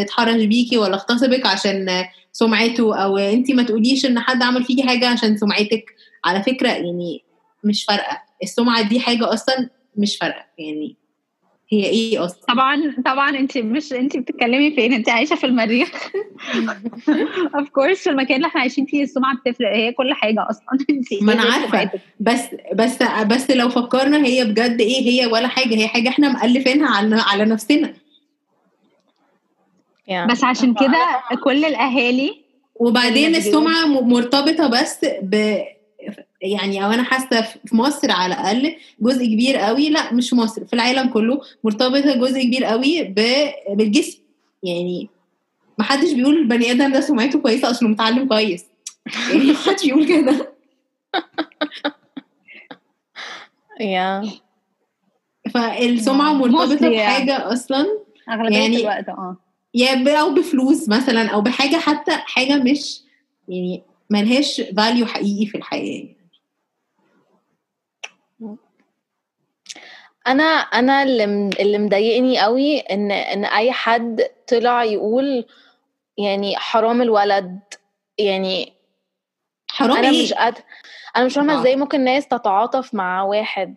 اتحرش 0.02 0.44
بيكي 0.44 0.78
ولا 0.78 0.94
اغتصبك 0.94 1.46
عشان 1.46 2.06
سمعته 2.32 2.96
أو 3.04 3.18
انت 3.18 3.52
ما 3.52 3.64
تقوليش 3.64 4.06
إن 4.06 4.20
حد 4.20 4.44
عمل 4.44 4.64
فيكي 4.64 4.84
حاجة 4.84 5.08
عشان 5.10 5.38
سمعتك. 5.38 5.86
على 6.26 6.44
فكرة 6.44 6.68
يعني 6.70 7.24
مش 7.64 7.84
فارقة. 7.84 8.22
السمعة 8.44 8.82
دي 8.90 9.00
حاجة 9.00 9.34
أصلا 9.34 9.70
مش 9.98 10.18
فارقة. 10.18 10.46
يعني 10.58 10.96
هي 11.70 11.86
إيه 11.86 12.26
أصلا؟ 12.26 12.46
طبعا 12.48 12.96
طبعا 13.06 13.30
أنت 13.30 13.58
مش 13.58 13.94
أنت 13.94 14.18
بتتكلمي 14.18 14.72
فين 14.72 14.94
أنت 14.94 15.10
عايشة 15.10 15.36
في 15.36 15.46
المريخ. 15.46 15.90
اوف 17.56 17.70
كورس 17.70 17.98
في 17.98 18.10
المكان 18.10 18.36
اللي 18.36 18.48
إحنا 18.48 18.62
عايشين 18.62 18.86
فيه 18.86 19.04
السمعة 19.04 19.36
بتفرق. 19.38 19.76
هي 19.76 19.92
كل 19.92 20.14
حاجة 20.14 20.48
أصلا. 20.50 20.66
أنت 20.90 21.24
ما 21.24 21.34
أنا 21.34 21.42
عارفة. 21.42 22.00
بس 22.20 22.42
بس 22.74 23.04
بس 23.04 23.52
لو 23.52 23.70
فكرنا 23.70 24.26
هي 24.26 24.46
بجد 24.46 24.82
إيه 24.82 25.10
هي 25.10 25.26
ولا 25.26 25.48
حاجة. 25.48 25.76
هي 25.76 25.88
حاجة 25.88 26.10
إحنا 26.10 26.30
مؤلفينها 26.30 26.96
على 26.96 27.16
على 27.16 27.46
نفسنا. 27.46 27.94
Yeah. 30.10 30.32
بس 30.32 30.44
عشان 30.44 30.74
كده 30.74 31.24
كل 31.44 31.66
الأهالي 31.66 32.46
وبعدين 32.76 33.36
السمعة 33.36 33.86
مرتبطة 33.86 34.68
بس 34.68 35.06
ب 35.22 35.58
يعني 36.52 36.86
أو 36.86 36.92
أنا 36.92 37.04
حاسة 37.04 37.42
في 37.42 37.76
مصر 37.76 38.12
على 38.12 38.34
الأقل 38.34 38.76
جزء 39.02 39.26
كبير 39.26 39.58
قوي 39.58 39.90
لا 39.90 40.14
مش 40.14 40.30
في 40.30 40.36
مصر 40.36 40.66
في 40.66 40.74
العالم 40.74 41.10
كله 41.10 41.42
مرتبطة 41.64 42.16
جزء 42.16 42.44
كبير 42.44 42.66
قوي 42.66 43.04
بالجسم. 43.70 44.20
يعني 44.64 45.10
ما 45.78 45.84
حدش 45.84 46.12
بيقول 46.12 46.38
البني 46.38 46.72
آدم 46.72 46.92
ده 46.92 47.02
سمعته 47.02 47.40
كويسه 47.40 47.72
أصله 47.72 47.90
متعلم 47.90 48.28
كويس. 48.28 48.66
يعني 49.30 49.46
ما 49.46 49.58
حدش 49.58 49.86
يقول 49.86 50.08
كده. 50.08 50.54
يا. 53.80 54.24
فالسمعة 55.54 56.34
مرتبطة 56.34 56.90
بحاجة 56.90 57.54
أصلا. 57.54 57.86
أغلبية 58.30 58.58
يعني 58.58 58.78
الوقت 58.78 59.10
آه. 59.10 59.38
يا 59.74 60.22
أو 60.22 60.34
بفلوس 60.34 60.90
مثلا 60.90 61.30
أو 61.30 61.42
بحاجة 61.42 61.76
حتى 61.76 62.12
حاجة 62.12 62.56
مش 62.56 63.02
يعني 63.48 63.84
ملهاش 64.10 64.62
فاليو 64.78 65.06
حقيقي 65.06 65.46
في 65.46 65.58
الحياة. 65.58 66.08
أنا 70.28 70.44
أنا 70.44 71.04
اللي 71.04 71.24
اللي 71.60 71.78
مضايقني 71.78 72.40
قوي 72.40 72.80
إن 72.80 73.12
إن 73.12 73.46
أي 73.46 73.72
حد 73.72 74.22
طلع 74.48 74.84
يقول 74.84 75.46
يعني 76.18 76.56
حرام 76.58 77.02
الولد. 77.02 77.60
يعني 78.18 78.74
حرام 79.72 79.98
أنا 79.98 80.10
إيه؟ 80.10 80.24
مش 80.24 80.34
قادرة 80.34 80.64
أنا 81.18 81.26
مش 81.26 81.34
فاهمة 81.34 81.60
إزاي 81.60 81.76
ممكن 81.76 82.04
ناس 82.04 82.28
تتعاطف 82.28 82.94
مع 82.94 83.24
واحد 83.24 83.76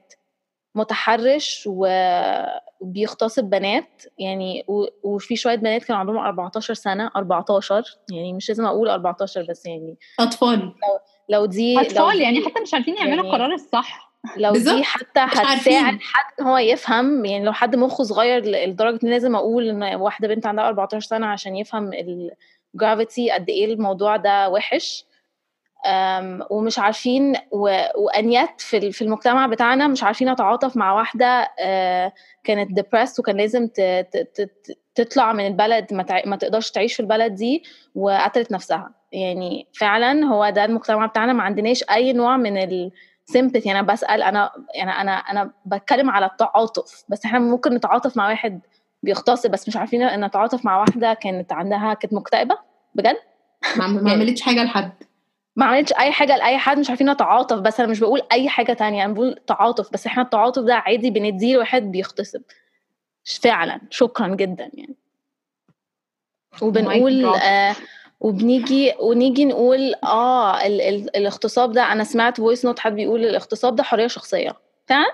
متحرش 0.74 1.68
وبيغتصب 2.80 3.44
بنات. 3.44 4.02
يعني 4.18 4.64
وفي 5.02 5.36
شوية 5.36 5.54
بنات 5.54 5.84
كانوا 5.84 6.00
عندهم 6.00 6.18
14 6.18 6.74
سنة 6.74 7.10
14 7.16 7.84
يعني 8.12 8.32
مش 8.32 8.48
لازم 8.48 8.66
أقول 8.66 8.88
14 8.88 9.46
بس 9.48 9.66
يعني 9.66 9.98
أطفال. 10.20 10.58
لو 10.58 10.72
لو 11.28 11.46
دي 11.46 11.80
أطفال 11.80 12.04
لو 12.04 12.10
دي 12.10 12.22
يعني 12.22 12.44
حتى 12.44 12.60
مش 12.60 12.74
عارفين 12.74 12.96
يعملوا 12.96 13.14
يعني 13.16 13.28
القرار 13.28 13.52
الصح. 13.52 14.07
لو 14.36 14.52
بالظبط. 14.52 14.74
دي 14.74 14.82
حتى. 14.84 15.20
هتساعد 15.20 15.98
حد 16.02 16.42
هو 16.46 16.58
يفهم 16.58 17.24
يعني 17.24 17.44
لو 17.44 17.52
حد 17.52 17.76
مخه 17.76 18.04
صغير 18.04 18.44
لدرجة 18.44 18.98
إن 19.04 19.10
لازم 19.10 19.36
أقول 19.36 19.68
إن 19.68 19.94
واحدة 19.94 20.28
بنت 20.28 20.46
عندها 20.46 20.68
14 20.68 21.00
سنة 21.00 21.26
عشان 21.26 21.56
يفهم 21.56 21.90
جرافيتي 22.74 23.30
قد 23.30 23.48
إيه 23.48 23.64
الموضوع 23.74 24.16
ده 24.16 24.48
وحش 24.48 25.04
ومش 26.50 26.78
عارفين 26.78 27.34
وانيات 27.96 28.60
في 28.60 28.92
في 28.92 29.02
المجتمع 29.02 29.46
بتاعنا 29.46 29.86
مش 29.86 30.02
عارفين 30.02 30.32
نتعاطف 30.32 30.76
مع 30.76 30.92
واحدة 30.92 31.48
آه، 31.60 32.12
كانت 32.44 32.72
depressed 32.72 33.18
وكان 33.20 33.36
لازم 33.36 33.68
تطلع 34.94 35.32
من 35.32 35.46
البلد 35.46 35.94
ما 36.26 36.36
تقدرش 36.36 36.70
تعيش 36.70 36.94
في 36.94 37.00
البلد 37.00 37.34
دي 37.34 37.62
وقتلت 37.94 38.52
نفسها 38.52 38.94
يعني 39.12 39.66
فعلا 39.80 40.24
هو 40.24 40.50
ده 40.50 40.64
المجتمع 40.64 41.06
بتاعنا 41.06 41.32
ما 41.32 41.42
عندناش 41.42 41.84
أي 41.90 42.12
نوع 42.12 42.36
من 42.36 42.58
ال 43.28 43.33
sympathy 43.33 43.70
أنا 43.70 43.82
بسأل 43.82 44.22
أنا 44.22 44.50
يعني 44.74 44.90
أنا 44.90 45.12
أنا 45.12 45.50
بتكلم 45.66 46.10
على 46.10 46.26
التعاطف 46.26 47.04
بس 47.08 47.24
إحنا 47.24 47.38
ممكن 47.38 47.74
نتعاطف 47.74 48.16
مع 48.16 48.28
واحد 48.28 48.60
بيغتصب 49.02 49.50
بس 49.50 49.68
مش 49.68 49.76
عارفين 49.76 50.20
نتعاطف 50.24 50.64
مع 50.64 50.80
واحدة 50.80 51.14
كانت 51.14 51.52
عندها 51.52 51.94
كانت 51.94 52.14
مكتئبة؟ 52.14 52.58
بجد؟ 52.94 53.16
ما 53.78 53.84
يعني 53.86 54.10
عملتش 54.10 54.40
حاجة 54.42 54.64
لحد. 54.64 54.92
ما 55.56 55.66
عملتش 55.66 55.92
أي 55.92 56.12
حاجة 56.12 56.36
لأي 56.36 56.58
حد 56.58 56.78
مش 56.78 56.90
عارفين 56.90 57.10
نتعاطف 57.10 57.58
بس 57.58 57.80
أنا 57.80 57.88
مش 57.88 58.00
بقول 58.00 58.22
أي 58.32 58.48
حاجة 58.48 58.72
تانية 58.72 59.04
أنا 59.04 59.12
بقول 59.12 59.40
تعاطف 59.46 59.92
بس 59.92 60.06
إحنا 60.06 60.22
التعاطف 60.22 60.62
ده 60.62 60.74
عادي 60.74 61.10
بنديه 61.10 61.54
لواحد 61.54 61.82
بيغتصب 61.82 62.42
فعلا 63.42 63.80
شكرا 63.90 64.28
جدا 64.28 64.70
يعني. 64.74 64.94
وبنقول 66.62 67.24
آه 67.24 67.76
وبنيجي 68.20 68.92
ونيجي 69.00 69.44
نقول 69.44 69.94
آه 70.04 70.66
ال 70.66 70.80
ال 70.80 71.16
الاغتصاب 71.16 71.72
ده 71.72 71.92
أنا 71.92 72.04
سمعت 72.04 72.36
voice 72.36 72.64
note 72.64 72.78
حد 72.78 72.94
بيقول 72.94 73.24
الاغتصاب 73.24 73.76
ده 73.76 73.82
حرية 73.82 74.06
شخصية. 74.06 74.56
فعلا 74.86 75.06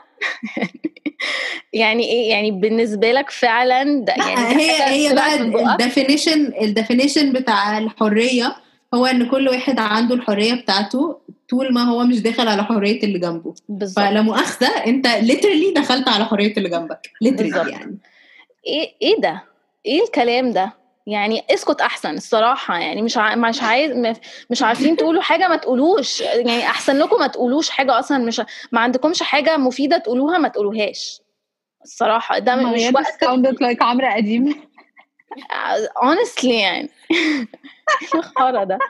يعني 1.72 2.04
إيه؟ 2.04 2.30
يعني 2.30 2.50
بالنسبة 2.50 3.12
لك 3.12 3.30
فعلا 3.30 4.04
ده 4.04 4.14
يعني 4.16 4.56
هي 4.56 4.82
هي 4.82 5.14
بقى 5.14 5.34
ال 5.72 5.80
definition 5.80 6.52
ال 6.62 6.69
definition 6.69 7.32
بتاع 7.32 7.78
الحرية 7.78 8.56
هو 8.94 9.06
إن 9.06 9.26
كل 9.28 9.48
واحد 9.48 9.78
عنده 9.78 10.14
الحرية 10.14 10.54
بتاعته 10.54 11.18
طول 11.50 11.72
ما 11.74 11.82
هو 11.82 12.04
مش 12.04 12.20
داخل 12.20 12.48
على 12.48 12.64
حرية 12.64 13.02
اللي 13.02 13.18
جنبه. 13.18 13.54
بالزبط. 13.68 14.04
فلا 14.04 14.22
مؤاخذة 14.22 14.68
أنت 14.86 15.06
literally 15.06 15.72
دخلت 15.76 16.08
على 16.08 16.24
حرية 16.24 16.56
اللي 16.56 16.68
جنبك. 16.68 17.10
literally 17.20 17.70
يعني. 17.70 17.98
إيه 18.66 18.90
إيه 19.02 19.20
ده؟ 19.20 19.42
إيه 19.86 20.02
الكلام 20.02 20.50
ده؟ 20.50 20.83
يعني 21.06 21.44
اسكت 21.50 21.80
أحسن 21.80 22.14
الصراحة 22.14 22.78
يعني 22.78 23.02
مش 23.02 23.18
ع... 23.18 23.34
مش 23.34 23.62
عايز 23.62 24.16
مش 24.50 24.62
عارفين 24.62 24.96
تقولوا 24.96 25.22
حاجة 25.22 25.48
ما 25.48 25.56
تقولوش 25.56 26.20
يعني 26.20 26.66
أحسن 26.66 26.98
لكم 26.98 27.16
ما 27.20 27.26
تقولوش 27.26 27.70
حاجة 27.70 27.98
أصلا 27.98 28.18
مش 28.18 28.42
ما 28.72 28.80
عندكمش 28.80 29.22
حاجة 29.22 29.56
مفيدة 29.56 29.98
تقولوها 29.98 30.38
ما 30.38 30.48
تقولوهاش. 30.48 31.20
الصراحة 31.84 32.38
ده 32.38 32.56
مش 32.56 32.82
وقت 32.94 33.24
sounded 33.24 33.56
like 33.66 33.82
عمرو 33.82 34.08
قديم 34.08 34.62
honestly 36.04 36.44
يعني. 36.44 36.90
الخرا 38.14 38.64
ده؟ 38.64 38.78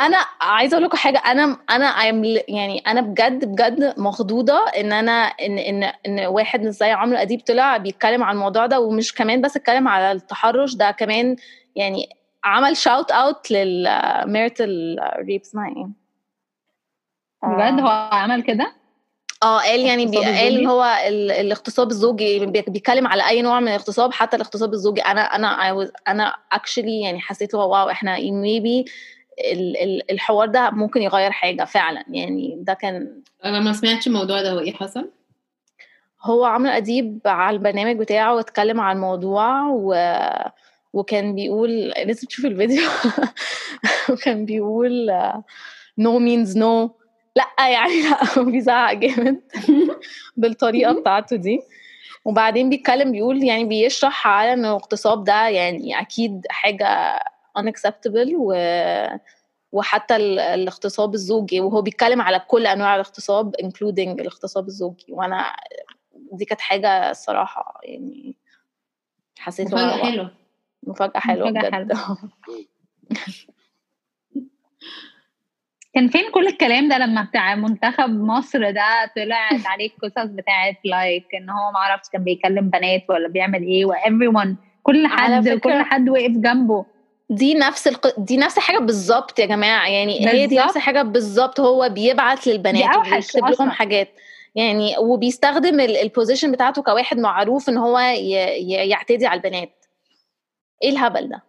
أنا 0.00 0.16
عايزة 0.40 0.74
أقول 0.74 0.84
لكم 0.84 0.96
حاجة 0.96 1.18
أنا 1.18 1.56
أنا 1.70 2.04
يعني 2.48 2.78
أنا 2.86 3.00
بجد 3.00 3.44
بجد 3.44 3.94
مخضوضة 3.98 4.58
إن 4.68 4.92
أنا 4.92 5.12
إن 5.12 5.58
إن 5.58 5.82
إن 5.82 6.26
واحد 6.26 6.66
زي 6.66 6.90
عمرو 6.90 7.16
أديب 7.16 7.40
طلع 7.40 7.76
بيتكلم 7.76 8.24
عن 8.24 8.34
الموضوع 8.34 8.66
ده 8.66 8.80
ومش 8.80 9.14
كمان 9.14 9.40
بس 9.40 9.56
اتكلم 9.56 9.88
على 9.88 10.12
التحرش 10.12 10.74
ده 10.74 10.90
كمان 10.90 11.36
يعني 11.76 12.08
عمل 12.44 12.76
شاوت 12.76 13.10
اوت 13.10 13.50
للميرتل 13.50 14.98
ريب 15.26 15.40
اسمها 15.40 15.68
إيه؟ 15.68 15.88
بجد 17.42 17.80
هو 17.80 17.88
عمل 18.12 18.42
كده؟ 18.42 18.72
آه 19.42 19.58
قال 19.60 19.80
يعني 19.80 20.06
بي 20.06 20.16
قال 20.16 20.66
هو 20.66 20.84
الاغتصاب 21.08 21.90
الزوجي 21.90 22.46
بيتكلم 22.46 23.06
على 23.06 23.28
أي 23.28 23.42
نوع 23.42 23.60
من 23.60 23.68
الاغتصاب 23.68 24.12
حتى 24.12 24.36
الاغتصاب 24.36 24.72
الزوجي 24.72 25.00
أنا 25.00 25.20
أنا 25.20 25.90
أنا 26.08 26.36
actually 26.52 27.00
يعني 27.00 27.20
حسيت 27.20 27.54
له 27.54 27.60
wow 27.60 27.90
إحنا 27.90 28.20
maybe 28.20 28.84
الحوار 30.10 30.48
ده 30.48 30.70
ممكن 30.70 31.02
يغير 31.02 31.30
حاجة 31.30 31.64
فعلا. 31.64 32.04
يعني 32.08 32.56
ده 32.60 32.74
كان 32.74 33.22
أنا 33.44 33.60
ما 33.60 33.72
سمعتش 33.72 34.06
الموضوع 34.06 34.42
ده. 34.42 34.52
هو 34.52 34.58
إيه 34.58 34.72
حصل؟ 34.72 35.10
هو 36.22 36.44
عمرو 36.44 36.70
أديب 36.70 37.20
على 37.26 37.56
البرنامج 37.56 37.96
بتاعه 37.96 38.34
واتكلم 38.34 38.80
عن 38.80 38.96
الموضوع 38.96 39.68
و... 39.68 39.94
وكان 40.92 41.34
بيقول 41.34 41.88
لازم 41.88 42.28
تشوف 42.28 42.44
الفيديو 42.44 42.82
وكان 44.10 44.44
بيقول 44.44 45.12
no 45.98 46.18
means 46.18 46.58
no 46.58 46.90
لأ 47.36 47.68
يعني 47.68 48.02
لأ 48.02 48.42
بيزعق 48.42 48.92
جامد 48.92 49.40
بالطريقة 50.36 50.92
بتاعته 50.92 51.36
دي. 51.36 51.60
وبعدين 52.24 52.70
بيتكلم 52.70 53.12
بيقول 53.12 53.44
يعني 53.44 53.64
بيشرح 53.64 54.26
على 54.26 54.52
ان 54.52 54.64
الاغتصاب 54.64 55.24
ده. 55.24 55.48
يعني 55.48 56.00
أكيد 56.00 56.46
حاجة 56.50 57.20
unacceptable 57.58 58.34
و 58.34 58.54
وحتى 59.72 60.16
الاغتصاب 60.16 61.14
الزوجي 61.14 61.60
وهو 61.60 61.82
بيتكلم 61.82 62.20
على 62.20 62.38
كل 62.38 62.66
أنواع 62.66 62.94
الاغتصاب 62.94 63.56
including 63.56 64.08
الاغتصاب 64.08 64.66
الزوجي. 64.66 65.06
وأنا 65.08 65.56
دي 66.32 66.44
كانت 66.44 66.60
حاجة 66.60 67.10
الصراحة 67.10 67.80
يعني 67.82 68.36
حسيت 69.38 69.66
مفاجأة 69.66 70.10
حلوة. 70.10 70.30
مفاجأة 70.82 71.20
حلوة 71.20 71.50
بجد. 71.50 71.92
كان 75.94 76.08
فين 76.08 76.30
كل 76.30 76.46
الكلام 76.46 76.88
ده 76.88 76.98
لما 76.98 77.22
بتاع 77.22 77.54
منتخب 77.54 78.10
مصر 78.10 78.70
ده 78.70 79.12
طلعت 79.16 79.66
عليه 79.66 79.90
القصص 79.90 80.30
بتاعت 80.30 80.76
لايك 80.84 81.34
إن 81.34 81.50
هو 81.50 81.72
معرفش 81.72 82.08
كان 82.08 82.24
بيكلم 82.24 82.70
بنات 82.70 83.04
ولا 83.08 83.28
بيعمل 83.28 83.62
إيه 83.62 83.84
و 83.84 83.94
كل 84.82 85.06
حد 85.06 85.48
كل 85.48 85.82
حد 85.82 86.08
وقف 86.08 86.30
جنبه. 86.30 86.86
دي 87.30 87.54
نفس 87.54 87.88
الق... 87.88 88.20
دي 88.20 88.36
نفس 88.36 88.58
الحاجة 88.58 88.78
بالظبط 88.78 89.38
يا 89.38 89.46
جماعة 89.46 89.88
يعني 89.88 90.14
بالزبط. 90.14 90.34
هي 90.34 90.46
دي 90.46 90.58
نفس 90.58 90.76
الحاجة 90.76 91.02
بالظبط 91.02 91.60
هو 91.60 91.88
بيبعت 91.88 92.46
للبنات 92.46 92.96
وبيكتب 92.96 93.44
لهم 93.46 93.70
حاجات 93.70 94.08
يعني 94.54 94.98
وبيستخدم 94.98 95.80
البوزيشن 95.80 96.52
بتاعته 96.52 96.82
كواحد 96.82 97.18
معروف 97.18 97.68
إن 97.68 97.78
هو 97.78 97.98
ي... 97.98 98.30
يعتدي 98.88 99.26
على 99.26 99.38
البنات. 99.38 99.86
إيه 100.82 100.90
الهبل 100.90 101.28
ده؟ 101.28 101.42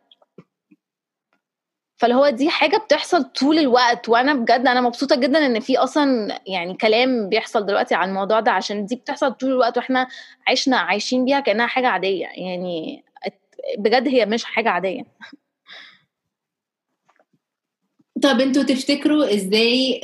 فاللي 1.97 2.15
هو 2.15 2.29
دي 2.29 2.49
حاجة 2.49 2.77
بتحصل 2.77 3.23
طول 3.23 3.59
الوقت 3.59 4.09
وأنا 4.09 4.33
بجد 4.33 4.67
أنا 4.67 4.81
مبسوطة 4.81 5.15
جدا 5.15 5.45
إن 5.45 5.59
في 5.59 5.77
أصلا 5.77 6.39
يعني 6.47 6.73
كلام 6.73 7.29
بيحصل 7.29 7.65
دلوقتي 7.65 7.95
عن 7.95 8.09
الموضوع 8.09 8.39
ده 8.39 8.51
عشان 8.51 8.85
دي 8.85 8.95
بتحصل 8.95 9.33
طول 9.33 9.49
الوقت 9.49 9.77
وإحنا 9.77 10.07
عشنا 10.47 10.77
عايشين 10.77 11.25
بيها 11.25 11.39
كأنها 11.39 11.67
حاجة 11.67 11.87
عادية 11.87 12.25
يعني 12.25 13.03
بجد 13.77 14.07
هي 14.07 14.25
مش 14.25 14.43
حاجة 14.43 14.69
عادية. 14.69 15.05
طب 18.23 18.39
أنتوا 18.41 18.63
تفتكروا 18.63 19.33
إزاي 19.33 20.01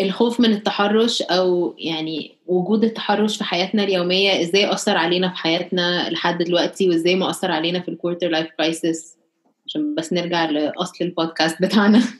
الخوف 0.00 0.40
من 0.40 0.52
التحرش 0.52 1.22
أو 1.22 1.74
يعني 1.78 2.36
وجود 2.46 2.84
التحرش 2.84 3.36
في 3.36 3.44
حياتنا 3.44 3.84
اليومية 3.84 4.42
إزاي 4.42 4.72
أثر 4.72 4.96
علينا 4.96 5.28
في 5.28 5.36
حياتنا 5.36 6.10
لحد 6.10 6.38
دلوقتي 6.42 6.88
وازاي 6.88 7.14
ما 7.14 7.30
أثر 7.30 7.50
علينا 7.50 7.80
في 7.80 7.88
ال 7.88 7.93
quarter 7.93 8.28
life 8.28 8.46
crisis 8.56 9.16
عشان 9.66 9.94
بس 9.94 10.12
نرجع 10.12 10.44
لأصل 10.44 11.04
البودكاست 11.04 11.62
بتاعنا. 11.62 12.02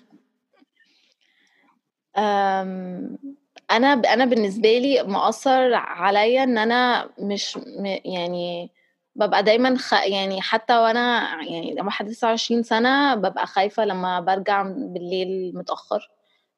أنا 3.70 3.92
أنا 3.92 4.24
بالنسبة 4.24 4.78
لي 4.78 5.02
مأثر 5.02 5.74
عليا 5.74 6.42
إن 6.44 6.58
أنا 6.58 7.10
مش 7.18 7.58
يعني 8.04 8.70
ببقى 9.16 9.42
دايما 9.42 9.78
خ... 9.78 9.92
يعني 9.92 10.42
حتى 10.42 10.76
وأنا 10.78 11.28
يعني 11.42 11.74
لما 11.74 11.90
حد 11.90 12.08
29 12.10 12.62
سنة 12.62 13.14
ببقى 13.14 13.46
خايفة 13.46 13.84
لما 13.84 14.20
برجع 14.20 14.62
بالليل 14.62 15.52
متأخر. 15.54 16.10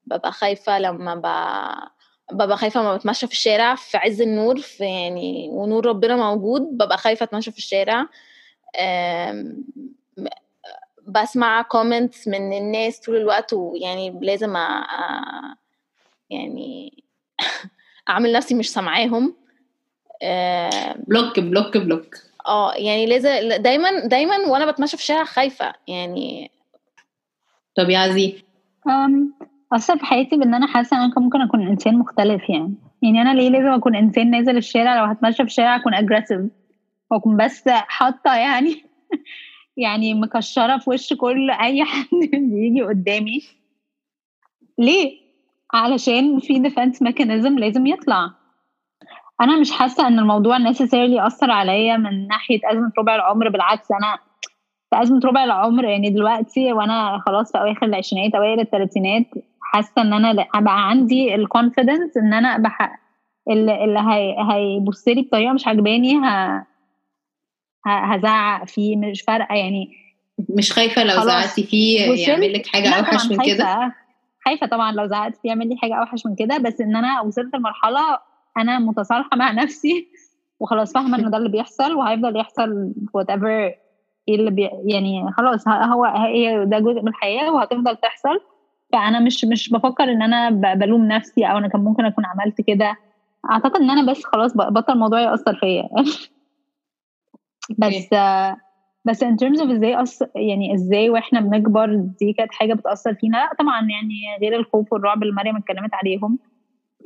ببقى 0.07 0.33
خايفة 0.33 0.79
لما 0.79 1.15
ب... 1.15 1.27
ببقى 2.37 2.57
خايفة 2.57 2.81
لما 2.81 2.97
بتمشى 2.97 3.27
في 3.27 3.33
الشارع 3.33 3.75
في 3.75 3.97
عز 3.97 4.21
النور 4.21 4.61
في 4.61 4.85
يعني 4.85 5.49
ونور 5.53 5.87
ربنا 5.87 6.17
موجود 6.17 6.63
ببقى 6.63 6.99
خايفة 6.99 7.25
أتمشى 7.25 7.51
في 7.51 7.59
الشارع. 7.59 8.07
أم... 8.81 9.65
بسمع 11.07 11.63
comments 11.63 12.29
من 12.29 12.53
الناس 12.53 13.01
طول 13.01 13.17
الوقت 13.17 13.53
ويعني 13.53 14.19
لازم 14.23 14.57
أ... 14.57 14.87
يعني 16.31 17.05
أعمل 18.09 18.33
نفسي 18.33 18.55
مش 18.55 18.73
سامعاهم. 18.73 19.37
بلوك 21.09 21.41
بلوك 21.41 21.77
بلوك. 21.77 22.26
آه 22.47 22.75
يعني 22.75 23.07
لازم 23.07 23.29
دايما 23.63 24.07
دايما 24.07 24.37
وأنا 24.49 24.71
بتمشى 24.71 24.97
في 24.97 25.03
الشارع 25.03 25.25
خايفة 25.25 25.73
يعني. 25.89 26.51
طب 27.77 27.91
يا 27.91 27.99
يازي. 27.99 28.35
أثر 29.73 29.99
في 29.99 30.05
حياتي 30.07 30.37
بإن 30.37 30.55
أنا 30.55 30.67
حاسة 30.67 30.97
إن 30.97 31.03
أنا 31.03 31.13
ممكن 31.17 31.41
أكون 31.41 31.67
إنسان 31.67 31.99
مختلف 31.99 32.49
يعني. 32.49 32.75
يعني 33.03 33.23
أنا 33.23 33.35
ليه 33.35 33.49
لازم 33.49 33.69
أكون 33.69 33.97
إنسان 33.97 34.31
نازل 34.31 34.57
الشارع؟ 34.57 34.99
لو 35.01 35.05
هتمشى 35.05 35.37
في 35.37 35.43
الشارع 35.43 35.77
أكون 35.77 35.95
aggressive 35.95 36.41
وأكون 37.11 37.37
بس 37.37 37.69
حاطة 37.69 38.35
يعني 38.35 38.85
يعني 39.77 40.15
مكشرة 40.15 40.79
في 40.79 40.91
وش 40.91 41.13
كل 41.13 41.51
أي 41.51 41.85
حد 41.85 42.07
بيجي 42.53 42.83
قدامي. 42.83 43.43
ليه؟ 44.79 45.27
علشان 45.75 46.41
في 46.41 46.59
defense 46.59 47.03
mechanism 47.03 47.59
لازم 47.59 47.87
يطلع. 47.87 48.31
أنا 49.41 49.61
مش 49.61 49.71
حاسة 49.73 50.07
إن 50.07 50.19
الموضوع 50.19 50.59
necessarily 50.59 51.21
أثر 51.27 51.51
عليا 51.51 51.97
من 51.97 52.27
ناحية 52.29 52.61
أزمة 52.65 52.93
ربع 52.99 53.15
العمر 53.15 53.49
بالعكس 53.49 53.93
أنا 53.93 54.19
في 54.91 55.03
أزمة 55.03 55.21
ربع 55.25 55.45
العمر 55.45 55.85
يعني 55.85 56.11
دلوقتي 56.11 56.73
وأنا 56.73 57.23
خلاص 57.27 57.53
في 57.53 57.59
أواخر 57.59 57.87
العشرينات 57.87 58.35
أوائل 58.35 58.61
الثلاثينات 58.61 59.27
حاسة 59.61 60.03
إن 60.03 60.13
أنا 60.13 60.33
بقى 60.55 60.89
عندي 60.89 61.35
ال 61.35 61.42
confidence 61.42 62.17
إن 62.17 62.35
أنا 62.35 62.59
بحقق 62.59 62.99
اللي, 63.51 63.85
اللي 63.85 63.99
هي 63.99 64.37
هيبص 64.53 65.09
لي 65.09 65.23
بطريقة 65.23 65.53
مش 65.53 65.69
عجباني 65.69 66.21
هزعق 67.87 68.65
فيه 68.65 68.97
مش 68.97 69.23
فارقة 69.23 69.55
يعني. 69.55 69.91
مش 70.51 70.73
خايفة 70.73 71.05
لو 71.05 71.21
زعقتي 71.21 71.63
فيه 71.63 72.29
يعمل 72.29 72.53
لك 72.53 72.67
حاجة 72.67 72.99
أوحش 72.99 73.27
من 73.31 73.39
كده؟ 73.47 73.95
خايفة 74.45 74.67
طبعا 74.67 74.93
لو 74.93 75.07
زعقت 75.07 75.37
فيه 75.37 75.49
يعمل 75.49 75.69
لي 75.69 75.77
حاجة 75.77 75.95
أوحش 75.95 76.27
من 76.27 76.35
كده 76.35 76.59
بس 76.59 76.81
إن 76.81 76.97
أنا 76.97 77.21
وصلت 77.21 77.55
لمرحلة 77.55 78.19
أنا 78.57 78.79
متصالحة 78.79 79.37
مع 79.37 79.53
نفسي 79.53 80.09
وخلاص 80.61 80.93
فاهمة 80.93 81.19
ان 81.19 81.31
ده 81.31 81.37
اللي 81.37 81.49
بيحصل 81.49 81.95
وهيفضل 81.95 82.37
يحصل 82.37 82.93
whatever 83.15 83.75
إيه 84.29 84.35
اللي 84.35 84.51
بي 84.51 84.71
يعني 84.85 85.33
خلاص 85.33 85.69
هو 85.69 86.05
هي 86.05 86.65
ده 86.65 86.79
جزء 86.79 87.03
من 87.03 87.09
الحياة 87.09 87.53
وهتفضل 87.53 87.97
تحصل. 87.97 88.41
فأنا 88.93 89.21
مش 89.21 89.45
مش 89.45 89.71
بفكر 89.71 90.05
إن 90.05 90.23
أنا 90.23 90.51
بلوم 90.75 91.09
نفسي 91.09 91.45
أو 91.45 91.59
أنا 91.59 91.69
كان 91.69 91.81
ممكن 91.81 92.05
أكون 92.05 92.25
عملت 92.27 92.61
كده. 92.61 92.97
أعتقد 93.51 93.81
إن 93.81 93.91
أنا 93.91 94.13
بس 94.13 94.25
خلاص 94.25 94.57
بطل 94.57 94.93
الموضوع 94.93 95.21
يأثر 95.21 95.55
فيا. 95.55 95.89
بس 97.79 98.09
بس 99.05 99.25
in 99.25 99.37
terms 99.37 99.61
of 99.61 99.71
إزاي 99.71 99.95
أص... 99.95 100.23
يعني 100.35 100.75
إزاي 100.75 101.11
وإحنا 101.11 101.41
بنكبر 101.41 101.95
دي 101.95 102.33
كانت 102.33 102.53
حاجة 102.53 102.75
بتأثر 102.75 103.15
فينا. 103.15 103.37
لا 103.37 103.51
طبعا 103.59 103.81
يعني 103.81 104.15
غير 104.41 104.57
الخوف 104.61 104.93
والرعب 104.93 105.23
اللي 105.23 105.35
مريم 105.35 105.57
اتكلمت 105.57 105.95
عليهم. 105.95 106.39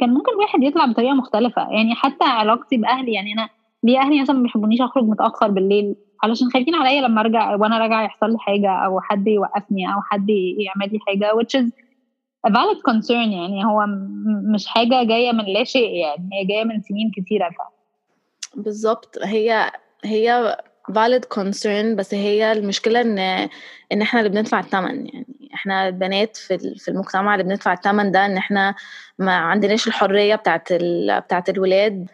كان 0.01 0.11
ممكن 0.11 0.33
الواحد 0.33 0.63
يطلع 0.63 0.85
بطريقة 0.87 1.15
مختلفة. 1.15 1.63
يعني 1.71 1.95
حتى 1.95 2.25
علاقتي 2.25 2.77
بأهلي 2.77 3.13
يعني 3.13 3.33
أنا 3.33 3.49
ليه 3.85 3.99
أهلي 3.99 4.23
مثلا 4.23 4.37
ما 4.37 4.43
بيحبونيش 4.43 4.81
أخرج 4.81 5.05
متأخر 5.05 5.51
بالليل؟ 5.51 5.97
علشان 6.23 6.51
خايفين 6.51 6.75
عليا 6.75 7.01
لما 7.01 7.21
أرجع 7.21 7.55
وأنا 7.55 7.79
راجعة 7.79 8.05
يحصل 8.05 8.31
لي 8.31 8.39
حاجة 8.39 8.71
أو 8.71 9.01
حد 9.01 9.29
يوقفني 9.29 9.95
أو 9.95 10.01
حد 10.03 10.31
يعمل 10.31 10.93
لي 10.93 10.99
حاجة 11.07 11.33
which 11.33 11.61
is 11.61 11.67
a 12.47 12.51
valid 12.51 12.81
concern. 12.91 13.11
يعني 13.11 13.65
هو 13.65 13.87
مش 14.55 14.67
حاجة 14.67 15.03
جاية 15.03 15.33
من 15.33 15.45
لا 15.45 15.65
شيء 15.65 15.91
يعني 15.95 16.29
هي 16.33 16.45
جاية 16.45 16.65
من 16.65 16.81
سنين 16.81 17.11
كتيرة. 17.17 17.49
ف 17.49 17.55
بالظبط. 18.57 19.19
هي 19.23 19.71
هي 20.05 20.57
valid 20.91 21.39
concern 21.39 21.97
بس 21.97 22.15
هي 22.15 22.53
المشكلة 22.53 23.01
إن 23.01 23.19
إن 23.93 24.03
إحنا 24.03 24.21
اللي 24.21 24.31
بندفع 24.31 24.61
الثمن 24.61 25.07
يعني. 25.07 25.30
إحنا 25.61 25.89
البنات 25.89 26.37
في 26.37 26.59
في 26.79 26.89
المجتمع 26.89 27.35
اللي 27.35 27.45
بندفع 27.45 27.73
الثمن 27.73 28.13
ده 28.13 28.27
إن 28.27 28.37
إحنا 28.37 28.75
ما 29.19 29.37
عندناش 29.37 29.87
الحرية 29.89 30.35
بتاعت 30.35 30.73
ال... 30.73 31.21
بتاعت 31.21 31.49
الولاد 31.49 32.07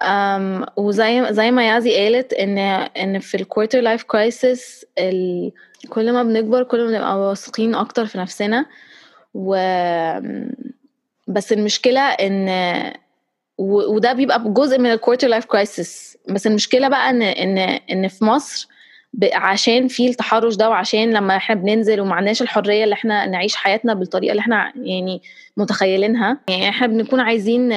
um, 0.00 0.66
وزي 0.76 1.26
زي 1.30 1.50
ما 1.50 1.68
يازي 1.68 1.96
قالت 1.96 2.32
إن 2.32 2.58
إن 2.58 3.18
في 3.18 3.34
ال 3.36 3.41
quarter 3.41 3.80
life 3.80 4.02
crisis. 4.02 4.86
كل 5.88 6.12
ما 6.12 6.22
بنكبر 6.22 6.62
كل 6.62 6.84
ما 6.84 6.90
بنبقى 6.90 7.18
واثقين 7.20 7.74
أكتر 7.74 8.06
في 8.06 8.18
نفسنا 8.18 8.66
و 9.34 9.54
بس 11.28 11.52
المشكلة 11.52 12.00
إن 12.00 12.48
وده 13.58 14.12
بيبقى 14.12 14.42
جزء 14.46 14.78
من 14.78 14.90
ال 14.90 14.95
quarter 14.95 15.28
life 15.28 15.44
crisis 15.44 16.18
بس 16.28 16.46
المشكلة 16.46 16.88
بقى 16.88 17.10
إن 17.10 17.22
إن 17.22 17.58
إن 17.90 18.08
في 18.08 18.24
مصر 18.24 18.68
عشان 19.34 19.88
في 19.88 20.08
التحرش 20.08 20.54
ده 20.56 20.68
وعشان 20.70 21.10
لما 21.12 21.36
إحنا 21.36 21.54
بننزل 21.54 22.00
وما 22.00 22.14
عندناش 22.14 22.42
الحرية 22.42 22.84
اللي 22.84 22.92
إحنا 22.92 23.26
نعيش 23.26 23.56
حياتنا 23.56 23.94
بالطريقة 23.94 24.30
اللي 24.30 24.40
إحنا 24.40 24.72
يعني 24.76 25.22
متخيلينها. 25.56 26.40
يعني 26.48 26.68
إحنا 26.68 26.86
بنكون 26.86 27.20
عايزين 27.20 27.68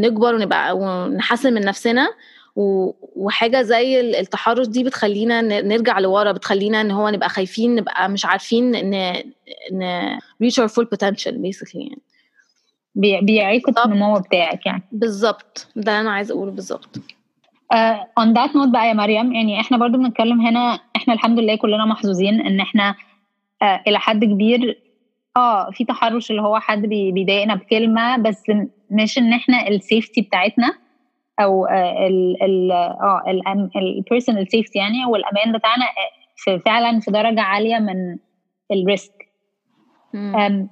نكبر 0.00 0.34
ونبقى 0.34 0.76
ونحسن 0.76 1.52
من 1.54 1.60
نفسنا 1.60 2.08
وحاجة 2.56 3.62
زي 3.62 4.00
التحرش 4.20 4.66
دي 4.66 4.84
بتخلينا 4.84 5.40
نرجع 5.40 5.98
لورا 5.98 6.32
بتخلينا 6.32 6.80
ان 6.80 6.90
هو 6.90 7.08
نبقى 7.08 7.28
خايفين 7.28 7.74
نبقى 7.74 8.08
مش 8.08 8.24
عارفين 8.26 8.74
ان 8.74 8.94
ان 9.72 10.18
reach 10.44 10.54
our 10.64 10.68
full 10.68 10.84
potential 10.96 11.32
basically 11.32 11.74
يعني. 11.74 11.98
بيعيق 13.22 13.80
النمو 13.86 14.18
بتاعك 14.18 14.66
يعني. 14.66 14.82
بالظبط. 14.92 15.66
ده 15.76 16.00
أنا 16.00 16.10
عايزة 16.10 16.34
اقوله 16.34 16.50
بالظبط. 16.52 16.98
On 18.20 18.34
that 18.34 18.50
note 18.54 18.72
بقى 18.72 18.88
يا 18.88 18.92
مريم 18.92 19.32
يعني 19.32 19.60
إحنا 19.60 19.76
برضو 19.76 19.98
بنتكلم 19.98 20.40
هنا 20.40 20.78
إحنا 20.96 21.14
الحمد 21.14 21.38
لله 21.38 21.56
كلنا 21.56 21.84
محظوظين 21.84 22.40
إن 22.40 22.60
إحنا 22.60 22.94
uh, 23.64 23.88
إلى 23.88 23.98
حد 23.98 24.24
كبير 24.24 24.78
آه 25.36 25.70
في 25.70 25.84
تحرش 25.84 26.30
اللي 26.30 26.42
هو 26.42 26.58
حد 26.58 26.82
بيضايقنا 26.86 27.54
بكلمة 27.54 28.16
بس 28.16 28.42
مش 28.90 29.18
إن 29.18 29.32
إحنا 29.32 29.68
ال 29.68 29.75
safety 29.75 30.20
بتاعتنا 30.20 30.74
أو 31.40 31.66
ال 32.06 32.42
ال 32.42 32.72
آه 32.72 33.22
ال 33.76 33.84
personal 33.84 34.50
safety 34.50 34.78
يعني 34.78 35.06
والأمان 35.06 35.58
بتاعنا 35.58 35.86
في 36.36 36.58
فعلا 36.58 37.00
في 37.00 37.10
درجة 37.10 37.40
عالية 37.40 37.78
من 37.78 38.16
ال 38.72 38.82
risk 38.82 39.23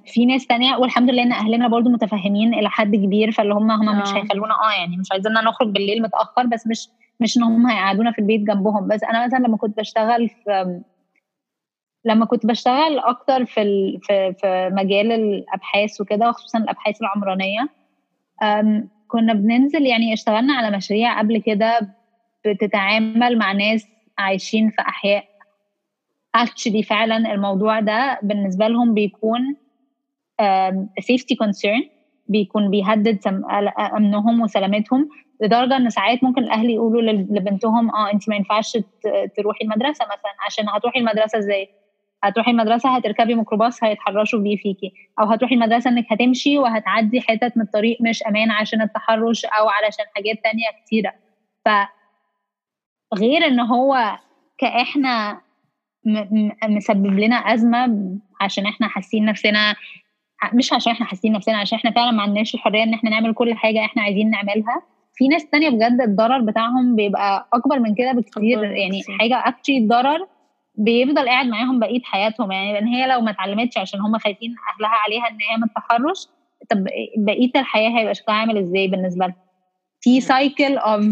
في 0.05 0.25
ناس 0.25 0.47
تانية 0.47 0.75
والحمد 0.75 1.09
لله 1.09 1.23
إن 1.23 1.31
أهلنا 1.31 1.67
برضو 1.67 1.89
متفهمين 1.89 2.53
إلى 2.53 2.69
حد 2.69 2.95
كبير 2.95 3.31
فاللي 3.31 3.53
هم 3.53 3.71
هم 3.71 4.01
مش 4.01 4.09
هيخلونا 4.09 4.53
آه 4.53 4.79
يعني 4.79 4.97
مش 4.97 5.11
عايزيننا 5.11 5.41
نخرج 5.41 5.67
بالليل 5.67 6.01
متأخر 6.01 6.45
بس 6.45 6.67
مش 6.67 6.89
مش 7.19 7.37
إن 7.37 7.43
هم 7.43 7.67
هيقعدونا 7.67 8.11
في 8.11 8.19
البيت 8.19 8.41
جنبهم. 8.41 8.87
بس 8.87 9.03
أنا 9.03 9.25
مثلا 9.25 9.39
لما 9.39 9.57
كنت 9.57 9.77
بشتغل 9.77 10.29
في 10.29 10.81
لما 12.05 12.25
كنت 12.25 12.45
بشتغل 12.45 12.99
أكتر 12.99 13.45
في 13.45 13.61
ال... 13.61 13.99
في 14.01 14.33
في 14.33 14.69
مجال 14.73 15.11
الأبحاث 15.11 16.01
وكده 16.01 16.29
وخصوصا 16.29 16.59
الأبحاث 16.59 17.01
العمرانية 17.01 17.69
كنا 19.07 19.33
بننزل 19.33 19.85
يعني 19.85 20.13
اشتغلنا 20.13 20.53
على 20.53 20.77
مشاريع 20.77 21.19
قبل 21.19 21.41
كده 21.41 21.95
بتتعامل 22.45 23.37
مع 23.37 23.51
ناس 23.51 23.87
عايشين 24.17 24.69
في 24.69 24.81
أحياء 24.81 25.25
actually 26.37 26.81
فعلا 26.89 27.17
الموضوع 27.33 27.79
ده 27.79 28.19
بالنسبة 28.23 28.67
لهم 28.67 28.93
بيكون 28.93 29.55
safety 31.01 31.35
concern 31.43 31.87
بيكون 32.27 32.69
بيهدد 32.69 33.19
أمنهم 33.97 34.41
وسلامتهم 34.41 35.07
لدرجة 35.41 35.77
إن 35.77 35.89
ساعات 35.89 36.23
ممكن 36.23 36.43
الأهل 36.43 36.69
يقولوا 36.69 37.01
لبنتهم 37.11 37.89
آه 37.95 38.11
انت 38.13 38.29
ما 38.29 38.35
ينفعش 38.35 38.77
تروحي 39.37 39.63
المدرسة 39.65 40.05
مثلا 40.05 40.31
عشان 40.47 40.69
هتروحي 40.69 40.99
المدرسة 40.99 41.37
إزاي؟ 41.39 41.67
هتروحي 42.23 42.51
المدرسة 42.51 42.95
هتركبي 42.97 43.35
ميكروباص 43.35 43.83
هيتحرشوا 43.83 44.39
بيه 44.39 44.57
فيكي 44.57 44.93
أو 45.19 45.25
هتروحي 45.25 45.55
المدرسة 45.55 45.89
إنك 45.89 46.05
هتمشي 46.11 46.57
وهتعدي 46.57 47.21
حتت 47.21 47.57
من 47.57 47.63
الطريق 47.63 47.97
مش 48.01 48.23
أمان 48.23 48.51
عشان 48.51 48.81
التحرش 48.81 49.45
أو 49.45 49.69
علشان 49.69 50.05
حاجات 50.15 50.37
تانية 50.43 50.65
كتيرة 50.85 51.11
ف 51.65 51.69
غير 53.13 53.45
إن 53.47 53.59
هو 53.59 54.19
كإحنا 54.57 55.41
مسبب 56.69 57.19
لنا 57.19 57.35
أزمة 57.35 58.17
عشان 58.41 58.65
إحنا 58.65 58.87
حاسين 58.87 59.25
نفسنا 59.25 59.75
مش 60.53 60.73
عشان 60.73 60.91
إحنا 60.91 61.05
حاسين 61.05 61.31
نفسنا 61.33 61.57
عشان 61.57 61.77
إحنا 61.77 61.91
فعلا 61.91 62.11
ما 62.11 62.21
عندناش 62.21 62.55
الحرية 62.55 62.83
إن 62.83 62.93
إحنا 62.93 63.09
نعمل 63.09 63.33
كل 63.33 63.53
حاجة 63.53 63.85
إحنا 63.85 64.01
عايزين 64.01 64.29
نعملها. 64.29 64.81
في 65.15 65.27
ناس 65.27 65.49
تانية 65.49 65.69
بجد 65.69 66.01
الضرر 66.01 66.41
بتاعهم 66.41 66.95
بيبقى 66.95 67.49
أكبر 67.53 67.79
من 67.79 67.95
كده 67.95 68.11
بكتير. 68.11 68.63
يعني 68.63 69.01
حاجة 69.19 69.43
actually 69.47 69.77
الضرر 69.77 70.27
بيفضل 70.75 71.29
قاعد 71.29 71.45
معاهم 71.45 71.79
بقية 71.79 72.01
حياتهم. 72.03 72.51
يعني 72.51 72.73
لأن 72.73 72.87
هي 72.87 73.07
لو 73.07 73.21
ما 73.21 73.31
اتعلمتش 73.31 73.77
عشان 73.77 73.99
هم 74.01 74.17
خايفين 74.17 74.55
أهلها 74.75 74.91
عليها 75.05 75.27
إن 75.29 75.37
هي 75.41 75.57
من 75.57 75.63
التحرش 75.63 76.27
طب 76.69 76.87
بقية 77.17 77.51
الحياة 77.55 77.99
هيبقى 77.99 78.15
شكلها 78.15 78.37
عامل 78.37 78.57
إزاي 78.57 78.87
بالنسبة 78.87 79.25
لها 79.25 79.35
في 80.01 80.21
cycle 80.21 80.77
of 80.77 81.05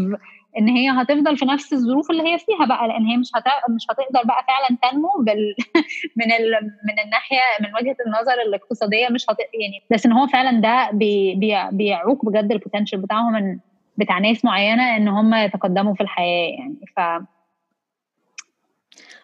إن 0.58 0.68
هي 0.70 0.90
هتفضل 0.90 1.38
في 1.38 1.46
نفس 1.46 1.74
الظروف 1.74 2.12
اللي 2.12 2.24
هي 2.24 2.38
فيها 2.40 2.66
بقى 2.66 2.88
لأن 2.88 3.06
هي 3.06 3.18
مش 3.18 3.32
هت... 3.36 3.44
مش 3.70 3.86
هتقدر 3.90 4.22
بقى 4.26 4.46
فعلا 4.48 4.78
تنمو 4.92 5.10
بال... 5.20 5.56
من 6.18 6.32
ال... 6.32 6.52
من 6.88 7.00
الناحية 7.06 7.40
من 7.62 7.68
وجهة 7.76 7.96
النظر 8.06 8.42
الاقتصادية 8.48 9.08
مش 9.10 9.26
هت... 9.30 9.38
يعني 9.40 9.84
بس 9.92 10.06
إن 10.06 10.12
هو 10.12 10.28
فعلا 10.28 10.62
ده 10.62 10.90
بي... 10.98 11.36
بي... 11.36 11.58
بيعوق 11.72 12.26
بجد 12.26 12.52
ال 12.52 12.57
potential 12.57 13.02
بتاعهم 13.02 13.34
من 13.34 13.60
بتاع 13.98 14.18
ناس 14.20 14.46
معينة 14.46 14.96
إن 14.98 15.08
هم 15.08 15.34
يتقدموا 15.34 15.94
في 15.94 16.02
الحياة 16.02 16.50
يعني. 16.60 16.76
ف 16.98 17.00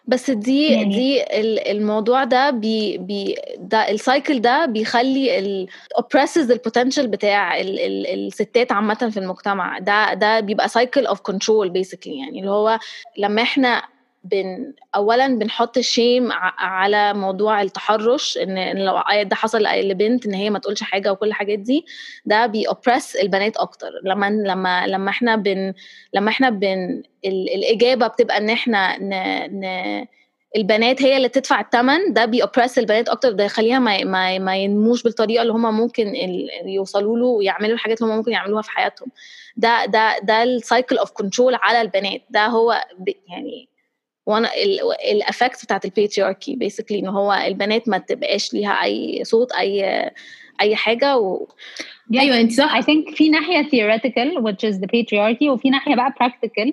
بس 0.06 0.30
دي 0.30 0.66
يعني 0.72 0.94
دي 0.96 1.24
الموضوع 1.72 2.24
ده 2.24 2.50
بي 2.50 2.98
بي 2.98 3.36
ده 3.58 3.90
ال 3.90 3.98
cycle 3.98 4.40
ده 4.40 4.66
بيخلي 4.66 5.38
ال 5.38 5.66
oppresses 6.00 6.50
ال 6.50 6.56
potential 6.56 7.06
بتاع 7.08 7.60
ال 7.60 7.80
ال 7.80 8.06
الستات 8.26 8.72
عامة 8.72 9.08
في 9.12 9.16
المجتمع. 9.20 9.78
ده 9.78 10.14
ده 10.14 10.40
بيبقى 10.40 10.68
cycle 10.68 11.06
of 11.06 11.20
control 11.20 11.70
basically 11.70 12.18
يعني 12.18 12.40
اللي 12.40 12.50
هو 12.50 12.78
لما 13.18 13.42
إحنا 13.42 13.82
بن 14.30 14.72
اولا 14.94 15.38
بنحط 15.38 15.76
ال 15.76 15.85
shame 15.85 16.28
على 16.58 17.14
موضوع 17.14 17.62
التحرش 17.62 18.38
ان 18.38 18.84
لو 18.84 19.02
ده 19.22 19.36
حصل 19.36 19.62
لبنت 19.62 20.26
إن 20.26 20.34
هي 20.34 20.50
ما 20.50 20.58
تقولش 20.58 20.82
حاجة 20.82 21.12
وكل 21.12 21.26
الحاجات 21.28 21.58
دي 21.58 21.86
ده 22.24 22.46
بي 22.46 22.62
oppress 22.62 23.16
البنات 23.16 23.56
أكتر. 23.56 23.90
لما 24.04 24.30
لما 24.30 24.86
لما 24.86 25.10
إحنا 25.10 25.36
بن 25.36 25.72
لما 26.14 26.30
إحنا 26.30 26.50
بن 26.50 27.02
الإجابة 27.24 28.06
بتبقى 28.06 28.36
إن 28.38 28.50
إحنا 28.50 28.98
ن, 28.98 29.10
ن 29.60 30.06
البنات 30.56 31.02
هي 31.02 31.16
اللي 31.16 31.28
تدفع 31.28 31.60
الثمن 31.60 32.12
ده 32.12 32.24
بي 32.24 32.36
oppress 32.36 32.78
البنات 32.78 33.08
أكتر 33.08 33.32
ده 33.32 33.44
يخليها 33.44 33.78
ما, 33.78 34.04
ما, 34.04 34.38
ما 34.38 34.56
ينموش 34.56 35.02
بالطريقة 35.02 35.42
اللي 35.42 35.52
هم 35.52 35.76
ممكن 35.76 36.12
يوصلوا 36.64 37.18
له 37.18 37.26
ويعملوا 37.26 37.74
الحاجات 37.74 38.02
اللي 38.02 38.12
هم 38.12 38.16
ممكن 38.16 38.32
يعملوها 38.32 38.62
في 38.62 38.70
حياتهم. 38.70 39.08
ده 39.56 39.84
ده 39.86 40.18
ده 40.18 40.42
ال 40.42 40.51
cycle 40.51 40.98
of 40.98 41.10
control 41.10 41.54
على 41.54 41.80
البنات. 41.80 42.20
ده 42.30 42.46
هو 42.46 42.84
يعني 43.28 43.68
وأنا 44.28 44.50
ال 45.12 45.19
effect 45.19 45.64
بتاعت 45.64 45.84
ال 45.84 45.91
patriarchy 45.91 46.56
basically 46.56 46.98
ان 46.98 47.06
هو 47.06 47.32
البنات 47.32 47.88
ما 47.88 47.98
تبقاش 47.98 48.54
ليها 48.54 48.82
أي 48.84 49.24
صوت 49.24 49.52
أي 49.52 50.10
أي 50.60 50.76
حاجة 50.76 51.18
و 51.18 51.46
أيوه 52.14 52.40
انت 52.40 52.52
صح 52.52 52.80
I 52.80 52.82
think 52.82 53.14
في 53.14 53.28
ناحية 53.28 53.62
theoretical 53.62 54.42
which 54.42 54.70
is 54.70 54.76
the 54.78 54.86
patriarchy 54.86 55.48
وفي 55.48 55.70
ناحية 55.70 55.94
بقى 55.94 56.14
practical 56.22 56.72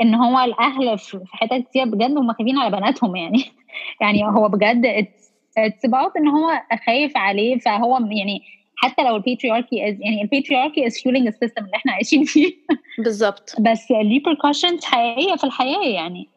إن 0.00 0.14
هو 0.14 0.40
الأهل 0.40 0.98
في 0.98 1.20
حتت 1.32 1.68
كتير 1.70 1.84
بجد 1.84 2.18
هم 2.18 2.32
خايفين 2.32 2.58
على 2.58 2.76
بناتهم 2.76 3.16
يعني. 3.16 3.44
يعني 4.00 4.24
هو 4.24 4.48
بجد 4.48 4.86
it's, 4.86 5.24
it's 5.58 5.90
about 5.90 6.16
إن 6.16 6.28
هو 6.28 6.62
خايف 6.86 7.16
عليه 7.16 7.58
فهو 7.58 7.96
يعني 7.96 8.42
حتى 8.76 9.02
لو 9.02 9.16
ال 9.16 9.22
patriarchy 9.22 9.76
يعني 9.76 10.22
ال 10.22 10.28
patriarchy 10.28 10.86
is 10.86 10.98
fueling 10.98 11.26
ال 11.26 11.31
system 11.31 11.64
اللي 11.64 11.76
إحنا 11.76 11.92
عايشين 11.92 12.24
فيه. 12.24 12.52
بالظبط. 12.98 13.54
بس 13.60 13.90
ال 13.90 13.97
repercussions 13.97 14.84
حقيقية 14.84 15.36
في 15.36 15.44
الحياة 15.44 15.84
يعني. 15.84 16.33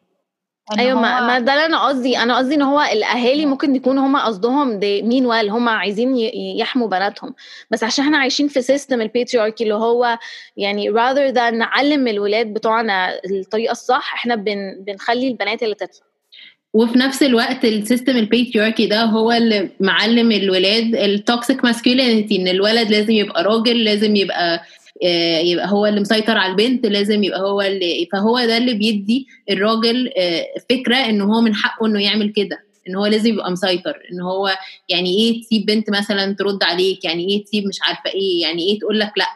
أيوه 0.78 1.00
ما, 1.00 1.20
ما 1.26 1.38
ده 1.38 1.52
اللي 1.52 1.66
أنا 1.66 1.84
قصدي. 1.86 2.18
أنا 2.18 2.36
قصدي 2.38 2.54
إن 2.54 2.62
هو 2.62 2.80
الأهالي 2.80 3.46
ممكن 3.46 3.76
يكون 3.76 3.98
هم 3.98 4.16
قصدهم 4.16 4.78
مين 4.82 5.26
وال 5.26 5.50
هم 5.50 5.68
عايزين 5.68 6.16
يحموا 6.58 6.88
بناتهم. 6.88 7.34
بس 7.70 7.84
عشان 7.84 8.04
إحنا 8.04 8.18
عايشين 8.18 8.48
في 8.48 8.62
system 8.62 9.00
ال 9.00 9.06
patriarchy 9.06 9.64
اللي 9.64 9.74
هو 9.74 10.18
يعني 10.56 10.90
rather 10.92 11.34
than 11.34 11.52
نعلم 11.54 12.08
الولاد 12.08 12.46
بتوعنا 12.46 13.14
الطريقة 13.30 13.72
الصح 13.72 14.14
إحنا 14.14 14.34
بن 14.34 14.76
بنخلي 14.86 15.28
البنات 15.28 15.62
اللي 15.62 15.74
تدفع. 15.74 16.08
وفي 16.74 16.98
نفس 16.98 17.22
الوقت 17.22 17.64
ال 17.64 17.71
system 17.71 18.16
ال 18.16 18.22
patriarchy 18.22 18.86
ده 18.86 19.02
هو 19.04 19.32
اللي 19.32 19.68
معلم 19.80 20.32
الولاد 20.32 20.94
ال 20.94 21.06
toxic 21.06 21.64
masculinity 21.64 22.36
إن 22.36 22.48
الولد 22.48 22.90
لازم 22.90 23.10
يبقى 23.10 23.42
راجل 23.44 23.84
لازم 23.84 24.16
يبقى 24.16 24.62
يبقى 25.44 25.68
هو 25.70 25.86
اللي 25.86 26.00
مسيطر 26.00 26.36
على 26.38 26.50
البنت 26.52 26.86
لازم 26.86 27.24
يبقى 27.24 27.40
هو 27.40 27.62
اللي 27.62 28.08
فهو 28.12 28.38
ده 28.44 28.56
اللي 28.56 28.74
بيدي 28.74 29.26
الراجل 29.50 30.12
آه، 30.16 30.46
فكرة 30.70 30.96
إن 30.96 31.20
هو 31.20 31.40
من 31.40 31.54
حقه 31.54 31.86
إنه 31.86 32.02
يعمل 32.02 32.32
كده 32.32 32.64
إن 32.88 32.94
هو 32.96 33.06
لازم 33.06 33.30
يبقى 33.30 33.50
مسيطر 33.50 33.96
إن 34.12 34.20
هو 34.20 34.58
يعني 34.88 35.18
إيه 35.18 35.40
تسيب 35.42 35.66
بنت 35.66 35.90
مثلا 35.90 36.32
ترد 36.38 36.62
عليك 36.64 37.04
يعني 37.04 37.28
إيه 37.28 37.44
تسيب 37.44 37.66
مش 37.66 37.78
عارفة 37.82 38.10
إيه 38.10 38.42
يعني 38.42 38.62
إيه 38.62 38.78
تقول 38.78 39.00
لك 39.00 39.12
لأ. 39.16 39.26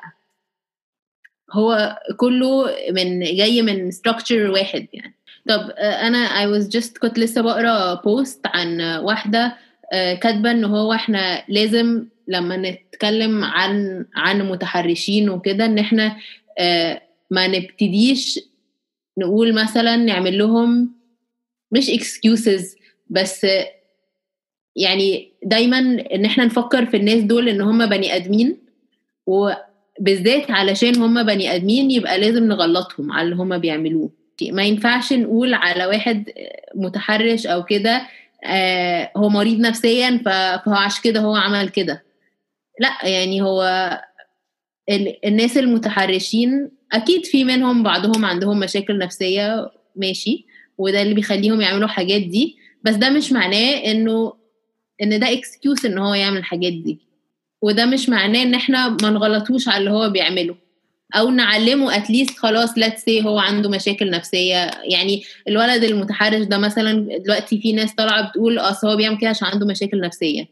هو 1.53 1.99
كله 2.17 2.71
من 2.91 3.21
جاي 3.21 3.63
من 3.63 3.91
structure 3.91 4.51
واحد 4.51 4.87
يعني. 4.93 5.15
طب 5.49 5.71
آه، 5.79 6.07
أنا 6.07 6.29
I 6.29 6.61
was 6.61 6.67
just 6.69 6.99
كنت 6.99 7.19
لسه 7.19 7.41
بقرأ 7.43 7.95
post 7.95 8.41
عن 8.47 8.81
واحدة 8.81 9.57
كاتبة 9.93 10.51
إن 10.51 10.65
هو 10.65 10.93
إحنا 10.93 11.45
لازم 11.49 12.07
لما 12.29 12.57
نتكلم 12.57 13.45
عن 13.45 14.07
عن 14.15 14.43
متحرشين 14.43 15.31
وكده 15.31 15.65
إن 15.65 15.79
إحنا 15.79 16.17
آه، 16.59 17.03
ما 17.31 17.47
نبتديش 17.47 18.41
نقول 19.19 19.55
مثلا 19.55 19.97
نعمل 19.97 20.39
لهم 20.39 20.95
مش 21.73 21.91
excuses 21.91 22.77
بس 23.11 23.47
يعني 24.77 25.33
دايما 25.45 25.79
إن 26.15 26.25
إحنا 26.25 26.45
نفكر 26.45 26.87
في 26.87 26.97
الناس 26.97 27.23
دول 27.23 27.49
إن 27.49 27.61
هم 27.61 27.87
بني 27.87 28.17
آدمين 28.17 28.59
وبالذات 29.27 30.51
علشان 30.51 30.97
هم 30.97 31.23
بني 31.23 31.55
آدمين 31.55 31.91
يبقى 31.91 32.19
لازم 32.21 32.45
نغلطهم 32.45 33.13
على 33.13 33.25
اللي 33.25 33.37
هم 33.37 33.59
بيعملوه. 33.59 34.11
ما 34.43 34.63
ينفعش 34.63 35.13
نقول 35.13 35.55
على 35.55 35.87
واحد 35.87 36.31
متحرش 36.75 37.47
أو 37.47 37.65
كده 37.65 38.03
آه 38.45 39.11
هو 39.17 39.29
مريض 39.29 39.61
نفسيا 39.61 40.21
فهو 40.25 40.75
عشان 40.75 41.03
كده 41.05 41.21
هو 41.21 41.35
عمل 41.37 41.69
كده. 41.69 42.03
لا 42.83 42.99
يعني 43.09 43.43
هو 43.43 43.63
الناس 45.25 45.59
المتحرشين 45.59 46.71
أكيد 46.93 47.25
في 47.27 47.45
منهم 47.45 47.83
بعضهم 47.83 48.25
عندهم 48.25 48.61
مشاكل 48.61 48.99
نفسية 48.99 49.71
ماشي 49.97 50.47
وده 50.79 51.03
اللي 51.03 51.15
بيخليهم 51.15 51.61
يعملوا 51.61 51.85
الحاجات 51.85 52.23
دي 52.23 52.57
بس 52.83 52.95
ده 52.95 53.11
مش 53.11 53.33
معناه 53.33 53.75
إنه 53.75 54.33
إن 55.03 55.21
ده 55.21 55.33
excuse 55.33 55.87
إن 55.87 55.99
هو 55.99 56.15
يعمل 56.15 56.37
الحاجات 56.37 56.73
دي 56.73 56.99
وده 57.63 57.87
مش 57.87 58.09
معناه 58.09 58.43
إن 58.43 58.55
إحنا 58.55 58.89
ما 58.89 59.11
نغلطوش 59.11 59.69
على 59.69 59.79
اللي 59.79 59.91
هو 59.91 60.11
بيعمله 60.11 60.57
أو 61.15 61.31
نعلمه 61.31 61.97
at 61.97 62.09
least 62.09 62.39
خلاص 62.39 62.79
let's 62.79 63.05
say 63.05 63.25
هو 63.25 63.39
عنده 63.39 63.71
مشاكل 63.71 64.11
نفسية 64.11 64.71
يعني 64.85 65.23
الولد 65.49 65.85
المتحرش 65.85 66.45
ده 66.47 66.59
مثلا 66.59 67.19
دلوقتي 67.19 67.61
في 67.61 67.73
ناس 67.73 67.95
طالعة 67.95 68.29
بتقول 68.31 68.59
أصل 68.59 68.89
هو 68.89 68.97
بيعمل 68.97 69.19
كده 69.19 69.31
عشان 69.31 69.49
عنده 69.49 69.67
مشاكل 69.67 70.01
نفسية. 70.01 70.49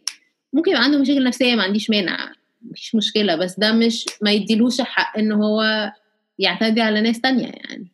ممكن 0.53 0.71
يبقى 0.71 0.83
عنده 0.85 0.99
مشاكل 0.99 1.25
نفسية 1.25 1.55
ما 1.55 1.63
عنديش 1.63 1.91
مانع 1.91 2.33
مفيش 2.63 2.95
مشكلة 2.95 3.37
بس 3.37 3.59
ده 3.59 3.73
مش 3.73 4.07
ما 4.23 4.31
يديلوش 4.33 4.81
حق 4.81 5.19
إن 5.19 5.33
هو 5.33 5.63
يعتدي 6.39 6.81
على 6.81 7.01
ناس 7.01 7.21
تانية 7.21 7.47
يعني. 7.47 7.87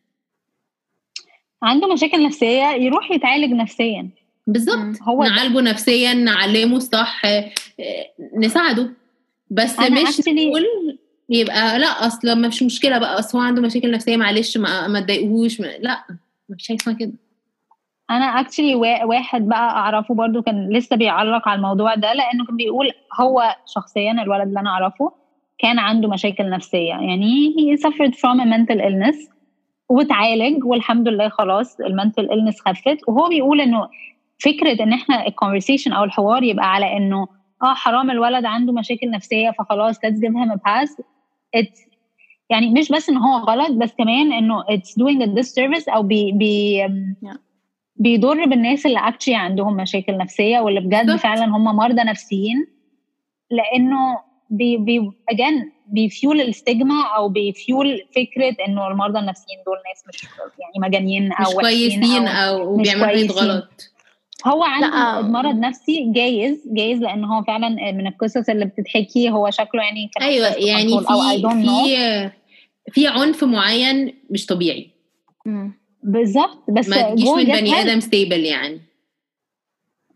عنده 1.63 1.93
مشاكل 1.93 2.25
نفسية 2.25 2.63
يروح 2.69 3.11
يتعالج 3.11 3.51
نفسيا. 3.53 4.09
بالظبط. 4.47 5.01
هو 5.01 5.23
نعالجه 5.23 5.61
نفسيا 5.61 6.13
نعلمه 6.13 6.77
الصح 6.77 7.21
نساعده. 8.37 8.89
بس 9.51 9.79
مش 9.79 10.19
نقول 10.27 10.65
يبقى 11.29 11.79
لأ 11.79 11.87
أصل 12.07 12.41
مش 12.41 12.63
مشكلة 12.63 12.97
بقى 12.97 13.19
أصل 13.19 13.37
هو 13.37 13.43
عنده 13.43 13.61
مشاكل 13.61 13.91
نفسية 13.91 14.17
معلش 14.17 14.57
ما 14.57 14.99
تضايقوش 14.99 15.59
لأ 15.59 16.03
مفيش 16.49 16.67
حاجة 16.67 16.77
اسمها 16.77 16.95
كده. 16.95 17.11
أنا 18.11 18.25
اكشلي 18.25 18.75
واحد 19.05 19.47
بقى 19.47 19.69
أعرفه 19.69 20.13
برضو 20.13 20.41
كان 20.41 20.69
لسه 20.69 20.95
بيعلق 20.95 21.47
على 21.47 21.57
الموضوع 21.57 21.95
ده 21.95 22.13
لأنه 22.13 22.45
كان 22.45 22.57
بيقول 22.57 22.91
هو 23.19 23.55
شخصيا 23.65 24.11
الولد 24.11 24.47
اللي 24.47 24.59
أنا 24.59 24.69
أعرفه 24.69 25.11
كان 25.59 25.79
عنده 25.79 26.09
مشاكل 26.09 26.49
نفسية. 26.49 26.89
يعني 26.89 27.53
he 27.57 27.79
suffered 27.81 28.13
from 28.13 28.39
a 28.39 28.45
mental 28.45 28.79
illness 28.81 29.31
وتعالج 29.89 30.65
والحمد 30.65 31.07
لله 31.07 31.29
خلاص 31.29 31.79
ال 31.79 31.86
mental 31.86 32.27
illness 32.29 32.59
خفت. 32.65 32.97
وهو 33.07 33.29
بيقول 33.29 33.61
إنه 33.61 33.89
فكرة 34.39 34.83
إن 34.83 34.93
إحنا 34.93 35.27
ال 35.27 35.32
conversation 35.32 35.93
أو 35.93 36.03
الحوار 36.03 36.43
يبقى 36.43 36.73
على 36.73 36.97
إنه 36.97 37.27
آه 37.63 37.73
حرام 37.73 38.11
الولد 38.11 38.45
عنده 38.45 38.73
مشاكل 38.73 39.11
نفسية 39.11 39.51
فخلاص 39.59 39.97
let's 39.97 40.19
give 40.19 40.33
him 40.33 40.51
a 40.51 40.57
pass. 40.57 40.91
It's 41.57 41.87
يعني 42.49 42.69
مش 42.69 42.91
بس 42.91 43.09
إن 43.09 43.17
هو 43.17 43.37
غلط 43.37 43.71
بس 43.71 43.93
كمان 43.95 44.33
إنه 44.33 44.63
it's 44.63 44.91
doing 45.01 45.21
a 45.21 45.27
disservice 45.39 45.93
أو 45.93 46.03
بي 46.03 46.31
بي 46.31 46.87
yeah. 47.25 47.46
بيضر 47.99 48.45
بالناس 48.45 48.85
اللي 48.85 48.99
actually 48.99 49.35
عندهم 49.35 49.75
مشاكل 49.75 50.17
نفسية 50.17 50.59
واللي 50.59 50.79
بجد 50.79 51.15
فعلا 51.15 51.45
هم 51.45 51.63
مرضى 51.63 52.03
نفسيين 52.03 52.67
لأنه 53.51 54.19
بي 54.49 54.77
بي 54.77 55.11
again 55.29 55.71
بي 55.87 56.05
fuel 56.05 56.41
ال 56.41 56.50
stigma 56.50 57.03
أو 57.17 57.29
بيفيول 57.29 58.01
فكرة 58.15 58.55
إنه 58.67 58.87
المرضى 58.87 59.19
النفسيين 59.19 59.57
دول 59.65 59.77
ناس 59.89 60.03
مش 60.07 60.29
يعني 60.59 60.87
مجانين 60.87 61.31
أو 61.31 61.49
مش 61.49 61.55
كويسين 61.55 62.27
أو, 62.27 62.57
أو 62.57 62.77
بيعملوا 62.77 63.07
حاجات 63.07 63.31
غلط. 63.31 63.93
هو 64.45 64.63
عنده 64.63 65.21
مرض 65.21 65.55
نفسي 65.55 66.11
جايز 66.15 66.63
جايز 66.65 67.01
لأن 67.01 67.25
هو 67.25 67.43
فعلا 67.43 67.69
من 67.91 68.07
القصص 68.07 68.49
اللي 68.49 68.65
بتتحكي 68.65 69.29
هو 69.29 69.49
شكله 69.49 69.83
يعني 69.83 70.09
كان 70.13 70.23
أيوه 70.23 70.47
يعني 70.47 70.89
في 70.89 71.05
في 71.63 72.31
في 72.91 73.07
عنف 73.07 73.43
معين 73.43 74.13
مش 74.29 74.45
طبيعي. 74.45 74.91
بالظبط. 76.03 76.63
بس 76.69 76.89
ما 76.89 77.01
تجيش 77.01 77.29
من 77.29 77.43
بني 77.43 77.81
آدم 77.81 77.99
stable 77.99 78.39
يعني. 78.39 78.81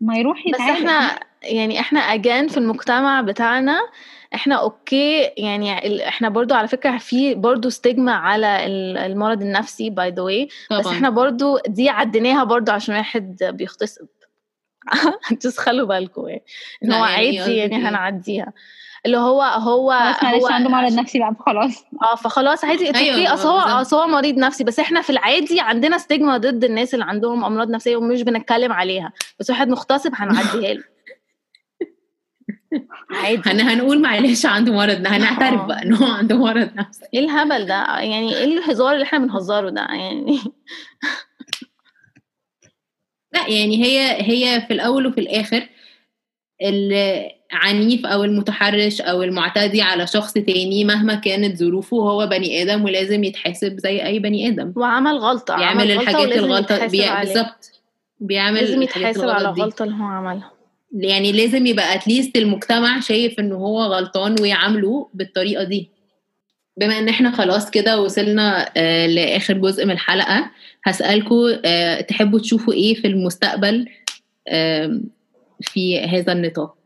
ما 0.02 0.18
يروح 0.18 0.48
يتعالج 0.48 0.72
بس 0.72 0.78
إحنا 0.78 1.20
يعني 1.44 1.80
إحنا 1.80 2.00
again 2.00 2.48
في 2.48 2.58
المجتمع 2.58 3.22
بتاعنا 3.22 3.80
إحنا 4.36 4.56
okay 4.56 5.22
يعني 5.38 6.08
إحنا 6.08 6.30
برضو 6.30 6.54
على 6.54 6.68
فكرة 6.68 6.98
في 6.98 7.36
برضو 7.36 7.70
stigma 7.70 8.14
على 8.14 8.66
المرض 9.06 9.42
النفسي 9.42 9.90
by 9.90 10.10
the 10.10 10.22
way 10.22 10.48
بس 10.72 10.88
إحنا 10.88 11.10
برضو 11.10 11.58
دي 11.68 11.90
عديناها 11.90 12.44
برضو 12.44 12.72
عشان 12.72 12.96
واحد 12.96 13.38
بيغتصب. 13.44 14.08
خلوا 15.58 15.88
بالكم 15.88 16.28
يعني. 16.28 16.44
إن 16.84 16.92
هو 16.92 17.06
يعني 17.06 17.40
عادي 17.40 17.56
يعني 17.56 17.76
هنعديها. 17.76 18.54
اللي 19.06 19.18
هو 19.18 19.42
هو 19.42 19.92
هو 19.92 20.48
عنده 20.48 20.70
مرض 20.70 20.94
نفسي 20.94 21.20
بقى 21.20 21.36
فخلاص 21.40 21.86
آه 22.02 22.16
فخلاص 22.16 22.66
عادي 22.66 22.88
okay 22.88 23.00
أيوة 23.00 23.34
أصل 23.34 23.48
هو 23.48 23.58
أصل 23.60 23.98
هو 23.98 24.08
مريض 24.08 24.38
نفسي. 24.38 24.64
بس 24.64 24.80
إحنا 24.80 25.02
في 25.02 25.10
العادي 25.10 25.60
عندنا 25.60 25.98
stigma 25.98 26.38
ضد 26.38 26.64
الناس 26.64 26.94
اللي 26.94 27.06
عندهم 27.06 27.46
أمراض 27.46 27.70
نفسية 27.70 27.96
ومش 27.96 28.22
بنتكلم 28.22 28.72
عليها. 28.74 29.14
بس 29.40 29.50
واحد 29.50 29.68
مغتصب 29.70 30.12
هنعديها 30.16 30.74
له. 30.74 30.84
عادي. 33.12 33.42
إحنا 33.50 33.74
هنقول 33.74 34.02
معلش 34.02 34.46
عنده 34.46 34.74
مرض 34.74 35.08
هنعترف 35.08 35.66
بقى 35.66 35.84
إن 35.84 35.94
هو 35.94 36.12
عنده 36.12 36.38
مرض 36.38 36.70
نفسي. 36.76 37.06
إيه 37.14 37.20
الهبل 37.20 37.66
ده؟ 37.66 38.00
يعني 38.00 38.36
إيه 38.36 38.44
الهزار 38.44 38.94
اللي 38.94 39.04
إحنا 39.04 39.20
بنهزره 39.20 39.70
ده؟ 39.70 39.82
يعني 39.82 40.40
لا 43.34 43.48
يعني 43.48 43.84
هي 43.84 44.22
هي 44.22 44.62
في 44.68 44.74
الأول 44.74 45.08
وفي 45.08 45.20
الآخر 45.22 45.70
العنيف 46.62 48.06
أو 48.06 48.24
المتحرش 48.24 49.02
أو 49.02 49.24
المعتدي 49.24 49.82
على 49.82 50.08
شخص 50.08 50.34
تاني 50.34 50.84
مهما 50.84 51.16
كانت 51.16 51.58
ظروفه 51.58 51.98
هو 51.98 52.28
بني 52.28 52.62
آدم 52.62 52.84
ولازم 52.84 53.24
يتحاسب 53.24 53.80
زي 53.80 54.06
أي 54.06 54.20
بني 54.20 54.48
آدم. 54.48 54.74
وعمل 54.76 55.18
غلطة 55.18 55.56
بيعمل 55.56 55.92
الحاجات 55.92 56.32
الغلطة. 56.38 56.88
بالظبط. 56.88 57.82
بيعمل 58.20 58.60
لازم 58.60 58.82
يتحاسب 58.82 59.30
على 59.30 59.50
الغلطه 59.50 59.84
اللي 59.84 59.96
هو 59.96 60.04
عملها. 60.04 60.52
يعني 60.94 61.32
لازم 61.32 61.66
يبقى 61.66 61.96
اتليست 61.96 62.38
المجتمع 62.38 63.00
شايف 63.00 63.40
انه 63.40 63.56
هو 63.56 63.84
غلطان 63.84 64.36
ويعامله 64.42 65.08
بالطريقة 65.14 65.64
دي. 65.64 65.90
بما 66.78 67.00
إن 67.00 67.10
إحنا 67.10 67.32
خلاص 67.32 67.70
كده 67.72 68.02
وصلنا 68.02 68.70
آه 68.78 69.08
لآخر 69.08 69.54
جزء 69.54 69.86
من 69.86 69.92
الحلقة 69.92 70.52
هسالكم 70.86 71.36
آه 71.66 72.02
تحبوا 72.02 72.40
تشوفوا 72.40 72.74
إيه 72.74 72.94
في 72.96 73.08
المستقبل؟ 73.08 73.88
آه 74.48 75.02
في 75.62 76.00
هذا 76.00 76.32
النطاق. 76.34 76.78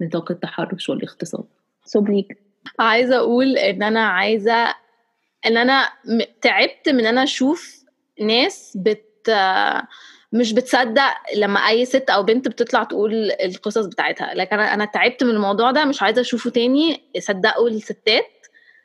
نطاق 0.00 0.30
التحرش 0.30 0.88
والاغتصاب. 0.88 1.44
سوبليك 1.84 2.42
عايزة 2.78 3.16
أقول 3.16 3.58
إن 3.58 3.82
أنا 3.82 4.06
عايزة 4.06 4.74
إن 5.46 5.56
أنا 5.56 5.88
تعبت 6.42 6.88
من 6.88 7.00
إن 7.00 7.06
أنا 7.06 7.22
أشوف 7.22 7.84
ناس 8.20 8.76
بت 8.76 9.30
مش 10.32 10.52
بتصدق 10.52 11.14
لما 11.36 11.60
أي 11.68 11.84
ست 11.84 12.10
أو 12.10 12.22
بنت 12.22 12.48
بتطلع 12.48 12.84
تقول 12.84 13.30
القصص 13.30 13.86
بتاعتها. 13.86 14.34
لكن 14.34 14.58
أنا 14.58 14.74
أنا 14.74 14.84
تعبت 14.84 15.24
من 15.24 15.30
الموضوع 15.30 15.70
ده 15.70 15.84
مش 15.84 16.02
عايزة 16.02 16.20
أشوفه 16.20 16.50
تاني. 16.50 17.00
صدقوا 17.18 17.68
الستات. 17.68 18.39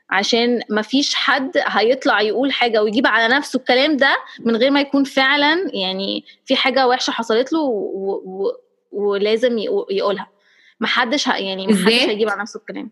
عشان 0.09 0.59
ما 0.69 0.81
فيش 0.81 1.15
حد 1.15 1.51
هيطلع 1.55 2.21
يقول 2.21 2.51
حاجة 2.51 2.83
ويجيب 2.83 3.07
على 3.07 3.35
نفسه 3.35 3.57
الكلام 3.57 3.97
ده 3.97 4.17
من 4.39 4.55
غير 4.55 4.71
ما 4.71 4.79
يكون 4.81 5.03
فعلا 5.03 5.69
يعني 5.73 6.23
في 6.45 6.55
حاجة 6.55 6.87
وحشة 6.87 7.11
حصلت 7.11 7.53
له 7.53 7.59
و... 7.59 8.11
و... 8.25 8.51
ولازم 8.91 9.57
يقو- 9.57 9.91
يقولها. 9.91 10.27
ما 10.79 10.87
حدش 10.87 11.27
ه... 11.29 11.35
يعني 11.35 11.67
ما 11.67 11.73
حدش 11.73 11.83
بالذات- 11.83 12.09
هيجيب 12.09 12.29
على 12.29 12.41
نفسه 12.41 12.57
الكلام. 12.59 12.91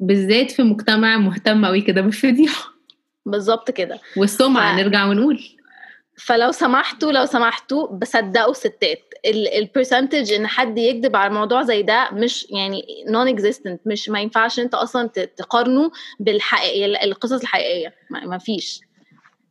بالذات 0.00 0.50
في 0.50 0.62
مجتمع 0.62 1.16
مهتم 1.16 1.66
قوي 1.66 1.80
كده 1.80 2.00
بالفضيحه 2.00 2.72
بالظبط 3.26 3.70
كده. 3.70 4.00
والسمعة 4.16 4.76
ف- 4.76 4.80
نرجع 4.80 5.04
ونقول. 5.06 5.40
فلو 6.18 6.52
سمحتوا 6.52 7.12
لو 7.12 7.26
سمحتوا 7.26 7.86
صدقوا 7.86 8.50
الستات 8.50 9.14
ال 9.26 9.36
percentage 9.36 10.32
إن 10.32 10.46
حد 10.46 10.78
يكذب 10.78 11.16
على 11.16 11.28
الموضوع 11.28 11.62
زي 11.62 11.82
ده 11.82 12.08
مش 12.12 12.46
يعني 12.50 13.04
non-existent 13.08 13.80
مش 13.86 14.08
ما 14.08 14.20
ينفعش 14.20 14.58
أنت 14.60 14.74
أصلا 14.74 15.08
تقارنه 15.08 15.90
بالحقيقية 16.20 16.86
القصص 16.86 17.40
الحقيقية 17.40 17.94
ما 18.10 18.38
فيش 18.38 18.80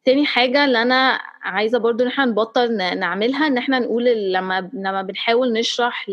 تاني 0.06 0.26
حاجة 0.26 0.66
اللي 0.66 0.82
أنا 0.82 1.22
عايزة 1.44 1.78
برضو 1.78 2.04
إن 2.04 2.08
إحنا 2.08 2.26
نبطل 2.26 2.78
نعملها 2.78 3.48
إن 3.48 3.58
إحنا 3.58 3.80
نقول 3.80 4.06
لما 4.06 4.70
لما 4.74 5.02
بنحاول 5.02 5.54
نشرح. 5.54 6.06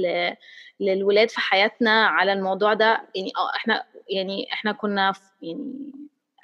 للولاد 0.81 1.31
في 1.31 1.41
حياتنا 1.41 2.07
على 2.07 2.33
الموضوع 2.33 2.75
ده 2.75 2.87
يعني 3.15 3.33
آه 3.37 3.57
إحنا 3.57 3.85
يعني 4.09 4.53
إحنا 4.53 4.73
كنا 4.73 5.13
يعني 5.43 5.93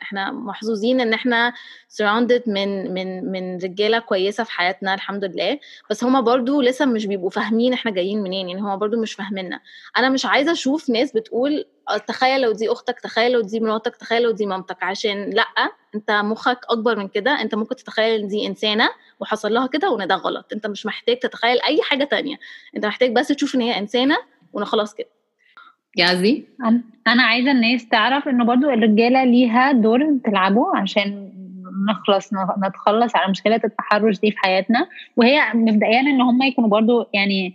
إحنا 0.03 0.31
محظوظين 0.33 1.01
ان 1.01 1.13
إحنا 1.13 1.53
surrounded 1.93 2.43
من 2.49 2.95
من 2.95 3.33
من 3.33 3.57
رجالة 3.59 3.99
كويسة 3.99 4.45
في 4.45 4.51
حياتنا 4.53 4.95
الحمد 4.95 5.25
لله. 5.25 5.59
بس 5.91 6.05
هما 6.05 6.21
برضو 6.21 6.61
لسه 6.61 6.85
مش 6.87 7.07
بيبقوا 7.07 7.31
فاهمين 7.31 7.73
إحنا 7.73 7.91
جايين 7.91 8.23
منين 8.23 8.49
يعني 8.49 8.61
هما 8.61 8.77
برضو 8.77 9.01
مش 9.01 9.13
فاهميننا. 9.13 9.61
أنا 9.99 10.09
مش 10.09 10.27
عايزة 10.27 10.53
أشوف 10.53 10.91
ناس 10.91 11.13
بتقول 11.13 11.65
آه 11.91 11.97
تخيل 11.99 12.41
لو 12.41 12.53
دي 12.53 12.73
أختك 12.73 13.01
تخيل 13.01 13.33
لو 13.33 13.41
دي 13.41 13.61
مراتك 13.61 13.97
تخيل 13.97 14.23
لو 14.23 14.31
دي 14.31 14.47
مامتك. 14.47 14.83
عشان 14.83 15.31
لأ 15.31 15.47
انت 15.95 16.11
مخك 16.11 16.61
اكبر 16.69 16.97
من 16.99 17.09
كده. 17.09 17.41
انت 17.41 17.55
ممكن 17.55 17.77
تتخيل 17.77 18.21
إن 18.21 18.29
دي 18.29 18.47
إنسانة 18.47 18.89
وحصل 19.21 19.55
لها 19.55 19.67
كده 19.67 19.91
وإن 19.91 20.07
ده 20.09 20.15
غلط. 20.15 20.53
انت 20.53 20.67
مش 20.67 20.87
محتاج 20.87 21.19
تتخيل 21.19 21.61
أي 21.63 21.83
حاجة 21.83 22.05
تانية. 22.05 22.37
انت 22.77 22.87
محتاج 22.87 23.13
بس 23.13 23.29
تشوف 23.29 23.55
إن 23.55 23.61
هي 23.61 23.79
إنسانة 23.79 24.17
وإن 24.53 24.65
خلاص 24.65 24.95
كده. 24.95 25.18
أنا- 26.62 27.09
أنا 27.09 27.22
عايزة 27.22 27.51
الناس 27.51 27.89
تعرف 27.89 28.28
إنه 28.28 28.45
برضو 28.45 28.70
الرجالة 28.70 29.24
ليها 29.24 29.72
دور 29.72 30.18
تلعبه 30.24 30.76
عشان 30.76 31.32
نخلص 31.91 32.30
نتخلص 32.66 33.16
على 33.16 33.30
مشكلة 33.30 33.61
التحرش 33.64 34.20
دي 34.20 34.30
في 34.30 34.39
حياتنا. 34.39 34.86
وهي 35.16 35.41
مبدئيا 35.55 36.01
إن 36.01 36.20
هم 36.20 36.43
يكونوا 36.43 36.70
برضو 36.70 37.07
يعني 37.14 37.55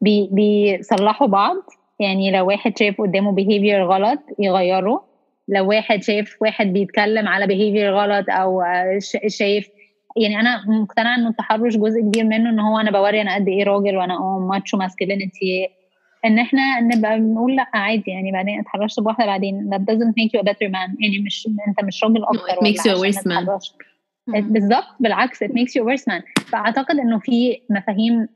بي 0.00 0.28
بيصلحوا 0.32 1.26
بعض. 1.26 1.56
يعني 2.00 2.30
لو 2.30 2.46
واحد 2.48 2.78
شايف 2.78 3.00
قدامه 3.00 3.36
behavior 3.36 3.88
غلط 3.90 4.18
يغيره. 4.38 5.04
لو 5.48 5.68
واحد 5.68 6.02
شايف 6.02 6.36
واحد 6.40 6.66
بيتكلم 6.72 7.28
على 7.28 7.46
behavior 7.46 7.94
غلط 7.94 8.26
أو 8.30 8.62
شايف 9.26 9.68
يعني 10.16 10.40
أنا 10.40 10.64
مقتنعة 10.66 11.14
إنه 11.16 11.28
التحرش 11.28 11.76
جزء 11.76 12.00
كبير 12.00 12.24
منه 12.24 12.50
إن 12.50 12.60
هو 12.60 12.78
أنا 12.78 12.90
بوري 12.90 13.20
أنا 13.22 13.34
قد 13.34 13.48
إيه 13.48 13.64
راجل 13.64 13.96
وأنا 13.96 14.18
macho 14.50 14.76
masculinity 14.76 15.68
إن 16.24 16.38
إحنا 16.38 16.80
نبقى 16.80 17.20
بنقول 17.20 17.56
لأ 17.56 17.66
عادي 17.74 18.10
يعني 18.10 18.32
بعدين 18.32 18.60
اتحرشت 18.60 19.00
بواحدة 19.00 19.26
بعدين 19.26 19.70
that 19.74 19.80
doesn't 19.80 20.14
make 20.20 20.30
you 20.34 20.40
a 20.40 20.44
better 20.44 20.68
man. 20.68 20.96
يعني 21.00 21.18
مش 21.26 21.48
أنت 21.68 21.84
مش 21.84 22.04
راجل 22.04 22.24
أكتر 22.24 22.38
it 22.38 22.64
makes 22.64 22.82
you 22.82 22.96
a 22.96 23.00
worse 23.00 23.26
man. 23.26 23.60
بالظبط 24.26 24.94
بالعكس 25.00 25.44
it 25.44 25.48
makes 25.48 25.72
you 25.76 25.82
a 25.82 25.86
worse 25.86 26.04
man. 26.12 26.42
فأعتقد 26.44 26.98
إنه 26.98 27.18
في 27.18 27.60
مفاهيم 27.70 28.28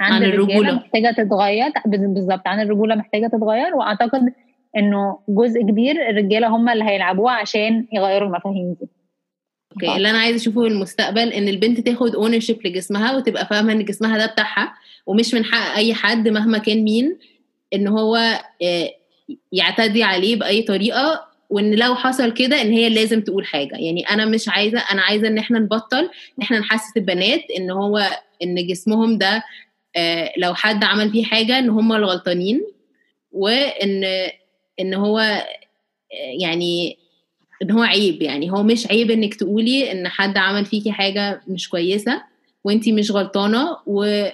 عن 0.00 0.22
الرجولة. 0.22 0.74
محتاجة 0.74 1.10
تتغير. 1.10 1.72
بالظبط 1.86 2.46
عن 2.48 2.60
الرجولة 2.60 2.94
محتاجة 2.94 3.26
تتغير. 3.26 3.76
وأعتقد 3.76 4.32
إنه 4.76 5.18
جزء 5.28 5.62
كبير 5.62 6.10
الرجالة 6.10 6.48
هم 6.48 6.68
اللي 6.68 6.84
هيلعبوه 6.84 7.32
عشان 7.32 7.86
يغيروا 7.92 8.28
المفاهيم 8.28 8.76
دي. 8.80 8.88
okay. 9.72 9.96
اللي 9.96 10.10
أنا 10.10 10.18
عايزة 10.18 10.36
أشوفه 10.36 10.62
في 10.62 10.68
المستقبل 10.68 11.32
إن 11.32 11.48
البنت 11.48 11.80
تاخد 11.80 12.14
ownership 12.14 12.66
لجسمها 12.66 13.16
وتبقى 13.16 13.46
فاهمة 13.46 13.72
إن 13.72 13.84
جسمها 13.84 14.18
ده 14.18 14.26
بتاعها 14.26 14.74
ومش 15.06 15.34
من 15.34 15.44
حق 15.44 15.76
أي 15.76 15.94
حد 15.94 16.28
مهما 16.28 16.58
كان 16.58 16.84
مين 16.84 17.18
إن 17.74 17.88
هو 17.88 18.16
آه، 18.62 18.94
يعتدي 19.52 20.02
عليه 20.02 20.36
بأي 20.36 20.62
طريقة 20.62 21.28
وإن 21.50 21.74
لو 21.74 21.94
حصل 21.94 22.32
كده 22.32 22.62
إن 22.62 22.72
هي 22.72 22.88
لازم 22.88 23.20
تقول 23.20 23.46
حاجة. 23.46 23.74
يعني 23.76 24.02
أنا 24.10 24.24
مش 24.24 24.48
عايزة 24.48 24.78
أنا 24.92 25.02
عايزة 25.02 25.28
إن 25.28 25.38
إحنا 25.38 25.58
نبطل 25.58 25.98
إن 25.98 26.42
إحنا 26.42 26.58
نحسس 26.58 26.96
البنات 26.96 27.42
إن 27.58 27.70
هو 27.70 27.98
إن 28.42 28.66
جسمهم 28.66 29.18
ده 29.18 29.42
آه، 29.96 30.32
لو 30.36 30.54
حد 30.54 30.84
عمل 30.84 31.10
فيه 31.10 31.24
حاجة 31.24 31.58
إن 31.58 31.70
هم 31.70 31.92
الغلطانين 31.92 32.60
وإن 33.32 34.04
إن 34.80 34.94
هو 34.94 35.18
آه، 35.18 35.44
يعني 36.40 36.98
إن 37.62 37.70
هو 37.70 37.82
عيب 37.82 38.22
يعني. 38.22 38.50
هو 38.50 38.62
مش 38.62 38.86
عيب 38.90 39.10
إنك 39.10 39.34
تقولي 39.34 39.92
إن 39.92 40.08
حد 40.08 40.36
عمل 40.38 40.64
فيكي 40.64 40.92
حاجة 40.92 41.40
مش 41.48 41.68
كويسة 41.68 42.22
وإنتي 42.64 42.92
مش 42.92 43.10
غلطانة 43.10 43.76
و 43.86 44.28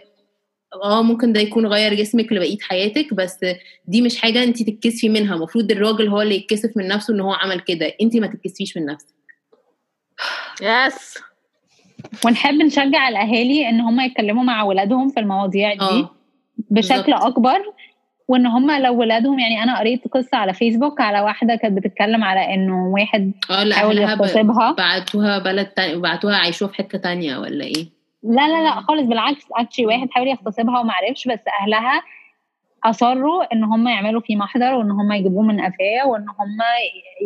آه 0.85 1.03
ممكن 1.03 1.33
ده 1.33 1.41
يكون 1.41 1.67
غير 1.67 1.95
جسمك 1.95 2.33
لبقية 2.33 2.59
حياتك 2.63 3.15
بس 3.15 3.39
دي 3.87 4.03
مش 4.03 4.17
حاجة 4.17 4.43
انت 4.45 4.63
تتكسفي 4.63 5.09
منها. 5.09 5.35
المفروض 5.35 5.71
الراجل 5.71 6.09
هو 6.09 6.23
اللي 6.23 6.35
يتكسف 6.37 6.77
من 6.77 6.89
نفسه 6.89 7.15
إن 7.15 7.21
هو 7.21 7.33
عمل 7.33 7.61
كده. 7.61 7.93
انت 8.03 8.17
ما 8.17 8.27
تتكسفيش 8.27 8.77
من 8.77 8.87
نفسك. 8.87 9.15
يس 10.63 11.19
ونحب 12.25 12.55
نشجع 12.55 13.09
الأهالي 13.09 13.69
إن 13.69 13.81
هم 13.81 14.01
يتكلموا 14.01 14.43
مع 14.45 14.61
اولادهم 14.61 15.09
في 15.09 15.21
المواضيع 15.21 15.75
دي 15.75 15.81
آه. 15.81 16.11
بشكل 16.71 17.03
بالظبط. 17.13 17.23
أكبر. 17.25 17.59
وإن 18.29 18.47
هم 18.47 18.71
لو 18.71 18.95
ولادهم 19.01 19.39
يعني 19.39 19.63
أنا 19.63 19.79
قريت 19.79 20.09
قصة 20.09 20.37
على 20.37 20.53
فيسبوك 20.55 21.01
على 21.01 21.21
واحدة 21.21 21.57
كانت 21.57 21.77
بتتكلم 21.79 22.25
على 22.25 22.55
إنه 22.55 22.87
واحد 22.89 23.33
لأ 23.51 23.75
حاول 23.77 23.99
يغتصبها. 23.99 24.73
بعتوها 24.73 25.39
بلد 25.39 25.67
تاني 25.67 26.01
بعتوها 26.01 26.37
عايشوها 26.37 26.71
في 26.71 26.77
حتة 26.77 26.99
تانية 26.99 27.37
ولا 27.39 27.65
إيه؟ 27.65 27.87
لا 28.23 28.49
لا 28.49 28.63
لا 28.65 28.71
خالص 28.81 29.03
بالعكس 29.07 29.45
اكشلي 29.53 29.87
واحد 29.87 30.09
حاول 30.11 30.29
يغتصبها 30.29 30.81
وما 30.81 30.93
عرفش 30.93 31.29
بس 31.29 31.41
أهلها 31.61 32.03
أصروا 32.85 33.53
إن 33.53 33.65
هم 33.65 33.89
يعملوا 33.89 34.21
فيه 34.21 34.37
محضر 34.37 34.75
وإن 34.75 34.91
هم 34.91 35.13
يجيبوه 35.13 35.43
من 35.43 35.61
قفاه 35.61 36.07
وإن 36.09 36.23
هم 36.29 36.59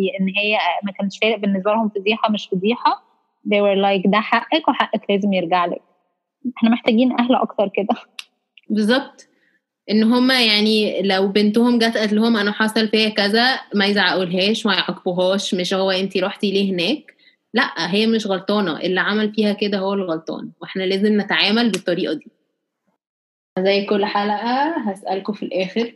ي- 0.01 0.21
إن 0.21 0.29
هي 0.37 0.59
ما 0.83 0.93
كانش 0.93 1.19
فارق 1.23 1.37
بالنسبة 1.39 1.71
لهم 1.73 1.89
فضيحة 1.89 2.31
مش 2.31 2.49
فضيحة. 2.49 3.03
They 3.49 3.57
were 3.61 3.77
like 3.87 4.11
ده 4.11 4.21
حقك 4.21 4.69
وحقك 4.69 5.11
لازم 5.11 5.33
يرجع 5.33 5.65
لك. 5.67 5.83
إحنا 6.57 6.71
محتاجين 6.71 7.21
أهل 7.21 7.35
أكتر 7.35 7.69
كده. 7.69 7.89
بالظبط. 8.71 9.29
إن 9.91 10.03
هما 10.03 10.43
يعني 10.47 11.03
لو 11.03 11.29
بنتهم 11.29 11.79
جت 11.79 11.97
قالت 11.97 12.13
لهم 12.13 12.37
أنا 12.37 12.53
حصل 12.53 12.89
فيا 12.89 13.09
كذا 13.09 13.61
ما 13.75 13.87
يزعقولهاش 13.87 14.67
ما 14.67 14.75
يعاقبوهاش 14.75 15.55
مش 15.55 15.75
هو 15.75 15.91
انتي 15.91 16.21
رحتي 16.21 16.51
ليه 16.53 16.73
هناك؟ 16.73 17.15
لأ 17.55 17.91
هي 17.95 18.07
مش 18.07 18.27
غلطانة 18.27 18.81
اللي 18.81 19.01
عمل 19.01 19.35
فيها 19.35 19.53
كده 19.53 19.79
هو 19.79 19.93
الغلطان 19.95 20.51
وإحنا 20.61 20.83
لازم 20.83 21.21
نتعامل 21.21 21.71
بالطريقة 21.71 22.13
دي. 22.15 22.27
زي 23.59 23.85
كل 23.87 24.05
حلقة 24.05 24.77
هسألكم 24.91 25.33
في 25.33 25.43
الآخر 25.43 25.95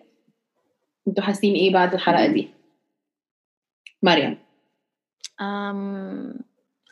أنتوا 1.08 1.24
حاسين 1.24 1.54
إيه 1.54 1.72
بعد 1.72 1.94
الحلقة 1.94 2.26
دي؟ 2.26 2.48
مريم. 4.02 4.38
أم 5.40 6.34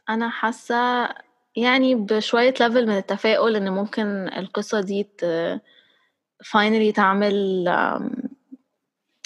أنا 0.09 0.29
حاسة 0.31 1.09
يعني 1.57 1.95
بشوية 1.95 2.55
ليفل 2.61 2.87
من 2.87 2.97
التفاؤل 2.97 3.57
إن 3.57 3.71
ممكن 3.73 4.29
القصة 4.37 4.81
دي 4.81 5.03
ت 5.19 5.25
finally 6.45 6.95
تعمل 6.95 7.65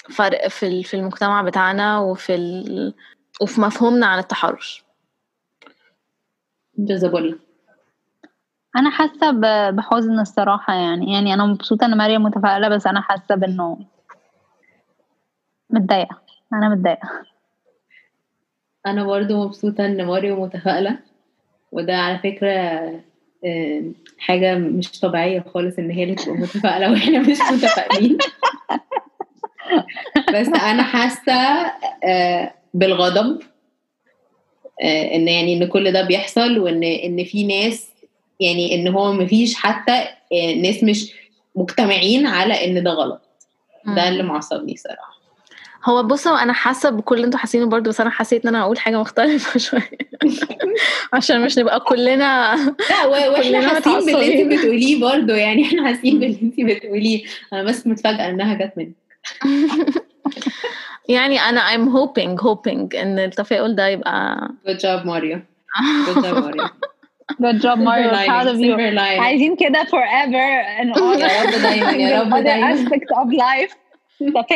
فرق 0.09 0.47
في 0.47 0.83
في 0.83 0.93
المجتمع 0.93 1.41
بتاعنا 1.41 1.99
وفي 1.99 2.35
ال... 2.35 2.93
وفي 3.41 3.61
مفهومنا 3.61 4.05
عن 4.05 4.19
التحرش. 4.19 4.83
جزابولا 6.77 7.39
أنا 8.75 8.89
حاسة 8.89 9.31
ب- 9.31 9.75
بحزن 9.75 10.19
الصراحة 10.19 10.73
يعني. 10.73 11.13
يعني 11.13 11.33
أنا 11.33 11.45
مبسوطة 11.45 11.85
إن 11.85 11.97
مريم 11.97 12.23
متفائلة 12.23 12.69
بس 12.69 12.87
أنا 12.87 13.01
حاسة 13.01 13.35
بإنه 13.35 13.79
متضايقة. 15.69 16.21
أنا 16.53 16.69
متضايقة. 16.69 17.09
أنا 18.85 19.03
برضو 19.03 19.45
مبسوطة 19.45 19.85
إن 19.85 20.05
ماريو 20.05 20.45
متفائلة 20.45 20.99
وده 21.71 21.97
على 21.97 22.17
فكرة 22.19 22.49
حاجة 24.17 24.55
مش 24.55 24.99
طبيعية 24.99 25.45
خالص 25.53 25.79
إن 25.79 25.91
هي 25.91 26.03
اللي 26.03 26.15
تبقى 26.15 26.37
متفائلة 26.37 26.89
وإحنا 26.91 27.19
مش 27.19 27.37
متفائلين. 27.51 28.17
بس 30.33 30.47
أنا 30.47 30.83
حاسة 30.83 31.33
آه، 32.03 32.53
بالغضب 32.73 33.41
آه، 34.81 35.15
إن 35.15 35.27
يعني 35.27 35.53
إن 35.53 35.67
كل 35.67 35.91
ده 35.91 36.01
بيحصل 36.01 36.59
وإن 36.59 36.83
إن 36.83 37.23
في 37.23 37.43
ناس 37.43 37.89
يعني 38.39 38.75
إن 38.75 38.87
هو 38.87 39.13
مفيش 39.13 39.55
حتى 39.55 39.91
آه، 40.33 40.53
ناس 40.55 40.83
مش 40.83 41.13
مجتمعين 41.55 42.25
على 42.27 42.65
إن 42.65 42.83
ده 42.83 42.91
غلط. 42.91 43.21
ده 43.87 44.09
اللي 44.09 44.23
معصبني 44.23 44.77
صراحة. 44.77 45.14
هو 45.85 46.03
بصوا 46.03 46.43
أنا 46.43 46.53
حاسة 46.53 46.89
بكل 46.89 47.15
اللي 47.15 47.25
أنتوا 47.25 47.39
حاسينه 47.39 47.65
برضه 47.65 47.89
بس 47.89 48.01
أنا 48.01 48.09
حسيت 48.09 48.43
إن 48.45 48.55
أنا 48.55 48.63
هقول 48.63 48.79
حاجة 48.79 48.99
مختلفة 48.99 49.59
شوية. 49.69 49.89
عشان 51.13 51.45
مش 51.45 51.57
نبقى 51.57 51.79
كلنا 51.79 52.55
لا 52.89 53.05
وإحنا 53.05 53.37
كلنا 53.43 53.67
حاسين 53.69 54.05
باللي. 54.05 54.41
انت 54.43 54.53
بتقوليه 54.53 55.01
برضه 55.01 55.33
يعني 55.35 55.63
إحنا 55.65 55.87
حاسين 55.87 56.19
باللي 56.19 56.39
انت 56.57 56.61
بتقوليه. 56.61 57.23
أنا 57.53 57.63
بس 57.63 57.87
متفاجئة 57.87 58.29
إنها 58.29 58.53
جت 58.53 58.73
منك. 58.77 58.93
يعني 61.09 61.39
أنا 61.39 61.61
I'm 61.61 61.89
hoping 61.89 62.41
hoping 62.43 62.95
إن 62.99 63.19
التفاؤل 63.19 63.75
ده 63.75 63.87
يبقى 63.87 64.47
good 64.67 64.79
job 64.81 65.05
ماريو 65.05 65.39
good 66.07 66.15
job 66.23 66.25
ماريو 66.25 66.65
Good 67.41 67.59
job 67.65 67.77
Mario. 67.79 68.09
Silver 68.09 68.25
proud 68.29 68.47
of 68.53 68.59
you. 68.59 68.75
lining. 68.77 69.19
عايزين 69.19 69.55
كده 69.55 69.83
forever 69.83 70.81
and 70.81 70.97
all 70.97 71.19
يا 71.21 71.43
رب 71.43 71.61
دايما 71.61 71.91
يا 71.91 72.21
رب 72.21 72.43
دايما. 72.43 72.73
aspects 72.75 73.11
of 73.17 73.29
life. 73.33 73.75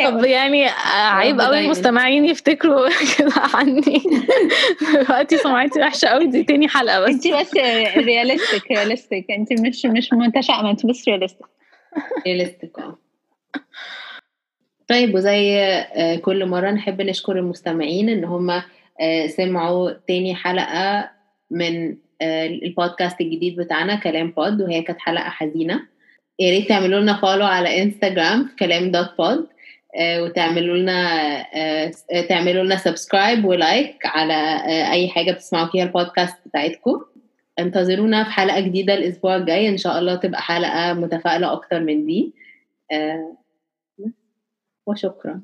طب 0.04 0.24
يعني 0.24 0.66
آه، 0.66 1.10
عيب 1.10 1.40
قوي. 1.40 1.58
المستمعين 1.60 2.24
يفتكروا 2.24 2.88
كده 3.18 3.32
عني. 3.54 4.02
دلوقتي 4.94 5.36
سمعتي 5.38 5.80
وحشة 5.80 6.06
قوي 6.08 6.26
دي 6.26 6.42
تاني 6.42 6.68
حلقة 6.68 7.00
بس. 7.00 7.08
انت 7.08 7.26
بس 7.28 7.54
رياليستيك 7.96 8.70
رياليستيك 8.70 9.30
انت 9.30 9.52
مش 9.52 9.86
مش 9.86 10.08
متشائمة 10.12 10.70
انت 10.70 10.86
بس 10.86 11.08
رياليستيك 11.08 11.46
رياليستيك 12.26 12.78
آه. 12.78 12.98
طيب 14.88 15.14
وزي 15.14 15.58
آه، 15.60 16.16
كل 16.16 16.46
مرة 16.46 16.70
نحب 16.70 17.00
نشكر 17.02 17.38
المستمعين 17.38 18.08
إن 18.08 18.24
هم 18.24 18.62
سمعوا 19.28 19.90
تاني 20.08 20.34
حلقة 20.34 21.10
من 21.50 21.96
آه، 22.22 22.46
البودكاست 22.46 23.20
الجديد 23.20 23.56
بتاعنا 23.56 23.94
كلام 23.94 24.30
بود 24.30 24.60
وهي 24.62 24.82
كانت 24.82 24.98
حلقة 25.00 25.30
حزينة. 25.30 25.80
يا 26.40 26.50
ريت 26.50 26.68
تعملوا 26.68 27.00
لنا 27.00 27.20
follow 27.20 27.46
على 27.46 27.82
انستجرام 27.82 28.46
في 28.46 28.56
كلام 28.56 28.90
dot 28.90 29.16
pod 29.18 29.48
وتعملوا 29.98 30.76
لنا 30.76 31.00
آه، 31.54 31.92
تعملوا 32.28 32.64
لنا 32.64 32.76
subscribe 32.76 33.44
و 33.44 33.56
like 33.56 34.06
على 34.06 34.34
آه، 34.34 34.92
أي 34.92 35.08
حاجة 35.08 35.32
بتسمعوا 35.32 35.66
فيها 35.66 35.84
البودكاست 35.84 36.36
بتاعتكم. 36.46 37.04
انتظرونا 37.58 38.24
في 38.24 38.30
حلقة 38.30 38.60
جديدة 38.60 38.94
الأسبوع 38.94 39.36
الجاي. 39.36 39.68
إن 39.68 39.78
شاء 39.78 39.98
الله 39.98 40.14
تبقى 40.14 40.42
حلقة 40.42 40.92
متفائلة 40.92 41.52
أكتر 41.52 41.80
من 41.80 42.06
دي. 42.06 42.32
آه، 42.92 43.36
وشكرا. 44.86 45.40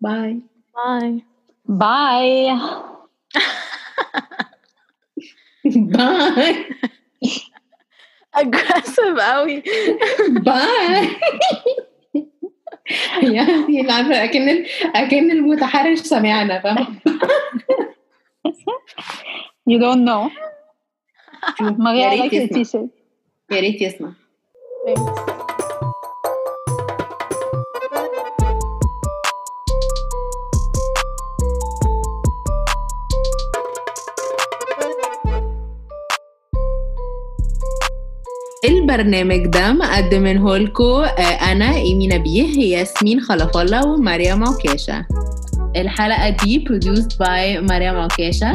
باي 0.00 0.40
باي 0.74 1.22
باي 1.64 2.58
باي 5.66 6.66
aggressive 8.38 9.20
قوي 9.20 9.62
باي 10.28 11.08
يعني 13.34 13.92
عارفة 13.92 14.24
أكن 14.24 14.64
أكن 14.94 15.30
المتحرش 15.30 15.98
سمعنا 15.98 16.60
فاهم 16.60 16.98
you 19.70 19.78
don't 19.78 20.04
know. 20.08 20.30
يا 21.60 22.10
I 22.10 22.32
ريت 22.32 22.56
يسمع. 22.56 22.86
يا 23.50 23.60
ريت 23.60 23.82
يسمع. 23.82 24.12
البرنامج 38.68 39.46
ده 39.46 39.72
مقدمينه 39.72 40.56
لكم 40.56 41.04
أنا 41.50 41.74
ايمي 41.74 42.06
نبيه 42.06 42.76
ياسمين 42.76 43.20
خلف 43.20 43.56
الله 43.56 43.86
ومريم 43.86 44.44
عكاشه 44.44 45.06
الحلقة 45.76 46.28
دي 46.28 46.64
produced 46.68 47.12
by 47.16 47.70
مريم 47.70 47.96
عكاشه 47.96 48.52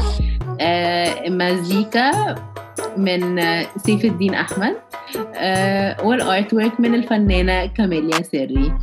آه، 0.62 1.30
مزيكا 1.30 2.36
من 2.98 3.40
آه، 3.40 3.68
سيف 3.78 4.06
الدين 4.06 4.34
أحمد 4.34 4.76
آه، 5.36 6.06
وال 6.06 6.54
artwork 6.54 6.80
من 6.80 6.96
الفنانة 6.96 7.66
كاميليا 7.66 8.22
سري. 8.22 8.74